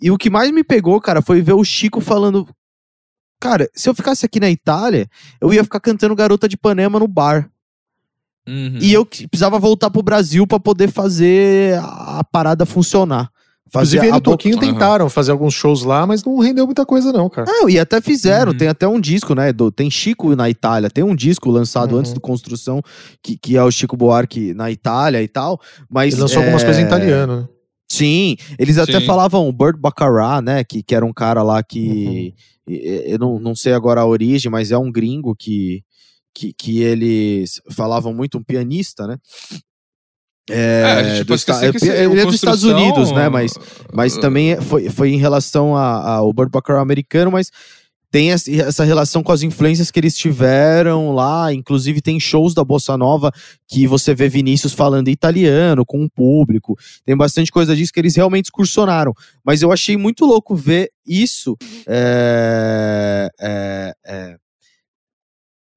E 0.02 0.10
o 0.10 0.18
que 0.18 0.32
mais 0.32 0.50
me 0.50 0.64
pegou, 0.64 1.00
cara, 1.00 1.22
foi 1.22 1.44
ver 1.44 1.54
o 1.54 1.64
Chico 1.64 2.02
falando. 2.02 2.48
Cara, 3.40 3.70
se 3.76 3.88
eu 3.88 3.94
ficasse 3.94 4.26
aqui 4.26 4.40
na 4.40 4.50
Itália, 4.50 5.08
eu 5.40 5.54
ia 5.54 5.64
ficar 5.64 5.80
cantando 5.80 6.16
Garota 6.16 6.48
de 6.50 6.56
Ipanema 6.56 6.98
no 6.98 7.08
bar. 7.08 7.52
Uhum. 8.48 8.78
E 8.82 8.94
eu 8.94 9.06
que- 9.06 9.28
precisava 9.28 9.58
voltar 9.60 9.90
pro 9.90 10.04
Brasil 10.04 10.46
pra 10.46 10.60
poder 10.60 10.92
fazer 10.92 11.78
a 11.82 12.24
parada 12.24 12.66
funcionar. 12.66 13.30
Fazer 13.72 13.98
Inclusive, 13.98 14.06
ele 14.06 14.12
a 14.14 14.16
e 14.16 14.20
o 14.20 14.22
boca- 14.22 14.38
Toquinho 14.38 14.58
Aham. 14.58 14.74
tentaram 14.74 15.10
fazer 15.10 15.32
alguns 15.32 15.54
shows 15.56 15.82
lá, 15.84 16.06
mas 16.06 16.24
não 16.24 16.38
rendeu 16.38 16.66
muita 16.68 16.86
coisa, 16.86 17.12
não, 17.12 17.28
cara. 17.28 17.52
Não, 17.52 17.68
e 17.68 17.80
até 17.80 18.00
fizeram, 18.00 18.52
Uhum. 18.52 18.58
tem 18.58 18.68
até 18.68 18.88
um 18.88 19.00
disco, 19.02 19.34
né? 19.34 19.52
do- 19.52 19.72
tem 19.72 19.90
Chico 19.90 20.36
na 20.36 20.48
Itália, 20.50 20.90
tem 20.90 21.04
um 21.04 21.16
disco 21.16 21.50
lançado 21.50 21.94
Uhum. 21.94 22.00
antes 22.00 22.14
do 22.14 22.22
Construção, 22.22 22.82
que, 23.24 23.36
que 23.36 23.58
é 23.58 23.64
o 23.64 23.72
Chico 23.72 23.98
Buarque 23.98 24.54
na 24.54 24.70
Itália 24.70 25.22
e 25.24 25.28
tal. 25.28 25.60
Mas, 25.90 26.14
Ele 26.14 26.22
lançou 26.22 26.38
algumas 26.40 26.62
é, 26.62 26.66
coisas 26.66 26.84
em 26.84 26.86
italiano. 26.86 27.42
né? 27.42 27.48
Sim, 27.92 28.36
eles 28.60 28.78
até 28.78 29.00
Sim. 29.00 29.06
falavam 29.06 29.48
o 29.48 29.52
Burt 29.52 29.78
Baccarat, 29.78 30.44
né? 30.44 30.64
Que, 30.64 30.82
que 30.84 30.94
era 30.96 31.06
um 31.06 31.14
cara 31.14 31.42
lá 31.44 31.62
que. 31.64 32.34
Uhum. 32.68 32.76
Eu 33.08 33.20
não, 33.20 33.40
não 33.40 33.56
sei 33.56 33.74
agora 33.74 34.02
a 34.02 34.06
origem, 34.08 34.52
mas 34.52 34.72
é 34.72 34.78
um 34.78 34.92
gringo 34.92 35.36
que, 35.36 35.84
que, 36.36 36.54
que 36.54 36.82
eles 36.82 37.62
falavam 37.72 38.14
muito, 38.14 38.38
um 38.38 38.44
pianista, 38.44 39.08
né? 39.08 39.18
É, 40.50 40.84
É, 41.20 41.24
do 41.24 41.34
esta- 41.34 41.54
esse- 41.76 41.88
ele 41.90 42.20
é 42.20 42.26
dos 42.26 42.36
Estados 42.36 42.64
Unidos, 42.64 43.12
né? 43.12 43.30
Mas, 43.30 43.54
mas 43.92 44.16
uh, 44.16 44.20
também 44.20 44.52
é- 44.52 44.62
foi, 44.62 44.90
foi 44.90 45.10
em 45.12 45.18
relação 45.18 45.76
ao 45.76 46.32
Burt 46.32 46.52
Baccarat 46.52 46.82
americano, 46.84 47.32
mas 47.32 47.50
tem 48.12 48.32
essa 48.32 48.84
relação 48.86 49.22
com 49.24 49.32
as 49.32 49.42
influências 49.42 49.90
que 49.92 50.00
eles 50.00 50.16
tiveram 50.16 51.12
lá, 51.14 51.52
inclusive 51.52 52.00
tem 52.00 52.18
shows 52.20 52.54
da 52.54 52.64
Bossa 52.64 52.96
Nova 52.96 53.30
que 53.68 53.88
você 53.88 54.14
vê 54.14 54.30
Vinícius 54.30 54.72
falando 54.72 55.10
italiano 55.10 55.84
com 55.86 56.02
o 56.06 56.10
público, 56.10 56.78
tem 57.04 57.18
bastante 57.18 57.52
coisa 57.52 57.76
disso 57.76 57.92
que 57.92 58.00
eles 58.00 58.16
realmente 58.16 58.46
excursionaram, 58.46 59.14
mas 59.44 59.62
eu 59.64 59.70
achei 59.72 59.98
muito 59.98 60.26
louco 60.26 60.56
ver 60.56 60.92
isso, 61.06 61.58
é, 61.88 63.28
é, 63.42 63.94
é, 64.06 64.36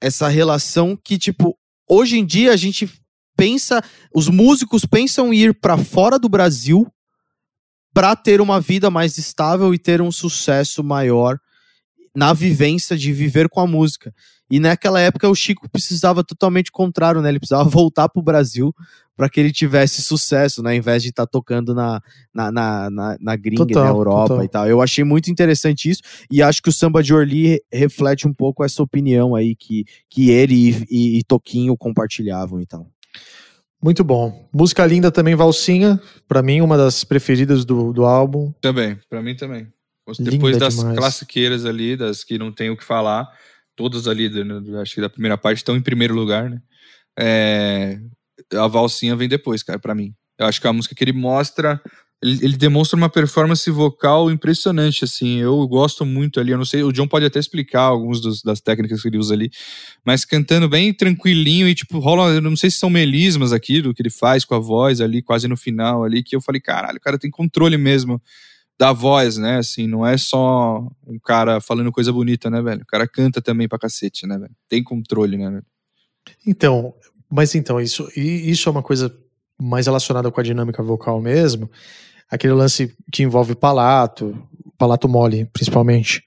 essa 0.01 0.29
relação 0.29 0.97
que, 0.97 1.19
tipo, 1.19 1.57
hoje 1.89 2.19
em 2.19 2.25
dia 2.25 2.53
a 2.53 2.57
gente 2.57 2.89
pensa, 3.37 3.83
os 4.15 4.29
músicos 4.29 4.85
pensam 4.85 5.33
em 5.33 5.39
ir 5.39 5.55
pra 5.55 5.79
fora 5.79 6.19
do 6.19 6.29
Brasil 6.29 6.87
para 7.95 8.15
ter 8.15 8.41
uma 8.41 8.61
vida 8.61 8.91
mais 8.91 9.19
estável 9.19 9.73
e 9.73 9.79
ter 9.79 10.01
um 10.01 10.13
sucesso 10.13 10.83
maior 10.85 11.39
na 12.15 12.33
vivência 12.33 12.97
de 12.97 13.13
viver 13.13 13.49
com 13.49 13.61
a 13.61 13.67
música. 13.67 14.13
E 14.51 14.59
naquela 14.59 15.01
época 15.01 15.29
o 15.29 15.35
Chico 15.35 15.69
precisava 15.71 16.25
totalmente 16.25 16.71
contrário, 16.73 17.21
né? 17.21 17.29
Ele 17.29 17.39
precisava 17.39 17.69
voltar 17.69 18.09
pro 18.09 18.23
Brasil 18.23 18.75
para 19.17 19.29
que 19.29 19.41
ele 19.41 19.53
tivesse 19.53 20.01
sucesso, 20.01 20.63
né? 20.63 20.71
Ao 20.71 20.77
invés 20.77 21.03
de 21.03 21.09
estar 21.11 21.27
tocando 21.27 21.75
na, 21.75 22.01
na, 22.33 22.53
na, 22.53 22.91
na, 22.91 23.17
na 23.21 23.37
gringa, 23.37 23.67
Total, 23.67 23.85
na 23.85 23.91
Europa 23.91 24.29
total. 24.29 24.45
e 24.45 24.49
tal. 24.49 24.69
Eu 24.69 24.81
achei 24.81 25.03
muito 25.05 25.31
interessante 25.31 25.91
isso 25.91 26.01
e 26.31 26.41
acho 26.41 26.63
que 26.63 26.69
o 26.69 26.73
Samba 26.73 27.03
de 27.03 27.13
Orly 27.13 27.47
re- 27.49 27.63
reflete 27.73 28.29
um 28.29 28.33
pouco 28.33 28.65
essa 28.65 28.83
opinião 28.83 29.35
aí 29.35 29.55
que, 29.57 29.85
que 30.09 30.31
ele 30.31 30.55
e, 30.55 30.87
e, 30.89 31.19
e 31.19 31.25
Toquinho 31.25 31.77
compartilhavam 31.77 32.61
e 32.61 32.67
tal. 32.67 32.87
Muito 33.83 34.03
bom. 34.03 34.49
Música 34.53 34.85
linda 34.87 35.11
também, 35.11 35.35
Valsinha. 35.37 36.01
Pra 36.27 36.43
mim, 36.43 36.61
uma 36.61 36.77
das 36.77 37.05
preferidas 37.05 37.65
do, 37.65 37.93
do 37.93 38.05
álbum. 38.05 38.53
Também, 38.61 38.99
pra 39.09 39.23
mim 39.23 39.37
também. 39.37 39.69
Linda 40.19 40.31
Depois 40.31 40.57
das 40.57 40.77
demais. 40.77 40.97
classiqueiras 40.99 41.65
ali, 41.67 41.97
das 41.97 42.25
que 42.25 42.39
não 42.39 42.51
tem 42.51 42.71
o 42.71 42.77
que 42.77 42.85
falar, 42.85 43.29
todas 43.79 44.09
ali, 44.09 44.29
né, 44.29 44.81
acho 44.83 44.97
que 44.97 45.01
da 45.01 45.09
primeira 45.09 45.39
parte 45.39 45.59
estão 45.59 45.77
em 45.77 45.81
primeiro 45.81 46.13
lugar, 46.15 46.51
né? 46.51 46.61
É, 47.17 47.99
a 48.55 48.67
valsinha 48.67 49.15
vem 49.15 49.29
depois, 49.29 49.63
cara, 49.63 49.79
pra 49.79 49.95
mim. 49.95 50.13
Eu 50.39 50.47
acho 50.47 50.61
que 50.61 50.67
é 50.67 50.71
a 50.71 50.73
música 50.73 50.95
que 50.95 51.03
ele 51.05 51.13
mostra, 51.13 51.81
ele, 52.23 52.45
ele 52.45 52.57
demonstra 52.57 52.97
uma 52.97 53.09
performance 53.09 53.69
vocal 53.71 54.31
impressionante, 54.31 55.05
assim. 55.05 55.39
Eu 55.39 55.67
gosto 55.69 56.05
muito 56.05 56.41
ali, 56.41 56.51
eu 56.53 56.59
não 56.59 56.65
sei, 56.65 56.83
o 56.83 56.93
John 56.93 57.07
pode 57.07 57.25
até 57.25 57.39
explicar 57.39 57.83
algumas 57.83 58.21
dos- 58.21 58.43
das 58.43 58.61
técnicas 58.61 59.01
que 59.01 59.09
ele 59.09 59.19
usa 59.19 59.35
ali, 59.35 59.51
mas 60.05 60.25
cantando 60.25 60.69
bem 60.69 60.93
tranquilinho 60.93 61.69
e, 61.69 61.75
tipo, 61.75 61.99
rola, 62.01 62.31
eu 62.31 62.41
não 62.41 62.57
sei 62.57 62.71
se 62.71 62.79
são 62.79 62.91
melismas 62.91 63.53
aqui 63.53 63.81
do 63.81 63.95
que 63.95 64.03
ele 64.03 64.11
faz 64.11 64.45
com 64.45 64.55
a 64.57 64.59
voz 64.59 65.01
ali, 65.01 65.23
quase 65.23 65.47
no 65.47 65.57
final 65.57 66.03
ali, 66.05 66.23
que 66.23 66.35
eu 66.35 66.41
falei, 66.41 66.61
caralho, 66.61 66.99
o 66.99 67.01
cara 67.01 67.19
tem 67.19 67.31
controle 67.31 67.77
mesmo 67.77 68.21
da 68.79 68.93
voz, 68.93 69.37
né? 69.37 69.59
Assim, 69.59 69.87
não 69.87 70.07
é 70.07 70.17
só 70.17 70.87
um 71.07 71.19
cara 71.19 71.61
falando 71.61 71.91
coisa 71.91 72.13
bonita, 72.13 72.49
né, 72.49 72.63
velho? 72.63 72.83
O 72.83 72.87
cara 72.87 73.09
canta 73.09 73.43
também 73.43 73.69
pra 73.69 73.79
cacete, 73.79 74.27
né, 74.27 74.39
velho? 74.39 74.53
Tem 74.69 74.83
controle, 74.83 75.37
né, 75.37 75.51
velho? 75.51 75.65
Então, 76.47 76.95
mas 77.31 77.55
então, 77.55 77.81
isso, 77.81 78.09
isso 78.17 78.69
é 78.69 78.73
uma 78.73 78.83
coisa 78.83 79.15
mais 79.61 79.87
relacionada 79.87 80.31
com 80.31 80.41
a 80.41 80.45
dinâmica 80.45 80.83
vocal 80.83 81.21
mesmo. 81.21 81.69
Aquele 82.31 82.53
lance 82.53 82.95
que 83.11 83.23
envolve 83.23 83.55
palato, 83.55 84.41
palato 84.77 85.09
mole, 85.09 85.47
principalmente, 85.53 86.23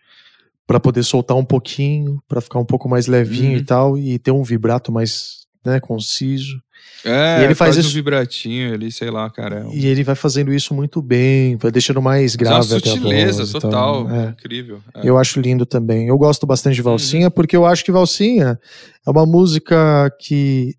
Pra 0.68 0.80
poder 0.80 1.04
soltar 1.04 1.36
um 1.36 1.43
pouquinho, 1.43 2.22
pra 2.30 2.39
ficar 2.39 2.58
um 2.58 2.64
pouco 2.64 2.88
mais 2.88 3.06
levinho 3.06 3.54
Uhum. 3.54 3.58
e 3.58 3.66
tal, 3.66 3.97
e 3.97 4.18
ter 4.18 4.32
um 4.32 4.41
vibrato 4.43 4.89
mais 4.89 5.45
né, 5.66 5.80
conciso. 5.80 6.62
É, 7.05 7.41
E 7.41 7.43
ele 7.45 7.55
faz 7.55 7.70
quase 7.76 7.80
isso- 7.82 7.89
um 7.89 7.93
vibratinho 7.93 8.74
ali, 8.74 8.91
sei 8.91 9.09
lá, 9.09 9.30
cara. 9.30 9.66
É 9.72 9.76
E 9.76 9.86
ele 9.88 10.03
vai 10.03 10.16
fazendo 10.16 10.53
isso 10.53 10.74
muito 10.74 11.01
bem, 11.01 11.55
vai 11.57 11.72
deixando 11.72 12.01
mais 12.01 12.34
é 12.36 12.38
grave 12.38 12.76
até 12.76 12.89
a 12.89 12.93
sutileza 12.93 13.38
voz 13.39 13.51
tal. 13.51 13.62
total, 13.62 14.09
É. 14.12 14.30
incrível. 14.30 14.82
É. 14.95 15.01
Eu 15.07 15.18
acho 15.18 15.39
lindo 15.39 15.66
também. 15.66 16.07
Eu 16.07 16.18
gosto 16.18 16.45
bastante 16.45 16.76
de 16.76 16.82
Valsinha, 16.82 17.26
Uhum. 17.28 17.32
porque 17.32 17.55
eu 17.55 17.66
acho 17.66 17.84
que 17.86 17.91
Valsinha 17.91 18.59
é 19.05 19.09
uma 19.09 19.26
música 19.26 20.12
que 20.20 20.76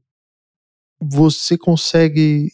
você 1.00 1.56
consegue 1.58 2.50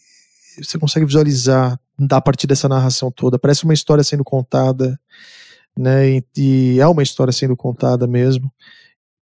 você 0.62 0.76
consegue 0.78 1.06
visualizar 1.06 1.78
a 2.10 2.20
partir 2.20 2.46
dessa 2.48 2.68
narração 2.68 3.12
toda. 3.12 3.38
Parece 3.38 3.62
uma 3.64 3.74
história 3.74 4.02
sendo 4.02 4.24
contada, 4.24 4.98
né? 5.76 6.10
E, 6.10 6.24
e 6.36 6.80
é 6.80 6.86
uma 6.88 7.02
história 7.02 7.32
sendo 7.32 7.56
contada 7.56 8.06
mesmo. 8.08 8.52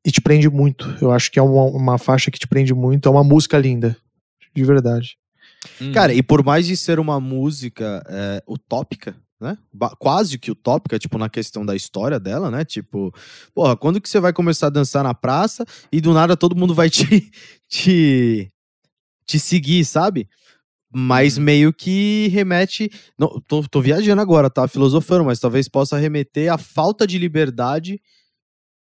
E 0.08 0.12
te 0.12 0.22
prende 0.22 0.50
muito. 0.50 0.86
Eu 1.02 1.12
acho 1.12 1.30
que 1.30 1.38
é 1.38 1.42
uma, 1.42 1.64
uma 1.66 1.98
faixa 1.98 2.32
que 2.32 2.40
te 2.40 2.48
prende 2.48 2.74
muito. 2.74 3.10
É 3.10 3.12
uma 3.12 3.26
música 3.26 3.58
linda, 3.58 3.98
de 4.56 4.64
verdade. 4.64 5.18
Uhum. 5.82 5.92
Cara, 5.92 6.14
e 6.14 6.24
por 6.24 6.46
mais 6.46 6.66
de 6.66 6.78
ser 6.78 6.98
uma 6.98 7.20
música 7.20 8.02
é, 8.08 8.42
utópica, 8.48 9.18
né? 9.38 9.58
Ba- 9.74 9.94
quase 10.00 10.40
que 10.40 10.50
utópica, 10.50 10.98
tipo, 10.98 11.18
na 11.18 11.28
questão 11.28 11.66
da 11.66 11.76
história 11.76 12.18
dela, 12.22 12.50
né? 12.50 12.64
Tipo, 12.64 13.14
porra, 13.54 13.76
quando 13.76 14.00
que 14.00 14.08
você 14.08 14.22
vai 14.22 14.32
começar 14.32 14.68
a 14.68 14.70
dançar 14.70 15.04
na 15.04 15.14
praça 15.14 15.66
e 15.92 16.00
do 16.00 16.14
nada 16.14 16.38
todo 16.38 16.56
mundo 16.56 16.74
vai 16.74 16.88
te, 16.90 17.30
te, 17.68 18.50
te 19.26 19.38
seguir, 19.38 19.84
sabe? 19.84 20.30
Mas 20.90 21.38
Uhum. 21.38 21.44
meio 21.44 21.74
que 21.74 22.30
remete. 22.30 22.90
Não, 23.20 23.42
tô, 23.46 23.62
tô 23.68 23.82
viajando 23.82 24.22
agora, 24.22 24.50
tá? 24.50 24.70
Filosofando, 24.70 25.26
mas 25.26 25.38
talvez 25.38 25.68
possa 25.68 25.98
remeter 25.98 26.50
à 26.50 26.58
falta 26.58 27.06
de 27.06 27.18
liberdade 27.18 28.00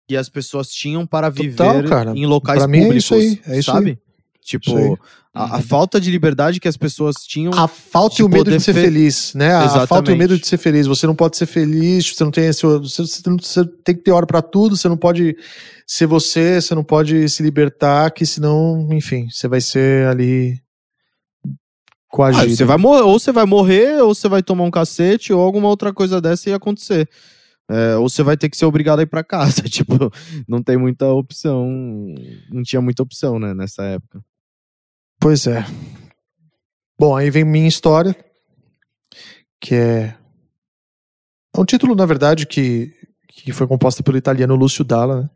que 0.09 0.17
as 0.17 0.29
pessoas 0.29 0.69
tinham 0.69 1.07
para 1.07 1.29
viver 1.31 1.57
Total, 1.57 1.85
cara. 1.85 2.13
em 2.17 2.27
locais 2.27 2.59
Pra 2.59 2.69
mim 2.69 2.79
é 2.79 2.83
públicos, 2.83 3.05
isso 3.05 3.15
aí, 3.15 3.41
é 3.47 3.59
isso 3.59 3.71
sabe? 3.71 3.91
aí. 3.91 3.99
Tipo, 4.45 4.99
a, 5.33 5.55
a 5.55 5.57
Uhum. 5.59 5.63
falta 5.63 6.01
de 6.01 6.11
liberdade 6.11 6.59
que 6.59 6.67
as 6.67 6.77
pessoas 6.77 7.15
tinham. 7.25 7.53
A 7.55 7.69
falta 7.69 8.21
e 8.21 8.25
o 8.25 8.29
medo 8.29 8.51
de 8.51 8.59
ser 8.59 8.75
fe- 8.75 8.81
feliz, 8.83 9.33
né? 9.35 9.55
A 9.55 9.65
Exatamente. 9.65 9.89
falta 9.89 10.11
e 10.11 10.15
o 10.15 10.17
medo 10.19 10.37
de 10.37 10.45
ser 10.47 10.59
feliz. 10.59 10.87
Você 10.89 11.07
não 11.07 11.15
pode 11.15 11.37
ser 11.37 11.47
feliz, 11.47 12.13
você 12.13 12.25
não 12.25 12.33
tem 12.33 12.47
esse, 12.47 12.61
você, 12.67 13.03
você 13.05 13.65
tem 13.85 13.95
que 13.95 14.03
ter 14.03 14.11
hora 14.11 14.27
pra 14.27 14.43
tudo, 14.43 14.77
você 14.77 14.89
não 14.89 14.97
pode 14.97 15.37
ser 15.87 16.07
você, 16.07 16.61
você 16.61 16.75
não 16.75 16.83
pode 16.83 17.29
se 17.29 17.41
libertar, 17.41 18.11
que 18.11 18.27
senão, 18.27 18.89
enfim, 18.91 19.29
você 19.31 19.47
vai 19.47 19.61
ser 19.61 20.09
ali 20.09 20.61
Ah, 21.47 21.51
coagido. 22.11 22.57
você 22.57 22.65
vai 22.65 22.77
morrer, 22.77 23.03
ou 23.03 23.19
você 23.19 23.33
vai 23.33 23.47
morrer, 23.47 24.03
ou 24.03 24.15
você 24.15 24.29
vai 24.29 24.43
tomar 24.43 24.65
um 24.65 24.71
cacete, 24.73 25.33
ou 25.33 25.41
alguma 25.41 25.69
outra 25.69 25.93
coisa 25.93 26.21
dessa 26.21 26.51
ia 26.51 26.57
acontecer. 26.57 27.09
É, 27.73 27.97
ou 27.97 28.09
você 28.09 28.23
vai 28.23 28.37
ter 28.37 28.51
que 28.51 28.57
ser 28.57 28.67
obrigado 28.67 28.99
a 28.99 29.03
ir 29.03 29.07
pra 29.07 29.25
casa. 29.25 29.63
Tipo, 29.69 29.95
não 30.47 30.63
tem 30.63 30.77
muita 30.77 31.07
opção. 31.07 31.67
Não 32.51 32.63
tinha 32.63 32.83
muita 32.83 33.03
opção, 33.03 33.39
né, 33.39 33.55
nessa 33.55 33.83
época. 33.85 34.23
Pois 35.19 35.47
é. 35.47 35.65
Bom, 36.99 37.17
aí 37.17 37.31
vem 37.31 37.45
minha 37.45 37.69
história, 37.69 38.15
que 39.61 39.75
é 39.75 40.17
é 41.55 41.61
um 41.61 41.65
título, 41.65 41.95
na 41.95 42.07
verdade, 42.07 42.47
que, 42.47 42.95
que 43.29 43.53
foi 43.53 43.67
composta 43.67 44.03
pelo 44.03 44.17
italiano 44.17 44.55
Lúcio 44.55 44.85
Dalla. 44.85 45.23
né? 45.23 45.31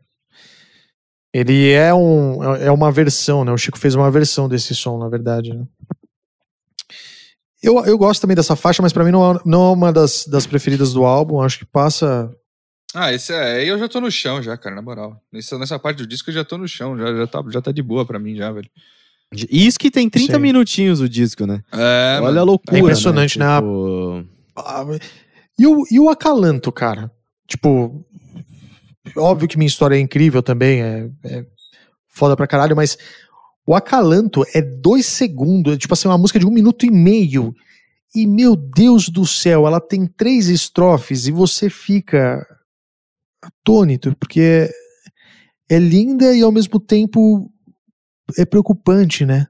Ele 1.33 1.71
é, 1.71 1.93
um, 1.93 2.43
é 2.55 2.71
uma 2.71 2.91
versão, 2.91 3.45
né? 3.45 3.51
O 3.51 3.57
Chico 3.57 3.77
fez 3.77 3.93
uma 3.93 4.09
versão 4.09 4.49
desse 4.49 4.73
som, 4.73 4.97
na 4.97 5.07
verdade. 5.07 5.53
né? 5.53 5.67
Eu, 7.61 7.83
eu 7.85 7.97
gosto 7.97 8.21
também 8.21 8.35
dessa 8.35 8.55
faixa, 8.55 8.81
mas 8.81 8.93
pra 8.93 9.03
mim 9.03 9.11
não 9.11 9.31
é, 9.35 9.39
não 9.45 9.69
é 9.69 9.73
uma 9.73 9.91
das, 9.93 10.25
das 10.27 10.45
preferidas 10.45 10.93
do 10.93 11.03
álbum. 11.05 11.41
Acho 11.41 11.59
que 11.59 11.65
passa. 11.65 12.31
Ah, 12.93 13.11
esse 13.13 13.33
é. 13.33 13.57
Aí 13.57 13.67
eu 13.67 13.77
já 13.79 13.87
tô 13.87 13.99
no 13.99 14.11
chão 14.11 14.41
já, 14.41 14.55
cara, 14.57 14.75
na 14.75 14.81
moral. 14.81 15.19
Nessa, 15.31 15.57
nessa 15.57 15.77
parte 15.79 15.97
do 15.97 16.07
disco 16.07 16.29
eu 16.29 16.33
já 16.35 16.43
tô 16.45 16.57
no 16.57 16.67
chão, 16.67 16.97
já, 16.97 17.15
já, 17.15 17.27
tá, 17.27 17.43
já 17.49 17.61
tá 17.61 17.71
de 17.71 17.81
boa 17.81 18.05
pra 18.05 18.19
mim 18.19 18.35
já, 18.35 18.51
velho. 18.51 18.69
E 19.33 19.67
Isso 19.67 19.77
que 19.79 19.91
tem 19.91 20.09
30 20.09 20.33
Sim. 20.33 20.39
minutinhos 20.39 21.01
o 21.01 21.09
disco, 21.09 21.45
né? 21.45 21.61
É, 21.73 22.19
Olha 22.21 22.41
a 22.41 22.43
loucura. 22.43 22.77
É 22.77 22.79
impressionante, 22.79 23.37
né? 23.37 23.45
Tipo, 23.57 24.23
Ah, 24.55 24.85
E 25.59 25.67
o, 25.67 25.83
e 25.91 25.99
o 25.99 26.09
acalanto, 26.09 26.71
cara? 26.71 27.11
Tipo, 27.47 28.05
óbvio 29.17 29.47
que 29.47 29.57
minha 29.57 29.67
história 29.67 29.95
é 29.95 29.99
incrível 29.99 30.41
também, 30.41 30.81
é, 30.81 31.09
é 31.25 31.45
foda 32.07 32.35
pra 32.37 32.47
caralho, 32.47 32.75
mas 32.75 32.97
o 33.67 33.75
acalanto 33.75 34.45
é 34.53 34.61
dois 34.61 35.05
segundos, 35.05 35.73
é 35.73 35.77
tipo 35.77 35.93
assim, 35.93 36.07
uma 36.07 36.17
música 36.17 36.39
de 36.39 36.45
um 36.47 36.51
minuto 36.51 36.85
e 36.85 36.89
meio. 36.89 37.53
E 38.15 38.25
meu 38.25 38.55
Deus 38.55 39.09
do 39.09 39.25
céu, 39.25 39.67
ela 39.67 39.81
tem 39.81 40.07
três 40.07 40.47
estrofes 40.47 41.27
e 41.27 41.31
você 41.31 41.69
fica 41.69 42.47
atônito, 43.41 44.15
porque 44.15 44.39
é, 44.39 44.71
é 45.75 45.77
linda 45.77 46.33
e 46.33 46.41
ao 46.41 46.51
mesmo 46.51 46.79
tempo 46.79 47.51
é 48.37 48.45
preocupante, 48.45 49.25
né? 49.25 49.47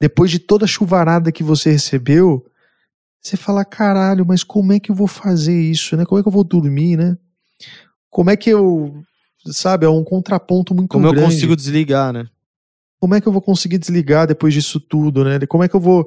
Depois 0.00 0.30
de 0.30 0.38
toda 0.38 0.64
a 0.64 0.68
chuvarada 0.68 1.30
que 1.30 1.42
você 1.42 1.70
recebeu, 1.72 2.42
você 3.20 3.36
fala, 3.36 3.66
caralho, 3.66 4.24
mas 4.26 4.42
como 4.42 4.72
é 4.72 4.80
que 4.80 4.90
eu 4.90 4.94
vou 4.94 5.08
fazer 5.08 5.60
isso, 5.60 5.94
né? 5.94 6.06
Como 6.06 6.18
é 6.18 6.22
que 6.22 6.28
eu 6.28 6.32
vou 6.32 6.44
dormir, 6.44 6.96
né? 6.96 7.18
Como 8.08 8.30
é 8.30 8.36
que 8.36 8.48
eu, 8.48 9.02
sabe, 9.44 9.84
é 9.84 9.90
um 9.90 10.02
contraponto 10.02 10.74
muito 10.74 10.88
como 10.88 11.06
eu 11.06 11.12
grande. 11.12 11.34
consigo 11.34 11.54
desligar, 11.54 12.14
né? 12.14 12.26
Como 13.00 13.14
é 13.14 13.20
que 13.20 13.28
eu 13.28 13.32
vou 13.32 13.42
conseguir 13.42 13.78
desligar 13.78 14.26
depois 14.26 14.52
disso 14.52 14.80
tudo, 14.80 15.24
né? 15.24 15.38
Como 15.46 15.62
é 15.62 15.68
que 15.68 15.76
eu 15.76 15.80
vou 15.80 16.06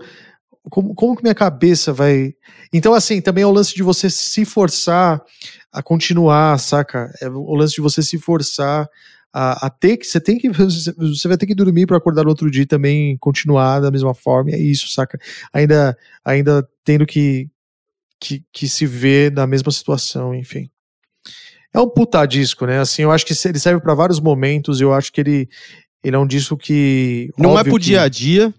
como, 0.70 0.94
como 0.94 1.16
que 1.16 1.24
minha 1.24 1.36
cabeça 1.36 1.92
vai. 1.92 2.36
Então, 2.72 2.94
assim, 2.94 3.22
também 3.22 3.44
é 3.44 3.48
o 3.48 3.52
lance 3.52 3.74
de 3.74 3.82
você 3.82 4.10
se 4.10 4.46
forçar 4.46 5.22
a 5.72 5.82
continuar, 5.82 6.60
saca? 6.60 7.12
É 7.22 7.30
o 7.30 7.56
lance 7.56 7.76
de 7.76 7.82
você 7.82 8.04
se 8.04 8.20
forçar 8.20 8.88
a, 9.34 9.68
a 9.68 9.70
ter 9.70 9.98
que. 9.98 10.06
Você 10.06 10.20
tem 10.20 10.38
que. 10.38 10.50
Você 10.52 11.28
vai 11.28 11.38
ter 11.38 11.48
que 11.48 11.56
dormir 11.56 11.88
para 11.88 11.98
acordar 11.98 12.24
no 12.24 12.30
outro 12.30 12.52
dia 12.52 12.66
também 12.68 13.18
continuar 13.18 13.80
da 13.80 13.92
mesma 13.92 14.14
forma. 14.14 14.52
É 14.52 14.60
isso, 14.60 14.90
saca? 14.90 15.18
Ainda, 15.54 15.98
ainda 16.24 16.68
tendo 16.84 17.06
que, 17.06 17.50
que, 18.20 18.44
que 18.52 18.68
se 18.68 18.86
ver 18.86 19.32
na 19.32 19.48
mesma 19.48 19.72
situação, 19.72 20.36
enfim. 20.36 20.70
é 21.74 21.80
um 21.80 21.90
puta 21.90 22.26
disco, 22.26 22.66
né? 22.66 22.80
Assim, 22.80 23.04
eu 23.04 23.12
acho 23.12 23.26
que 23.26 23.34
ele 23.48 23.60
serve 23.60 23.82
para 23.82 23.96
vários 23.96 24.20
momentos. 24.20 24.82
Eu 24.82 24.94
acho 24.94 25.12
que 25.12 25.22
ele, 25.22 25.50
ele 26.04 26.16
é 26.16 26.20
um 26.20 26.28
disco 26.28 26.58
que. 26.58 27.32
Não 27.38 27.58
é 27.58 27.64
pro 27.64 27.78
que- 27.78 27.86
dia 27.86 28.02
a 28.02 28.10
dia. 28.10 28.54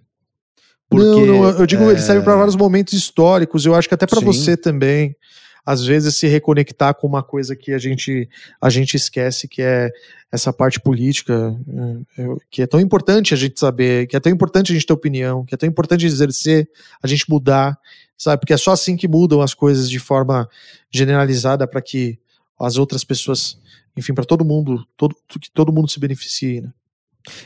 não, 0.90 1.26
não, 1.26 1.50
eu 1.50 1.66
digo, 1.66 1.84
ele 1.84 1.98
é, 1.98 2.02
serve 2.02 2.22
para 2.22 2.36
vários 2.36 2.56
momentos 2.56 2.92
históricos. 2.94 3.64
Eu 3.64 3.74
acho 3.74 3.88
que 3.88 3.94
até 3.94 4.06
para 4.06 4.20
você 4.20 4.56
também, 4.56 5.16
às 5.64 5.84
vezes, 5.84 6.16
se 6.16 6.26
reconectar 6.26 6.94
com 6.94 7.06
uma 7.06 7.22
coisa 7.22 7.56
que 7.56 7.72
a 7.72 7.78
gente, 7.78 8.28
a 8.60 8.68
gente 8.68 8.96
esquece, 8.96 9.48
que 9.48 9.62
é 9.62 9.90
essa 10.30 10.52
parte 10.52 10.80
política, 10.80 11.54
é, 12.16 12.22
é, 12.22 12.26
que 12.50 12.62
é 12.62 12.66
tão 12.66 12.80
importante 12.80 13.34
a 13.34 13.36
gente 13.36 13.58
saber, 13.58 14.06
que 14.06 14.16
é 14.16 14.20
tão 14.20 14.32
importante 14.32 14.72
a 14.72 14.74
gente 14.74 14.86
ter 14.86 14.92
opinião, 14.92 15.44
que 15.44 15.54
é 15.54 15.58
tão 15.58 15.68
importante 15.68 16.06
exercer, 16.06 16.68
a 17.02 17.06
gente 17.06 17.28
mudar, 17.28 17.78
sabe? 18.16 18.40
Porque 18.40 18.52
é 18.52 18.56
só 18.56 18.72
assim 18.72 18.96
que 18.96 19.08
mudam 19.08 19.40
as 19.40 19.52
coisas 19.54 19.90
de 19.90 19.98
forma 19.98 20.48
generalizada 20.90 21.66
para 21.66 21.82
que 21.82 22.18
as 22.58 22.76
outras 22.76 23.02
pessoas, 23.02 23.58
enfim, 23.96 24.14
para 24.14 24.24
todo 24.24 24.44
mundo, 24.44 24.86
todo, 24.96 25.16
que 25.28 25.50
todo 25.52 25.72
mundo 25.72 25.90
se 25.90 25.98
beneficie, 25.98 26.60
né? 26.60 26.70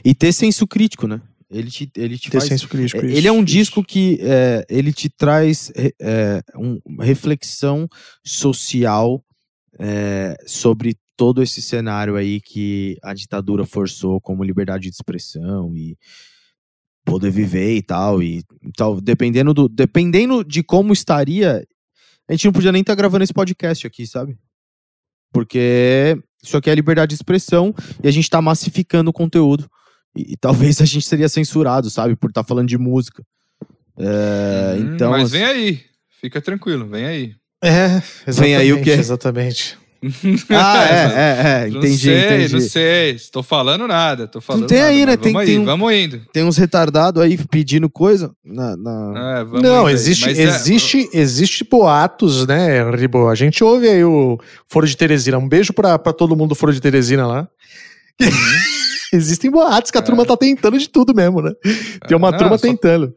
E 0.04 0.14
ter 0.14 0.32
senso 0.32 0.66
crítico, 0.66 1.06
né? 1.06 1.20
Ele 1.48 1.70
te, 1.70 1.90
ele 1.96 2.18
te 2.18 2.30
Ter 2.30 2.38
faz 2.38 2.48
senso 2.48 2.68
crítico. 2.68 3.00
É, 3.04 3.06
isso, 3.08 3.16
ele 3.18 3.28
é 3.28 3.32
um 3.32 3.36
isso. 3.36 3.44
disco 3.44 3.84
que 3.84 4.18
é, 4.20 4.66
ele 4.68 4.92
te 4.92 5.08
traz 5.08 5.70
é, 5.76 5.92
é, 6.00 6.42
um- 6.56 6.80
uma 6.84 7.04
reflexão 7.04 7.88
social 8.24 9.22
é, 9.78 10.36
sobre 10.46 10.96
todo 11.16 11.42
esse 11.42 11.62
cenário 11.62 12.16
aí 12.16 12.40
que 12.40 12.96
a 13.02 13.14
ditadura 13.14 13.64
forçou 13.64 14.20
como 14.20 14.42
liberdade 14.44 14.84
de 14.84 14.90
expressão 14.90 15.74
e 15.76 15.96
poder 17.04 17.30
viver 17.30 17.76
e 17.76 17.82
tal 17.82 18.22
e 18.22 18.42
tal 18.76 19.00
dependendo 19.00 19.54
do 19.54 19.68
dependendo 19.68 20.42
de 20.44 20.62
como 20.62 20.92
estaria 20.92 21.64
a 22.28 22.32
gente 22.32 22.46
não 22.46 22.52
podia 22.52 22.72
nem 22.72 22.80
estar 22.80 22.94
gravando 22.96 23.22
esse 23.22 23.32
podcast 23.32 23.86
aqui 23.86 24.06
sabe 24.06 24.36
porque 25.32 26.18
isso 26.48 26.56
aqui 26.56 26.70
é 26.70 26.74
liberdade 26.74 27.10
de 27.10 27.14
expressão 27.14 27.74
e 28.02 28.08
a 28.08 28.10
gente 28.10 28.28
tá 28.30 28.40
massificando 28.40 29.10
o 29.10 29.12
conteúdo 29.12 29.68
e, 30.16 30.32
e 30.32 30.36
talvez 30.36 30.80
a 30.82 30.84
gente 30.84 31.06
seria 31.06 31.28
censurado, 31.28 31.90
sabe? 31.90 32.16
Por 32.16 32.30
estar 32.30 32.44
falando 32.44 32.68
de 32.68 32.78
música. 32.78 33.22
É, 33.98 34.76
Hum, 34.78 34.94
então. 34.94 35.10
Mas 35.10 35.30
vem 35.30 35.44
aí. 35.44 35.80
Fica 36.20 36.40
tranquilo, 36.40 36.86
vem 36.86 37.04
aí. 37.06 37.34
É, 37.62 38.02
Vem 38.30 38.54
aí 38.54 38.72
o 38.72 38.76
exatamente, 38.76 38.84
quê? 38.84 38.90
Exatamente. 38.90 39.78
Ah, 40.50 40.84
é, 40.88 40.90
é, 40.92 41.66
é. 41.66 41.70
Não 41.70 41.78
Entendi, 41.78 41.98
sei, 41.98 42.24
entendi. 42.24 42.52
não 42.54 42.60
sei. 42.60 43.10
Estou 43.12 43.42
falando 43.42 43.86
nada. 43.88 44.26
Tô 44.26 44.40
falando 44.40 44.66
tem 44.66 44.78
nada, 44.78 44.90
aí, 44.90 45.06
né? 45.06 45.16
Tem- 45.16 45.32
Vamos 45.32 45.46
tem 45.46 45.56
aí, 45.56 45.60
um- 45.60 45.64
vamos 45.64 45.92
indo. 45.94 46.20
Tem 46.32 46.44
uns 46.44 46.56
retardados 46.56 47.22
aí 47.22 47.38
pedindo 47.50 47.88
coisa. 47.90 48.30
Na, 48.44 48.76
na- 48.76 49.38
É, 49.40 49.44
vamos 49.44 49.62
Não, 49.62 49.80
indo 49.80 49.86
aí. 49.88 49.94
existe, 49.94 50.28
é- 50.28 50.42
existe, 50.42 51.08
existe 51.12 51.64
boatos, 51.64 52.46
né, 52.46 52.88
Ribo? 52.90 53.28
A 53.28 53.34
gente 53.34 53.62
ouve 53.64 53.88
aí 53.88 54.04
o 54.04 54.38
Foro 54.68 54.86
de 54.86 54.96
Teresina. 54.96 55.38
Um 55.38 55.48
beijo 55.48 55.72
pra, 55.72 55.98
pra 55.98 56.12
todo 56.12 56.36
mundo 56.36 56.50
do 56.50 56.54
Foro 56.54 56.72
de 56.72 56.80
Teresina 56.80 57.26
lá. 57.26 57.48
Existem 59.12 59.50
boatos 59.50 59.90
que 59.90 59.98
a 59.98 60.02
turma 60.02 60.24
tá 60.24 60.36
tentando 60.36 60.76
de 60.78 60.88
tudo 60.88 61.14
mesmo, 61.14 61.40
né? 61.40 61.52
Tem 62.08 62.16
uma 62.16 62.30
Não, 62.32 62.38
turma 62.38 62.58
só- 62.58 62.66
tentando. 62.66 63.14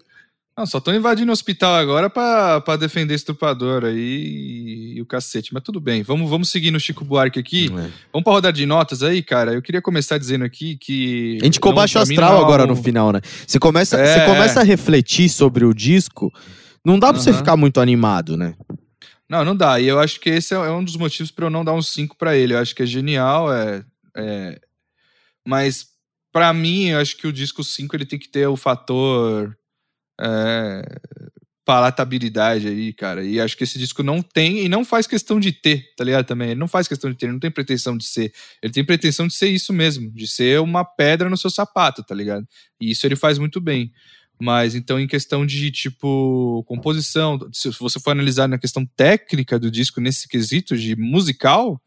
Não, 0.59 0.65
só 0.65 0.81
tô 0.81 0.91
invadindo 0.91 1.29
o 1.29 1.31
hospital 1.31 1.73
agora 1.75 2.09
pra, 2.09 2.59
pra 2.59 2.75
defender 2.75 3.13
estuprador 3.13 3.85
aí 3.85 3.95
e, 3.97 4.97
e 4.97 5.01
o 5.01 5.05
cacete. 5.05 5.53
Mas 5.53 5.63
tudo 5.63 5.79
bem, 5.79 6.03
vamos, 6.03 6.29
vamos 6.29 6.49
seguir 6.49 6.69
no 6.69 6.77
Chico 6.77 7.05
Buarque 7.05 7.39
aqui. 7.39 7.67
É. 7.67 7.89
Vamos 8.11 8.25
pra 8.25 8.33
rodada 8.33 8.51
de 8.51 8.65
notas 8.65 9.01
aí, 9.01 9.23
cara. 9.23 9.53
Eu 9.53 9.61
queria 9.61 9.81
começar 9.81 10.17
dizendo 10.17 10.43
aqui 10.43 10.75
que. 10.75 11.37
A 11.41 11.45
gente 11.45 11.53
ficou 11.53 11.71
baixo 11.71 11.97
astral 11.97 12.33
não 12.33 12.39
é 12.41 12.43
agora 12.43 12.65
no 12.65 12.75
final, 12.75 13.13
né? 13.13 13.21
Você 13.47 13.57
começa, 13.57 13.97
É, 13.97 14.19
você 14.19 14.25
começa 14.25 14.59
a 14.59 14.63
refletir 14.63 15.29
sobre 15.29 15.63
o 15.63 15.73
disco. 15.73 16.29
Não 16.83 16.99
dá 16.99 17.13
pra 17.13 17.21
você 17.21 17.29
Aham. 17.29 17.37
ficar 17.37 17.55
muito 17.55 17.79
animado, 17.79 18.35
né? 18.35 18.53
Não, 19.29 19.45
não 19.45 19.55
dá. 19.55 19.79
E 19.79 19.87
eu 19.87 19.97
acho 19.97 20.19
que 20.19 20.29
esse 20.29 20.53
é 20.53 20.57
é 20.57 20.71
um 20.71 20.83
dos 20.83 20.97
motivos 20.97 21.31
pra 21.31 21.45
eu 21.45 21.49
não 21.49 21.63
dar 21.63 21.71
um 21.73 21.81
5 21.81 22.17
pra 22.17 22.35
ele. 22.35 22.53
Eu 22.53 22.59
acho 22.59 22.75
que 22.75 22.83
é 22.83 22.85
genial, 22.85 23.49
é. 23.53 23.81
é- 24.17 24.59
Mas, 25.47 25.85
pra 26.33 26.51
mim, 26.53 26.87
eu 26.89 26.99
acho 26.99 27.15
que 27.15 27.27
o 27.27 27.31
disco 27.31 27.63
5 27.63 27.95
ele 27.95 28.05
tem 28.05 28.19
que 28.19 28.27
ter 28.27 28.45
o 28.45 28.57
fator. 28.57 29.55
É, 30.19 30.81
palatabilidade 31.69 32.67
aí, 32.67 32.91
cara. 32.91 33.23
E 33.23 33.39
acho 33.39 33.55
que 33.55 33.63
esse 33.63 33.77
disco 33.77 34.01
não 34.01 34.23
tem 34.23 34.65
e 34.65 34.67
não 34.67 34.83
faz 34.83 35.05
questão 35.05 35.39
de 35.39 35.51
ter, 35.51 35.93
tá 35.95 36.03
ligado? 36.03 36.25
Também. 36.25 36.49
Ele 36.49 36.59
não 36.59 36.67
faz 36.67 36.87
questão 36.87 37.11
de 37.11 37.15
ter, 37.15 37.27
ele 37.27 37.33
não 37.33 37.39
tem 37.39 37.51
pretensão 37.51 37.95
de 37.95 38.05
ser. 38.05 38.33
Ele 38.61 38.73
tem 38.73 38.83
pretensão 38.83 39.27
de 39.27 39.35
ser 39.35 39.49
isso 39.49 39.71
mesmo, 39.71 40.11
de 40.11 40.27
ser 40.27 40.59
uma 40.61 40.83
pedra 40.83 41.29
no 41.29 41.37
seu 41.37 41.49
sapato, 41.51 42.03
tá 42.03 42.15
ligado? 42.15 42.47
E 42.81 42.89
isso 42.89 43.05
ele 43.05 43.15
faz 43.15 43.37
muito 43.37 43.61
bem. 43.61 43.91
Mas 44.41 44.73
então, 44.73 44.99
em 44.99 45.05
questão 45.05 45.45
de 45.45 45.69
tipo 45.69 46.63
composição, 46.65 47.37
se 47.53 47.69
você 47.79 47.99
for 47.99 48.11
analisar 48.11 48.47
na 48.47 48.57
questão 48.57 48.83
técnica 48.95 49.59
do 49.59 49.69
disco 49.69 50.01
nesse 50.01 50.27
quesito 50.27 50.75
de 50.75 50.95
musical, 50.95 51.79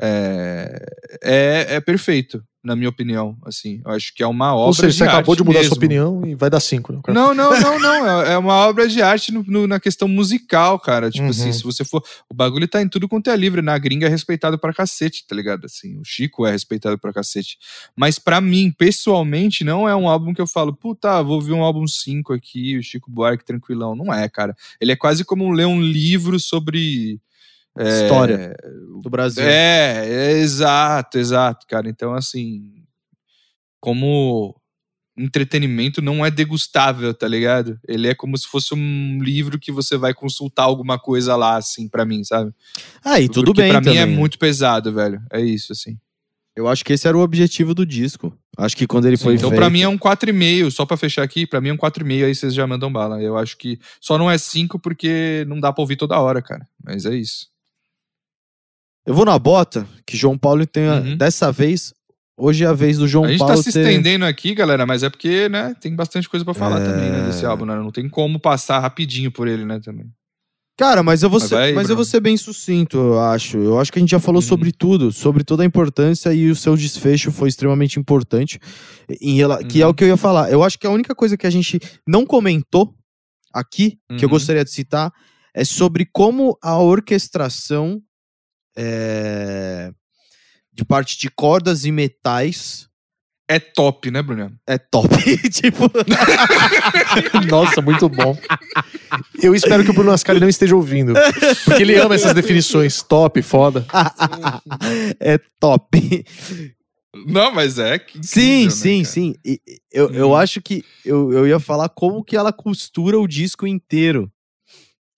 é, 0.00 0.86
é, 1.22 1.66
é 1.76 1.80
perfeito, 1.80 2.42
na 2.68 2.76
minha 2.76 2.88
opinião. 2.88 3.36
Assim, 3.44 3.80
eu 3.84 3.90
acho 3.90 4.14
que 4.14 4.22
é 4.22 4.26
uma 4.26 4.54
obra 4.54 4.66
Ou 4.66 4.72
seja, 4.74 4.98
você 4.98 5.04
acabou 5.04 5.34
de 5.34 5.42
mudar 5.42 5.58
mesmo. 5.60 5.74
sua 5.74 5.76
opinião 5.78 6.22
e 6.24 6.34
vai 6.34 6.48
dar 6.50 6.60
cinco. 6.60 6.92
Né? 6.92 7.00
Não, 7.08 7.34
não, 7.34 7.58
não, 7.60 7.78
não. 7.80 8.22
É 8.22 8.32
é 8.34 8.38
uma 8.38 8.54
obra 8.68 8.86
de 8.86 9.02
arte 9.02 9.32
no- 9.32 9.42
no- 9.46 9.66
na 9.66 9.80
questão 9.80 10.06
musical, 10.06 10.78
cara. 10.78 11.10
Tipo 11.10 11.24
Uhum. 11.24 11.30
assim, 11.30 11.52
se 11.52 11.62
você 11.64 11.84
for. 11.84 12.02
O 12.30 12.34
bagulho 12.34 12.68
tá 12.68 12.80
em 12.82 12.88
tudo 12.88 13.08
quanto 13.08 13.30
é 13.30 13.36
livre. 13.36 13.62
Na 13.62 13.76
gringa 13.78 14.06
é 14.06 14.10
respeitado 14.10 14.58
pra 14.58 14.72
cacete, 14.72 15.26
tá 15.26 15.34
ligado? 15.34 15.64
Assim, 15.64 15.98
o 15.98 16.04
Chico 16.04 16.46
é 16.46 16.50
respeitado 16.52 16.98
pra 16.98 17.12
cacete. 17.12 17.56
Mas 17.96 18.18
pra 18.18 18.40
mim, 18.40 18.70
pessoalmente, 18.70 19.64
não 19.64 19.88
é 19.88 19.96
um 19.96 20.08
álbum 20.08 20.34
que 20.34 20.40
eu 20.40 20.46
falo, 20.46 20.74
puta, 20.74 21.22
vou 21.22 21.36
ouvir 21.36 21.52
um 21.52 21.62
álbum 21.62 21.86
5 21.86 22.32
aqui, 22.34 22.76
o 22.76 22.82
Chico 22.82 23.10
Buarque 23.10 23.44
tranquilão. 23.44 23.96
Não 23.96 24.12
é, 24.12 24.28
cara. 24.28 24.54
Ele 24.80 24.92
é 24.92 24.96
quase 24.96 25.24
como 25.24 25.50
ler 25.50 25.66
um 25.66 25.80
livro 25.80 26.38
sobre. 26.38 27.18
É, 27.78 28.02
História. 28.02 28.56
Do 29.02 29.08
Brasil. 29.08 29.42
é, 29.44 30.04
é, 30.06 30.32
exato, 30.38 31.18
exato, 31.18 31.66
cara. 31.66 31.88
Então, 31.88 32.12
assim, 32.14 32.84
como 33.80 34.54
entretenimento 35.16 36.00
não 36.00 36.24
é 36.24 36.30
degustável, 36.30 37.12
tá 37.12 37.26
ligado? 37.26 37.78
Ele 37.86 38.08
é 38.08 38.14
como 38.14 38.36
se 38.38 38.46
fosse 38.46 38.74
um 38.74 39.18
livro 39.20 39.58
que 39.58 39.72
você 39.72 39.96
vai 39.96 40.14
consultar 40.14 40.64
alguma 40.64 40.98
coisa 40.98 41.34
lá, 41.36 41.56
assim, 41.56 41.88
pra 41.88 42.04
mim, 42.04 42.22
sabe? 42.22 42.52
Ah, 43.04 43.20
e 43.20 43.28
tudo 43.28 43.46
Porque 43.46 43.62
bem 43.62 43.70
Pra 43.72 43.80
também. 43.80 43.94
mim 43.94 44.00
é 44.00 44.06
muito 44.06 44.38
pesado, 44.38 44.92
velho. 44.92 45.20
É 45.32 45.40
isso, 45.40 45.72
assim. 45.72 45.98
Eu 46.56 46.66
acho 46.66 46.84
que 46.84 46.92
esse 46.92 47.06
era 47.06 47.16
o 47.16 47.20
objetivo 47.20 47.72
do 47.72 47.86
disco. 47.86 48.36
Acho 48.56 48.76
que 48.76 48.86
quando 48.86 49.06
ele 49.06 49.16
foi 49.16 49.34
então, 49.34 49.50
feito... 49.50 49.60
pra 49.60 49.70
mim 49.70 49.82
é 49.82 49.88
um 49.88 49.96
4,5, 49.96 50.70
só 50.72 50.84
pra 50.84 50.96
fechar 50.96 51.22
aqui, 51.22 51.46
pra 51.46 51.60
mim 51.60 51.68
é 51.68 51.72
um 51.72 51.76
4,5, 51.76 52.24
aí 52.24 52.34
vocês 52.34 52.52
já 52.52 52.66
mandam 52.66 52.92
bala. 52.92 53.22
Eu 53.22 53.38
acho 53.38 53.56
que 53.56 53.78
só 54.00 54.18
não 54.18 54.28
é 54.28 54.36
5 54.36 54.78
porque 54.80 55.44
não 55.46 55.60
dá 55.60 55.72
pra 55.72 55.82
ouvir 55.82 55.94
toda 55.96 56.18
hora, 56.18 56.42
cara. 56.42 56.66
Mas 56.84 57.06
é 57.06 57.14
isso. 57.14 57.46
Eu 59.08 59.14
vou 59.14 59.24
na 59.24 59.38
bota, 59.38 59.86
que 60.06 60.16
João 60.18 60.36
Paulo 60.36 60.66
tem... 60.66 60.86
a- 60.86 60.96
Uhum. 61.00 61.16
Dessa 61.16 61.50
vez, 61.50 61.94
hoje 62.36 62.62
é 62.64 62.66
a 62.66 62.74
vez 62.74 62.98
do 62.98 63.08
João 63.08 63.24
a 63.24 63.28
gente 63.30 63.38
Paulo 63.38 63.54
tá 63.56 63.62
se 63.62 63.72
ter- 63.72 63.80
estendendo 63.80 64.26
aqui, 64.26 64.54
galera, 64.54 64.84
mas 64.84 65.02
é 65.02 65.08
porque, 65.08 65.48
né, 65.48 65.74
tem 65.80 65.96
bastante 65.96 66.28
coisa 66.28 66.44
pra 66.44 66.52
falar 66.52 66.80
É. 66.82 66.84
também, 66.84 67.10
né, 67.10 67.26
desse 67.26 67.46
álbum, 67.46 67.64
né? 67.64 67.74
Não 67.76 67.90
tem 67.90 68.06
como 68.06 68.38
passar 68.38 68.78
rapidinho 68.80 69.32
por 69.32 69.48
ele, 69.48 69.64
né, 69.64 69.80
também. 69.82 70.04
Cara, 70.78 71.02
mas 71.02 71.22
eu 71.22 71.30
vou 71.30 71.40
Mas 71.40 71.48
ser, 71.48 71.56
aí, 71.56 71.72
mas 71.72 71.88
eu 71.88 71.96
vou 71.96 72.04
ser 72.04 72.20
bem 72.20 72.36
sucinto, 72.36 72.98
eu 72.98 73.18
acho. 73.18 73.56
Eu 73.56 73.80
acho 73.80 73.90
que 73.90 73.98
a 73.98 74.02
gente 74.02 74.10
já 74.10 74.20
falou 74.20 74.42
Uhum. 74.42 74.46
sobre 74.46 74.70
tudo, 74.72 75.10
sobre 75.10 75.42
toda 75.42 75.62
a 75.62 75.66
importância 75.66 76.32
e 76.34 76.50
o 76.50 76.54
seu 76.54 76.76
desfecho 76.76 77.32
foi 77.32 77.48
extremamente 77.48 77.98
importante. 77.98 78.60
Em 79.20 79.36
rela- 79.38 79.64
Que 79.64 79.80
é 79.80 79.86
Uhum. 79.86 79.90
o 79.90 79.94
que 79.94 80.04
eu 80.04 80.08
ia 80.08 80.16
falar. 80.18 80.52
Eu 80.52 80.62
acho 80.62 80.78
que 80.78 80.86
a 80.86 80.90
única 80.90 81.14
coisa 81.16 81.36
que 81.36 81.46
a 81.46 81.50
gente 81.50 81.80
não 82.06 82.24
comentou 82.26 82.94
aqui, 83.52 83.98
que 84.18 84.24
eu 84.24 84.28
Uhum. 84.28 84.34
gostaria 84.34 84.62
de 84.64 84.70
citar, 84.70 85.10
é 85.54 85.64
sobre 85.64 86.06
como 86.12 86.56
a 86.62 86.78
orquestração 86.78 88.00
é, 88.78 89.90
de 90.72 90.84
parte 90.84 91.18
de 91.18 91.28
cordas 91.28 91.84
e 91.84 91.90
metais 91.90 92.88
É 93.48 93.58
top, 93.58 94.10
né, 94.10 94.22
Bruno? 94.22 94.52
é 94.66 94.78
top. 94.78 95.08
tipo, 95.50 95.90
Nossa, 97.50 97.80
muito 97.82 98.08
bom. 98.08 98.38
Eu 99.42 99.54
espero 99.54 99.82
que 99.84 99.90
o 99.90 99.94
Bruno 99.94 100.12
Ascari 100.12 100.38
não 100.38 100.48
esteja 100.48 100.76
ouvindo. 100.76 101.14
Porque 101.64 101.82
ele 101.82 101.96
ama 101.96 102.14
essas 102.14 102.34
definições. 102.34 103.02
Top, 103.02 103.40
foda. 103.42 103.86
é 105.20 105.38
top. 105.58 106.24
Não, 107.26 107.52
mas 107.52 107.78
é 107.78 107.98
que 107.98 108.18
Sim, 108.24 108.64
incrível, 108.64 108.68
né, 108.68 108.70
sim, 108.70 109.02
cara? 109.02 109.12
sim. 109.14 109.34
E- 109.44 109.60
eu, 109.92 110.10
eu 110.12 110.28
Uhum. 110.28 110.36
acho 110.36 110.60
que 110.60 110.84
eu, 111.04 111.32
eu 111.32 111.46
ia 111.48 111.58
falar 111.58 111.88
como 111.88 112.22
que 112.22 112.36
ela 112.36 112.52
costura 112.52 113.18
o 113.18 113.26
disco 113.26 113.66
inteiro. 113.66 114.30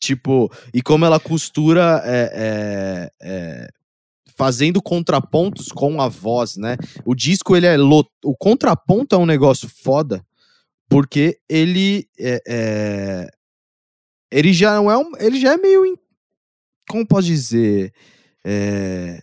Tipo, 0.01 0.51
e 0.73 0.81
como 0.81 1.05
ela 1.05 1.21
costura 1.21 2.03
é, 2.07 2.33
é, 2.35 3.13
é, 3.23 3.69
fazendo 4.35 4.81
contrapontos 4.81 5.69
com 5.69 6.01
a 6.01 6.09
voz, 6.09 6.57
né? 6.57 6.77
O 7.05 7.15
disco, 7.15 7.55
ele 7.55 7.67
é. 7.67 7.77
Lo... 7.77 8.07
O 8.25 8.35
contraponto 8.35 9.15
é 9.15 9.19
um 9.19 9.27
negócio 9.27 9.69
foda, 9.69 10.25
porque 10.89 11.39
ele 11.49 12.09
é, 12.19 12.43
é- 12.49 13.29
Ele 14.33 14.53
já 14.55 14.75
não 14.77 14.91
é 14.91 14.97
um. 14.97 15.13
Ele 15.19 15.39
já 15.39 15.53
é 15.53 15.57
meio. 15.59 15.99
Como 16.89 17.07
posso 17.07 17.27
dizer? 17.29 17.93
É, 18.45 19.23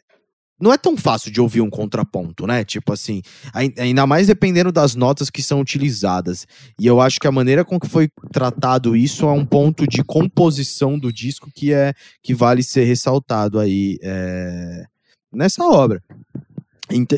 não 0.59 0.73
é 0.73 0.77
tão 0.77 0.97
fácil 0.97 1.31
de 1.31 1.39
ouvir 1.39 1.61
um 1.61 1.69
contraponto, 1.69 2.47
né? 2.47 2.63
Tipo 2.63 2.93
assim, 2.93 3.21
ai- 3.53 3.73
ainda 3.77 4.07
mais 4.07 4.27
dependendo 4.27 4.71
das 4.71 4.95
notas 4.95 5.29
que 5.29 5.41
são 5.43 5.59
utilizadas. 5.61 6.47
E 6.79 6.87
eu 6.87 6.99
acho 6.99 7.19
que 7.19 7.27
a 7.27 7.31
maneira 7.31 7.63
com 7.63 7.79
que 7.79 7.87
foi 7.87 8.09
tratado 8.31 8.95
isso 8.95 9.25
é 9.25 9.31
um 9.31 9.45
ponto 9.45 9.87
de 9.87 10.03
composição 10.03 10.97
do 10.97 11.11
disco 11.13 11.49
que 11.53 11.73
é 11.73 11.93
que 12.23 12.33
vale 12.33 12.63
ser 12.63 12.85
ressaltado 12.85 13.59
aí. 13.59 13.97
é, 14.01 14.85
nessa 15.31 15.63
obra. 15.63 16.01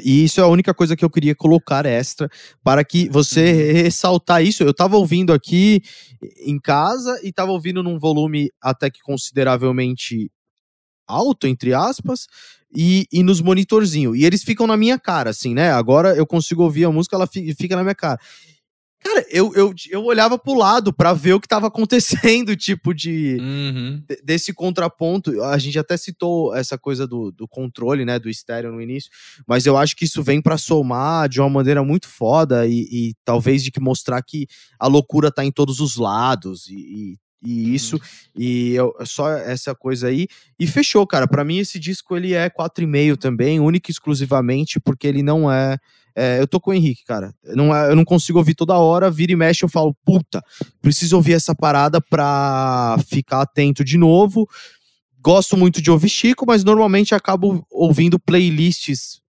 E 0.04 0.24
isso 0.24 0.42
é 0.42 0.44
a 0.44 0.48
única 0.48 0.74
coisa 0.74 0.96
que 0.96 1.06
eu 1.06 1.10
queria 1.12 1.36
colocar 1.36 1.86
extra 1.86 2.28
para 2.64 2.84
que 2.84 3.08
você 3.10 3.72
ressaltar 3.72 4.44
isso. 4.44 4.64
Eu 4.64 4.74
tava 4.74 4.98
ouvindo 4.98 5.32
aqui 5.32 5.82
em 6.44 6.60
casa 6.60 7.20
e 7.24 7.32
tava 7.32 7.52
ouvindo 7.52 7.84
num 7.84 8.00
volume 8.00 8.50
até 8.60 8.90
que 8.90 9.00
consideravelmente 9.02 10.32
alto, 11.10 11.48
entre 11.48 11.74
aspas, 11.74 12.28
e, 12.74 13.08
e 13.12 13.24
nos 13.24 13.42
monitorzinhos. 13.42 14.16
E 14.18 14.24
eles 14.24 14.44
ficam 14.44 14.68
na 14.68 14.78
minha 14.78 15.00
cara, 15.00 15.32
assim, 15.32 15.54
né? 15.54 15.72
Agora 15.72 16.16
eu 16.16 16.26
consigo 16.26 16.64
ouvir 16.64 16.86
a 16.86 16.92
música, 16.92 17.16
ela 17.16 17.26
fi- 17.28 17.54
fica 17.56 17.76
na 17.76 17.84
minha 17.84 17.96
cara. 17.96 18.20
Cara, 19.02 19.26
eu, 19.32 19.54
eu, 19.56 19.74
eu 19.90 20.04
olhava 20.04 20.38
pro 20.38 20.54
lado 20.54 20.92
pra 20.92 21.14
ver 21.14 21.32
o 21.34 21.40
que 21.40 21.48
tava 21.48 21.68
acontecendo, 21.72 22.54
tipo 22.56 22.94
de 22.94 23.38
Uhum. 23.40 24.04
de- 24.08 24.22
desse 24.22 24.54
contraponto, 24.54 25.42
a 25.42 25.58
gente 25.58 25.80
até 25.80 25.96
citou 25.96 26.54
essa 26.54 26.78
coisa 26.78 27.08
do, 27.08 27.32
do 27.32 27.48
controle, 27.48 28.04
né, 28.04 28.20
do 28.20 28.30
estéreo 28.30 28.74
no 28.74 28.82
início, 28.82 29.10
mas 29.48 29.66
eu 29.66 29.78
acho 29.78 29.96
que 29.96 30.04
isso 30.04 30.22
vem 30.22 30.42
pra 30.42 30.58
somar 30.58 31.30
de 31.30 31.40
uma 31.40 31.50
maneira 31.50 31.82
muito 31.82 32.10
foda 32.10 32.68
e, 32.68 32.88
e 32.92 33.14
talvez 33.24 33.64
de 33.64 33.72
que 33.72 33.80
mostrar 33.80 34.22
que 34.22 34.46
a 34.78 34.86
loucura 34.88 35.32
tá 35.32 35.46
em 35.46 35.52
todos 35.52 35.80
os 35.80 35.96
lados 35.96 36.68
e, 36.68 36.74
e, 36.76 37.18
e 37.44 37.74
isso, 37.76 38.00
e 38.36 38.74
eu- 38.76 38.94
só 39.06 39.30
essa 39.30 39.74
coisa 39.76 40.08
aí, 40.08 40.28
e 40.60 40.68
fechou, 40.68 41.06
cara, 41.08 41.28
Pra 41.28 41.44
mim 41.44 41.58
esse 41.60 41.80
disco 41.80 42.16
ele 42.18 42.34
é 42.34 42.50
4,5 42.50 43.16
também, 43.18 43.60
único 43.60 43.90
e 43.90 43.94
exclusivamente 43.94 44.80
porque 44.80 45.08
ele 45.08 45.24
não 45.24 45.52
é 45.52 45.78
é, 46.16 46.42
eu 46.42 46.48
tô 46.48 46.60
com 46.60 46.72
o 46.72 46.74
Henrique, 46.74 47.06
cara. 47.06 47.34
Não 47.56 47.74
é- 47.74 47.90
eu 47.92 47.96
não 47.96 48.04
consigo 48.04 48.40
ouvir 48.40 48.54
toda 48.54 48.78
hora, 48.78 49.10
vira 49.10 49.32
e 49.32 49.36
mexe, 49.38 49.64
eu 49.64 49.70
falo, 49.70 49.96
puta, 50.04 50.44
preciso 50.82 51.16
ouvir 51.16 51.34
essa 51.34 51.56
parada 51.56 52.02
pra 52.02 52.98
ficar 53.08 53.42
atento 53.42 53.86
de 53.86 53.98
novo. 53.98 54.50
Gosto 55.22 55.56
muito 55.58 55.82
de 55.82 55.92
ouvir 55.92 56.10
Chico, 56.10 56.46
mas 56.46 56.64
normalmente 56.64 57.16
acabo 57.16 57.66
ouvindo 57.72 58.20
playlists, 58.20 59.22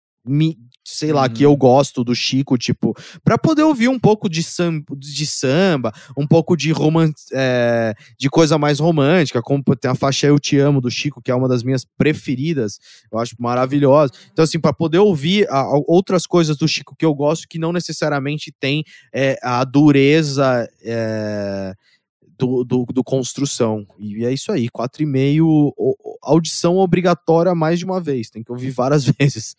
sei 0.83 1.13
lá, 1.13 1.25
Uhum. 1.25 1.29
que 1.29 1.43
eu 1.43 1.55
gosto 1.57 2.03
do 2.03 2.15
Chico, 2.15 2.57
tipo, 2.57 2.97
pra 3.23 3.37
poder 3.37 3.63
ouvir 3.63 3.89
um 3.89 3.99
pouco 3.99 4.29
de 4.29 4.43
samba, 4.43 4.85
de 4.97 5.27
samba 5.27 5.93
um 6.17 6.27
pouco 6.27 6.57
de 6.57 6.73
roman 6.73 7.13
é, 7.33 7.95
de 8.19 8.29
coisa 8.31 8.57
mais 8.59 8.81
romântica, 8.81 9.43
como 9.43 9.63
tem 9.77 9.91
a 9.91 9.95
faixa 9.95 10.27
Eu 10.27 10.39
Te 10.39 10.59
Amo 10.59 10.81
do 10.81 10.91
Chico, 10.91 11.21
que 11.23 11.31
é 11.31 11.35
uma 11.35 11.47
das 11.49 11.63
minhas 11.63 11.85
preferidas, 11.99 12.79
eu 13.13 13.19
acho 13.19 13.37
maravilhosa. 13.39 14.13
Então, 14.33 14.43
assim, 14.43 14.59
pra 14.59 14.73
poder 14.73 14.99
ouvir 14.99 15.47
a- 15.51 15.61
a- 15.61 15.81
outras 15.87 16.27
coisas 16.27 16.57
do 16.57 16.67
Chico 16.67 16.97
que 16.97 17.05
eu 17.05 17.15
gosto, 17.15 17.47
que 17.47 17.59
não 17.59 17.73
necessariamente 17.73 18.51
tem 18.59 18.83
é, 19.13 19.39
a 19.43 19.63
dureza 19.65 20.69
é, 20.83 21.75
do, 22.39 22.65
do, 22.65 22.87
do 22.87 23.05
construção. 23.05 23.87
E 23.99 24.25
é 24.25 24.33
isso 24.33 24.51
aí, 24.51 24.69
4,5, 24.71 25.45
o- 25.77 25.95
o- 25.99 26.19
audição 26.23 26.79
obrigatória 26.79 27.55
mais 27.55 27.79
de 27.79 27.85
uma 27.85 28.01
vez, 28.01 28.31
tem 28.31 28.43
que 28.43 28.51
ouvir 28.51 28.71
várias 28.71 29.05
vezes. 29.19 29.55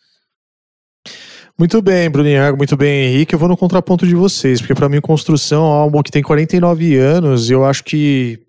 Muito 1.58 1.82
bem, 1.82 2.10
Bruninho, 2.10 2.58
muito 2.58 2.76
bem, 2.76 3.08
Henrique. 3.08 3.36
Eu 3.36 3.40
vou 3.40 3.48
no 3.48 3.58
contraponto 3.58 4.08
de 4.08 4.16
vocês, 4.16 4.60
porque 4.60 4.74
pra 4.74 4.90
mim 4.90 5.00
Construção 5.02 5.64
é 5.64 5.68
um 5.68 5.74
álbum 5.74 6.02
que 6.02 6.12
tem 6.12 6.24
49 6.24 6.98
anos 6.98 7.50
e 7.50 7.54
eu 7.54 7.66
acho 7.66 7.84
que 7.84 8.40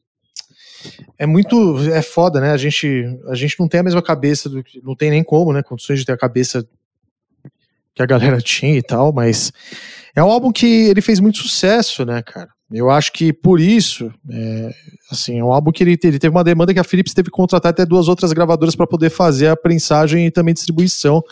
é 1.19 1.27
muito 1.27 1.79
é 1.91 2.03
foda, 2.03 2.41
né? 2.41 2.53
A 2.53 2.57
gente 2.57 3.05
a 3.29 3.35
gente 3.35 3.59
não 3.59 3.69
tem 3.69 3.81
a 3.81 3.83
mesma 3.83 4.03
cabeça 4.03 4.49
do 4.49 4.63
não 4.83 4.97
tem 4.97 5.11
nem 5.11 5.23
como, 5.23 5.53
né? 5.53 5.63
Condições 5.63 6.01
de 6.01 6.07
ter 6.07 6.13
a 6.13 6.19
cabeça 6.19 6.67
que 7.95 8.03
a 8.03 8.07
galera 8.07 8.41
tinha 8.41 8.77
e 8.77 8.83
tal, 8.83 9.13
mas 9.13 9.53
é 10.15 10.23
um 10.23 10.31
álbum 10.31 10.51
que 10.53 10.67
ele 10.67 11.01
fez 11.01 11.21
muito 11.21 11.39
sucesso, 11.39 12.05
né, 12.05 12.23
cara? 12.23 12.49
Eu 12.71 12.91
acho 12.91 13.13
que 13.13 13.33
por 13.33 13.61
isso, 13.61 14.11
é, 14.31 14.71
assim, 15.11 15.39
é 15.39 15.45
um 15.45 15.53
álbum 15.53 15.71
que 15.71 15.85
ele, 15.85 15.99
ele 16.03 16.19
teve 16.19 16.35
uma 16.35 16.43
demanda 16.43 16.73
que 16.73 16.81
a 16.81 16.85
Philips 16.85 17.13
teve 17.13 17.27
que 17.27 17.37
contratar 17.37 17.71
até 17.71 17.85
duas 17.85 18.09
outras 18.09 18.33
gravadoras 18.33 18.75
para 18.75 18.87
poder 18.87 19.11
fazer 19.11 19.49
a 19.49 19.57
prensagem 19.57 20.27
e 20.27 20.31
também 20.31 20.55
distribuição. 20.55 21.23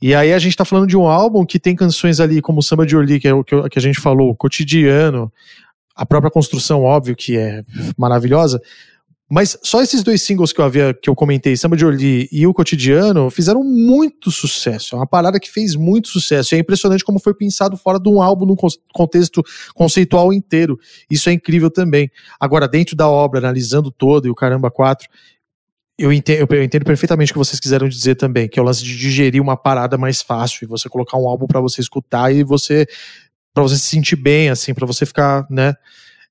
E 0.00 0.14
aí 0.14 0.32
a 0.32 0.38
gente 0.38 0.56
tá 0.56 0.64
falando 0.64 0.86
de 0.86 0.96
um 0.96 1.06
álbum 1.06 1.44
que 1.44 1.58
tem 1.58 1.74
canções 1.74 2.20
ali 2.20 2.42
como 2.42 2.62
Samba 2.62 2.84
de 2.84 2.96
Orly, 2.96 3.18
que 3.18 3.28
é 3.28 3.34
o 3.34 3.42
que, 3.42 3.78
a 3.78 3.80
gente 3.80 4.00
falou, 4.00 4.34
Cotidiano, 4.34 5.32
a 5.94 6.04
própria 6.04 6.30
construção, 6.30 6.82
óbvio, 6.82 7.16
que 7.16 7.36
é 7.36 7.64
maravilhosa. 7.96 8.60
Mas 9.28 9.58
só 9.60 9.82
esses 9.82 10.04
dois 10.04 10.22
singles 10.22 10.52
que 10.52 10.60
eu 10.60 10.64
havia, 10.64 10.94
que 10.94 11.10
eu 11.10 11.14
comentei, 11.16 11.56
Samba 11.56 11.76
de 11.76 11.84
Orly 11.84 12.28
e 12.30 12.46
o 12.46 12.54
Cotidiano, 12.54 13.28
fizeram 13.28 13.64
muito 13.64 14.30
sucesso. 14.30 14.94
É 14.94 14.98
uma 14.98 15.06
parada 15.06 15.40
que 15.40 15.50
fez 15.50 15.74
muito 15.74 16.08
sucesso. 16.08 16.54
E 16.54 16.58
é 16.58 16.60
impressionante 16.60 17.02
como 17.02 17.18
foi 17.18 17.34
pensado 17.34 17.76
fora 17.76 17.98
de 17.98 18.08
um 18.08 18.22
álbum 18.22 18.46
num 18.46 18.54
con- 18.54 18.68
contexto 18.92 19.42
conceitual 19.74 20.32
inteiro. 20.32 20.78
Isso 21.10 21.28
é 21.28 21.32
incrível 21.32 21.70
também. 21.70 22.08
Agora, 22.38 22.68
dentro 22.68 22.94
da 22.94 23.08
obra, 23.08 23.40
analisando 23.40 23.90
todo 23.90 24.28
e 24.28 24.30
o 24.30 24.34
Caramba 24.34 24.70
4, 24.70 25.08
eu 25.98 26.12
entendo, 26.12 26.46
eu 26.52 26.62
entendo 26.62 26.84
perfeitamente 26.84 27.32
o 27.32 27.34
que 27.34 27.38
vocês 27.38 27.58
quiseram 27.58 27.88
dizer 27.88 28.16
também, 28.16 28.48
que 28.48 28.58
é 28.58 28.62
o 28.62 28.64
lance 28.64 28.84
de 28.84 28.96
digerir 28.96 29.40
uma 29.40 29.56
parada 29.56 29.96
mais 29.96 30.20
fácil 30.20 30.64
e 30.64 30.68
você 30.68 30.88
colocar 30.88 31.16
um 31.16 31.26
álbum 31.26 31.46
pra 31.46 31.60
você 31.60 31.80
escutar 31.80 32.32
e 32.32 32.44
você 32.44 32.86
para 33.54 33.62
você 33.62 33.76
se 33.76 33.86
sentir 33.86 34.16
bem, 34.16 34.50
assim, 34.50 34.74
pra 34.74 34.86
você 34.86 35.06
ficar, 35.06 35.46
né, 35.48 35.74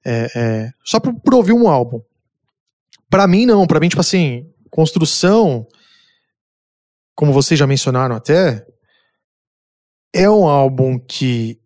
é, 0.06 0.32
é, 0.36 0.72
só 0.84 1.00
por, 1.00 1.12
por 1.16 1.34
ouvir 1.34 1.54
um 1.54 1.68
álbum. 1.68 2.00
Pra 3.10 3.26
mim 3.26 3.48
não, 3.48 3.66
pra 3.66 3.80
mim 3.80 3.90
tipo 3.90 4.02
assim, 4.02 4.48
construção, 4.70 5.68
como 7.16 7.34
vocês 7.34 7.60
já 7.60 7.66
mencionaram 7.66 8.16
até, 8.16 8.64
é 10.14 10.30
um 10.30 10.48
álbum 10.48 11.00
que 11.00 11.60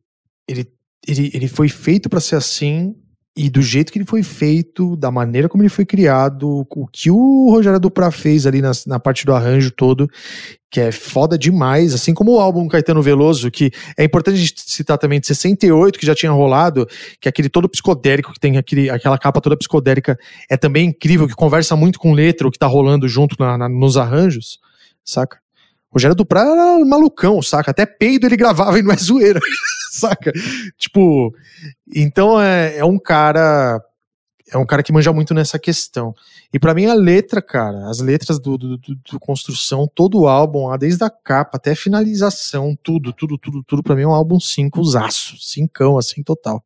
ele, 0.47 0.71
ele, 1.05 1.31
ele 1.33 1.47
foi 1.47 1.67
feito 1.67 2.09
pra 2.09 2.21
ser 2.21 2.37
assim 2.37 2.95
e 3.41 3.49
do 3.49 3.61
jeito 3.61 3.89
que 3.93 3.97
ele 3.97 4.05
foi 4.05 4.21
feito, 4.21 4.97
da 4.97 5.09
maneira 5.09 5.47
como 5.47 5.63
ele 5.63 5.69
foi 5.69 5.85
criado, 5.85 6.67
o 6.69 6.87
que 6.87 7.09
o 7.09 7.49
Rogério 7.49 7.79
Duprat 7.79 8.11
fez 8.13 8.45
ali 8.45 8.61
na, 8.61 8.71
na 8.85 8.99
parte 8.99 9.25
do 9.25 9.33
arranjo 9.33 9.71
todo, 9.71 10.09
que 10.69 10.81
é 10.81 10.91
foda 10.91 11.37
demais, 11.37 11.93
assim 11.93 12.13
como 12.13 12.33
o 12.33 12.39
álbum 12.41 12.67
Caetano 12.67 13.01
Veloso, 13.01 13.49
que 13.49 13.71
é 13.97 14.03
importante 14.03 14.35
a 14.35 14.39
gente 14.41 14.55
citar 14.57 14.97
também 14.97 15.21
de 15.21 15.27
68, 15.27 15.97
que 15.97 16.05
já 16.05 16.13
tinha 16.13 16.33
rolado, 16.33 16.85
que 17.21 17.27
é 17.27 17.29
aquele 17.29 17.47
todo 17.47 17.69
psicodélico, 17.69 18.33
que 18.33 18.39
tem 18.41 18.57
aquele, 18.57 18.89
aquela 18.89 19.17
capa 19.17 19.39
toda 19.39 19.55
psicodélica, 19.55 20.19
é 20.49 20.57
também 20.57 20.89
incrível, 20.89 21.25
que 21.25 21.33
conversa 21.33 21.77
muito 21.77 21.97
com 21.97 22.11
letra, 22.11 22.45
o 22.45 22.51
que 22.51 22.59
tá 22.59 22.67
rolando 22.67 23.07
junto 23.07 23.37
na- 23.39 23.57
na- 23.57 23.69
nos 23.69 23.95
arranjos, 23.95 24.59
saca? 25.05 25.37
Rogério 25.91 26.15
Duprat 26.15 26.45
era 26.47 26.85
malucão, 26.85 27.41
saca? 27.41 27.71
Até 27.71 27.85
peido 27.85 28.25
ele 28.27 28.37
gravava 28.37 28.77
e 28.77 28.83
não 28.83 28.91
é 28.91 28.97
zoeira, 28.97 29.39
saca? 29.91 30.31
Tipo, 30.77 31.33
então 31.93 32.39
é, 32.39 32.77
é 32.77 32.85
um 32.85 32.99
cara. 32.99 33.81
É 34.51 34.57
um 34.57 34.65
cara 34.65 34.81
que 34.81 34.91
manja 34.91 35.13
muito 35.13 35.31
nessa 35.33 35.59
questão. 35.59 36.11
E 36.51 36.57
pra 36.59 36.73
mim 36.73 36.87
a 36.87 36.95
letra, 36.95 37.39
cara, 37.39 37.87
as 37.87 37.99
letras 37.99 38.39
do, 38.39 38.57
do, 38.57 38.77
do- 38.79 38.95
do 39.11 39.19
construção, 39.19 39.87
todo 39.93 40.21
o 40.21 40.27
álbum, 40.27 40.75
desde 40.75 41.03
a 41.03 41.09
capa 41.09 41.57
até 41.57 41.71
a 41.73 41.75
finalização, 41.75 42.75
tudo, 42.81 43.13
tudo, 43.13 43.37
tudo, 43.37 43.63
tudo, 43.63 43.83
pra 43.83 43.95
mim 43.95 44.01
é 44.01 44.07
um 44.07 44.13
álbum 44.13 44.39
cinco 44.39 44.83
zaço, 44.83 45.35
cincão, 45.39 45.99
assim, 45.99 46.23
total. 46.23 46.63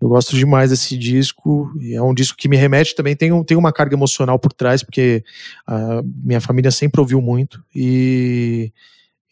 Eu 0.00 0.08
gosto 0.08 0.36
demais 0.36 0.70
desse 0.70 0.96
disco, 0.96 1.72
é 1.92 2.00
um 2.00 2.14
disco 2.14 2.38
que 2.38 2.48
me 2.48 2.56
remete 2.56 2.94
também, 2.94 3.16
tem, 3.16 3.32
um, 3.32 3.42
tem 3.42 3.56
uma 3.56 3.72
carga 3.72 3.96
emocional 3.96 4.38
por 4.38 4.52
trás, 4.52 4.82
porque 4.82 5.24
a 5.66 6.02
minha 6.04 6.40
família 6.40 6.70
sempre 6.70 7.00
ouviu 7.00 7.20
muito, 7.20 7.64
e, 7.74 8.72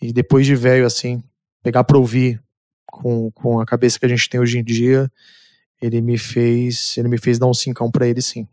e 0.03 0.13
depois 0.13 0.45
de 0.45 0.57
velho, 0.57 0.85
assim, 0.85 1.23
pegar 1.63 1.85
pra 1.85 1.97
ouvir 1.97 2.43
com, 2.85 3.31
com 3.31 3.61
a 3.61 3.67
cabeça 3.67 3.99
que 3.99 4.07
a 4.07 4.09
gente 4.09 4.29
tem 4.29 4.41
hoje 4.41 4.59
em 4.59 4.65
dia, 4.65 5.11
ele 5.81 6.01
me 6.01 6.19
fez, 6.19 6.97
ele 6.99 7.09
me 7.09 7.19
fez 7.19 7.39
dar 7.39 7.47
um 7.47 7.55
cincão 7.55 7.89
pra 7.91 8.09
ele, 8.09 8.21
sim. 8.21 8.49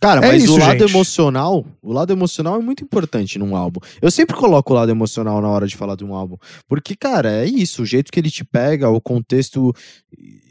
Cara, 0.00 0.24
É 0.26 0.28
mas 0.32 0.42
isso, 0.42 0.54
o 0.54 0.58
lado 0.58 0.78
gente. 0.80 0.90
emocional, 0.90 1.64
o 1.80 1.92
lado 1.92 2.12
emocional 2.12 2.56
é 2.56 2.62
muito 2.62 2.82
importante 2.82 3.38
num 3.38 3.54
álbum. 3.56 3.80
Eu 4.02 4.10
sempre 4.10 4.34
coloco 4.36 4.72
o 4.72 4.76
lado 4.76 4.90
emocional 4.90 5.40
na 5.40 5.48
hora 5.48 5.66
de 5.66 5.76
falar 5.76 5.94
de 5.94 6.04
um 6.04 6.14
álbum, 6.14 6.36
porque 6.68 6.96
cara, 6.96 7.30
é 7.30 7.46
isso, 7.46 7.82
o 7.82 7.86
jeito 7.86 8.10
que 8.10 8.18
ele 8.18 8.30
te 8.30 8.44
pega, 8.44 8.88
o 8.90 9.00
contexto 9.00 9.72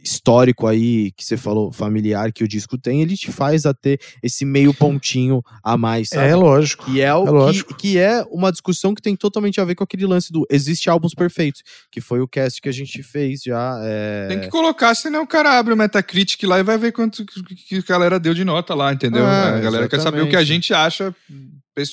histórico 0.03 0.67
aí 0.67 1.11
que 1.13 1.23
você 1.23 1.37
falou, 1.37 1.71
familiar 1.71 2.31
que 2.33 2.43
o 2.43 2.47
disco 2.47 2.77
tem, 2.77 3.01
ele 3.01 3.15
te 3.15 3.31
faz 3.31 3.65
a 3.65 3.73
ter 3.73 3.99
esse 4.21 4.43
meio 4.43 4.73
pontinho 4.73 5.41
a 5.63 5.77
mais, 5.77 6.09
sabe? 6.09 6.27
É 6.27 6.35
lógico. 6.35 6.85
Que 6.85 7.01
é, 7.01 7.13
o 7.15 7.23
É 7.23 7.25
que, 7.25 7.31
lógico. 7.31 7.75
que 7.75 7.97
é 7.97 8.23
uma 8.29 8.51
discussão 8.51 8.93
que 8.93 9.01
tem 9.01 9.15
totalmente 9.15 9.61
a 9.61 9.65
ver 9.65 9.75
com 9.75 9.83
aquele 9.83 10.05
lance 10.05 10.31
do 10.31 10.45
existe 10.51 10.89
álbuns 10.89 11.13
perfeitos, 11.13 11.63
que 11.89 12.01
foi 12.01 12.19
o 12.19 12.27
cast 12.27 12.61
que 12.61 12.67
a 12.69 12.73
gente 12.73 13.01
fez 13.01 13.41
já. 13.43 13.79
é, 13.83 14.27
Tem 14.27 14.41
que 14.41 14.49
colocar, 14.49 14.93
senão 14.95 15.23
o 15.23 15.27
cara 15.27 15.57
abre 15.57 15.73
o 15.73 15.77
Metacritic 15.77 16.43
lá 16.43 16.59
e 16.59 16.63
vai 16.63 16.77
ver 16.77 16.91
quanto 16.91 17.25
que 17.25 17.77
a 17.77 17.81
galera 17.87 18.19
deu 18.19 18.33
de 18.33 18.43
nota 18.43 18.75
lá, 18.75 18.91
entendeu? 18.91 19.25
Ah, 19.25 19.55
a 19.55 19.59
galera 19.59 19.87
quer 19.87 20.01
saber 20.01 20.21
o 20.21 20.27
que 20.29 20.35
a 20.35 20.41
exatamente. 20.41 20.47
gente 20.47 20.73
acha 20.73 21.15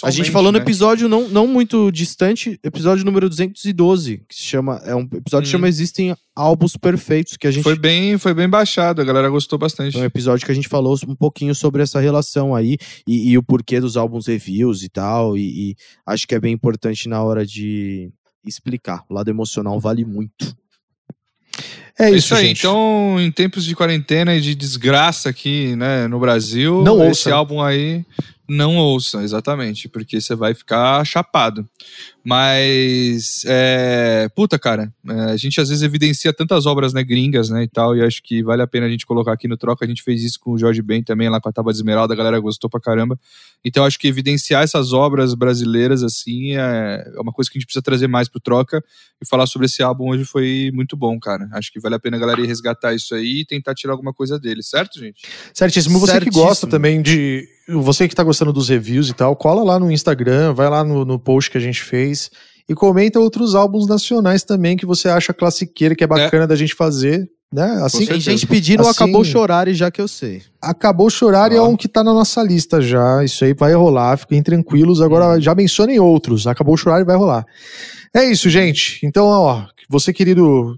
A 0.05 0.11
gente 0.11 0.31
falou 0.31 0.53
no 0.53 0.59
né? 0.59 0.62
episódio 0.62 1.09
não, 1.09 1.26
não 1.28 1.47
muito 1.47 1.91
distante, 1.91 2.61
episódio 2.62 3.05
número 3.05 3.28
212, 3.31 4.24
que 4.28 4.35
se 4.35 4.43
chama. 4.43 4.76
É 4.85 4.95
um 4.95 5.01
episódio 5.01 5.43
que 5.43 5.49
Hum. 5.49 5.53
chama 5.53 5.68
Existem 5.68 6.14
Álbuns 6.37 6.76
Perfeitos, 6.76 7.37
que 7.39 7.47
a 7.47 7.51
gente. 7.51 7.62
Foi 7.62 7.78
bem, 7.78 8.18
foi 8.18 8.35
bem 8.35 8.49
baixado, 8.49 9.01
a 9.01 9.05
galera 9.05 9.31
gostou 9.31 9.59
bastante. 9.59 9.97
É 9.97 10.01
um 10.01 10.05
episódio 10.05 10.45
que 10.45 10.53
a 10.53 10.55
gente 10.55 10.68
falou 10.68 10.99
um 11.09 11.16
pouquinho 11.16 11.55
sobre 11.55 11.83
essa 11.83 11.99
relação 11.99 12.55
aí 12.55 12.76
e, 13.07 13.31
e 13.31 13.39
o 13.39 13.43
porquê 13.43 13.81
dos 13.81 13.97
álbuns 13.97 14.26
reviews 14.26 14.83
e 14.83 14.89
tal. 14.91 15.37
E, 15.37 15.70
e 15.70 15.76
acho 16.07 16.26
que 16.26 16.35
é 16.35 16.41
bem 16.41 16.53
importante 16.53 17.09
na 17.09 17.22
hora 17.22 17.47
de 17.47 18.11
explicar. 18.45 19.05
O 19.09 19.14
lado 19.14 19.31
emocional 19.31 19.81
vale 19.81 20.05
muito. 20.05 20.55
É 21.98 22.04
É 22.04 22.08
isso, 22.11 22.18
isso 22.18 22.34
aí. 22.34 22.46
gente. 22.48 22.61
Então, 22.61 23.16
em 23.20 23.30
tempos 23.30 23.64
de 23.64 23.74
quarentena 23.76 24.34
e 24.34 24.40
de 24.40 24.54
desgraça 24.54 25.28
aqui, 25.28 25.76
né, 25.76 26.06
no 26.08 26.18
Brasil, 26.18 26.82
Não 26.82 26.96
esse 27.02 27.28
ouça. 27.28 27.34
álbum 27.34 27.61
aí 27.62 28.04
não 28.48 28.76
ouça, 28.78 29.22
exatamente, 29.22 29.88
porque 29.88 30.20
você 30.20 30.34
vai 30.34 30.54
ficar 30.54 31.04
chapado. 31.04 31.68
Mas, 32.23 33.43
é, 33.47 34.29
puta, 34.35 34.59
cara, 34.59 34.93
é, 35.09 35.21
a 35.33 35.37
gente 35.37 35.61
às 35.61 35.71
vezes 35.71 35.83
evidencia 35.83 36.33
tantas 36.33 36.66
obras 36.66 36.93
né, 36.93 37.03
gringas, 37.03 37.49
né, 37.49 37.62
e 37.62 37.68
tal, 37.68 37.97
e 37.97 38.03
acho 38.03 38.23
que 38.23 38.43
vale 38.43 38.61
a 38.61 38.66
pena 38.66 38.87
a 38.87 38.91
gente 38.91 39.07
colocar 39.07 39.33
aqui 39.33 39.49
no 39.49 39.57
troca. 39.57 39.85
A 39.85 39.89
gente 39.89 40.03
fez 40.03 40.23
isso 40.23 40.39
com 40.39 40.53
o 40.53 40.59
Jorge 40.59 40.83
Ben 40.83 41.03
também, 41.03 41.31
lá 41.31 41.41
com 41.41 41.49
a 41.49 41.53
Tábua 41.53 41.73
de 41.73 41.79
Esmeralda, 41.79 42.12
a 42.12 42.16
galera 42.16 42.39
gostou 42.39 42.68
pra 42.68 42.81
caramba. 42.81 43.18
Então, 43.64 43.85
acho 43.85 43.99
que 43.99 44.09
evidenciar 44.09 44.62
essas 44.62 44.93
obras 44.93 45.35
brasileiras, 45.35 46.03
assim, 46.03 46.57
é, 46.57 47.12
é 47.14 47.21
uma 47.21 47.33
coisa 47.33 47.51
que 47.51 47.57
a 47.57 47.59
gente 47.59 47.66
precisa 47.66 47.83
trazer 47.83 48.07
mais 48.07 48.29
pro 48.29 48.41
troca. 48.41 48.83
E 49.23 49.27
falar 49.29 49.47
sobre 49.47 49.66
esse 49.66 49.83
álbum 49.83 50.09
hoje 50.09 50.25
foi 50.25 50.71
muito 50.73 50.97
bom, 50.97 51.18
cara. 51.21 51.49
Acho 51.53 51.71
que 51.71 51.79
vale 51.79 51.95
a 51.95 51.99
pena 51.99 52.16
a 52.16 52.21
galera 52.21 52.41
ir 52.41 52.47
resgatar 52.47 52.95
isso 52.95 53.14
aí 53.14 53.41
e 53.41 53.45
tentar 53.45 53.75
tirar 53.75 53.93
alguma 53.93 54.14
coisa 54.14 54.39
dele, 54.39 54.62
certo, 54.62 54.99
gente? 54.99 55.23
Certíssimo. 55.53 55.99
Você 55.99 56.12
Certíssimo. 56.12 56.33
que 56.33 56.49
gosta 56.49 56.66
também 56.66 57.03
de. 57.03 57.47
Você 57.79 58.09
que 58.09 58.14
tá 58.14 58.23
gostando 58.23 58.53
dos 58.53 58.68
reviews 58.68 59.09
e 59.09 59.14
tal, 59.14 59.35
cola 59.37 59.62
lá 59.62 59.79
no 59.79 59.91
Instagram, 59.91 60.53
vai 60.53 60.68
lá 60.68 60.83
no, 60.85 61.05
no 61.05 61.18
post 61.18 61.51
que 61.51 61.59
a 61.59 61.61
gente 61.61 61.83
fez 61.83 62.31
e 62.68 62.75
comenta 62.75 63.18
outros 63.21 63.55
álbuns 63.55 63.87
nacionais 63.87 64.43
também 64.45 64.77
que 64.77 64.87
você 64.87 65.09
acha 65.09 65.33
classiqueira, 65.35 65.95
que 65.95 66.05
é 66.05 66.07
bacana 66.07 66.47
da 66.47 66.57
gente 66.57 66.75
fazer. 66.75 67.29
Né? 67.53 67.64
Assim, 67.83 68.07
Tem 68.07 68.21
gente 68.21 68.47
pedindo 68.47 68.81
Assim- 68.83 68.91
Acabou 68.91 69.25
Chorar 69.25 69.66
e 69.66 69.75
já 69.75 69.91
que 69.91 70.01
eu 70.01 70.07
sei. 70.07 70.41
Acabou 70.62 71.11
chorar 71.11 71.51
e 71.51 71.57
é 71.57 71.62
um 71.62 71.77
que 71.77 71.89
tá 71.89 72.05
na 72.05 72.14
nossa 72.14 72.41
lista 72.45 72.81
já. 72.81 73.25
Isso 73.25 73.45
aí 73.45 73.53
vai 73.55 73.75
rolar, 73.75 74.16
fiquem 74.18 74.41
tranquilos. 74.41 75.01
Agora 75.01 75.41
já 75.41 75.53
mencionem 75.53 75.99
outros. 75.99 76.47
Acabou 76.47 76.77
chorar 76.77 77.01
e 77.01 77.05
vai 77.05 77.16
rolar. 77.16 77.45
É 78.14 78.25
isso, 78.25 78.49
gente. 78.49 79.01
Então, 79.05 79.27
ó, 79.27 79.64
você 79.89 80.12
querido. 80.12 80.77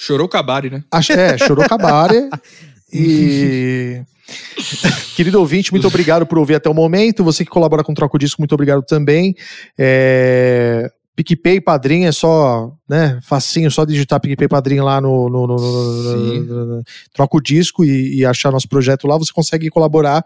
Chorou 0.00 0.26
Cabari, 0.26 0.70
né? 0.70 0.82
Ach- 0.90 1.10
É, 1.10 1.36
chorou 1.36 1.68
Cabare. 1.68 2.30
e. 2.92 4.02
Querido 5.14 5.38
ouvinte, 5.38 5.72
muito 5.72 5.86
obrigado 5.86 6.26
por 6.26 6.38
ouvir 6.38 6.56
até 6.56 6.68
o 6.68 6.74
momento. 6.74 7.22
Você 7.24 7.44
que 7.44 7.50
colabora 7.50 7.84
com 7.84 7.92
o 7.92 7.94
Troco 7.94 8.18
Disco, 8.18 8.40
muito 8.40 8.52
obrigado 8.54 8.82
também. 8.82 9.34
É... 9.78 10.90
PicPay 11.14 11.60
Padrim 11.62 12.04
é 12.04 12.12
só, 12.12 12.70
né, 12.86 13.18
facinho, 13.22 13.70
só 13.70 13.86
digitar 13.86 14.20
PicPay 14.20 14.48
Padrim 14.48 14.80
lá 14.80 15.00
no, 15.00 15.30
no, 15.30 15.46
no- 15.46 16.66
no- 16.66 16.82
Troca 17.14 17.36
o 17.38 17.40
Disco 17.40 17.84
e, 17.86 18.18
e 18.18 18.26
achar 18.26 18.52
nosso 18.52 18.68
projeto 18.68 19.06
lá. 19.06 19.16
Você 19.16 19.32
consegue 19.32 19.70
colaborar 19.70 20.22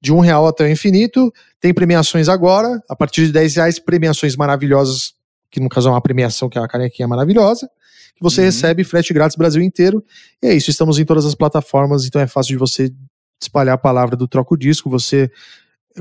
de 0.00 0.12
um 0.12 0.18
real 0.18 0.46
até 0.48 0.64
o 0.64 0.68
infinito. 0.68 1.32
Tem 1.60 1.72
premiações 1.72 2.28
agora, 2.28 2.82
a 2.88 2.96
partir 2.96 3.26
de 3.26 3.32
10 3.32 3.56
reais, 3.56 3.78
premiações 3.78 4.34
maravilhosas, 4.34 5.12
que 5.52 5.60
no 5.60 5.68
caso 5.68 5.88
é 5.88 5.92
uma 5.92 6.00
premiação 6.02 6.48
que 6.48 6.58
é 6.58 6.60
uma 6.60 6.68
canequinha 6.68 7.06
maravilhosa, 7.06 7.70
que 8.18 8.22
você 8.22 8.40
Uhum. 8.40 8.46
recebe 8.46 8.84
frete 8.84 9.14
grátis 9.14 9.36
Brasil 9.36 9.62
inteiro. 9.62 10.04
E 10.42 10.46
é 10.48 10.54
isso, 10.54 10.70
estamos 10.70 10.98
em 10.98 11.04
todas 11.04 11.24
as 11.24 11.34
plataformas, 11.34 12.04
então 12.04 12.20
é 12.20 12.26
fácil 12.26 12.50
de 12.52 12.58
você 12.58 12.92
espalhar 13.40 13.74
a 13.76 13.78
palavra 13.78 14.16
do 14.16 14.26
Troco 14.28 14.56
Disco, 14.56 14.90
você 14.90 15.30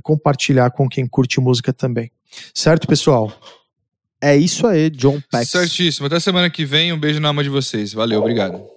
compartilhar 0.03 0.71
com 0.71 0.89
quem 0.89 1.07
curte 1.07 1.39
música 1.39 1.71
também. 1.71 2.11
Certo, 2.53 2.87
pessoal? 2.87 3.31
É 4.19 4.35
isso 4.35 4.65
aí, 4.65 4.89
John 4.89 5.21
Pax. 5.31 5.49
Certíssimo. 5.49 6.07
Até 6.07 6.19
semana 6.19 6.49
que 6.49 6.65
vem. 6.65 6.91
Um 6.91 6.99
beijo 6.99 7.19
na 7.19 7.27
alma 7.27 7.43
de 7.43 7.49
vocês. 7.49 7.93
Valeu, 7.93 8.19
obrigado. 8.19 8.76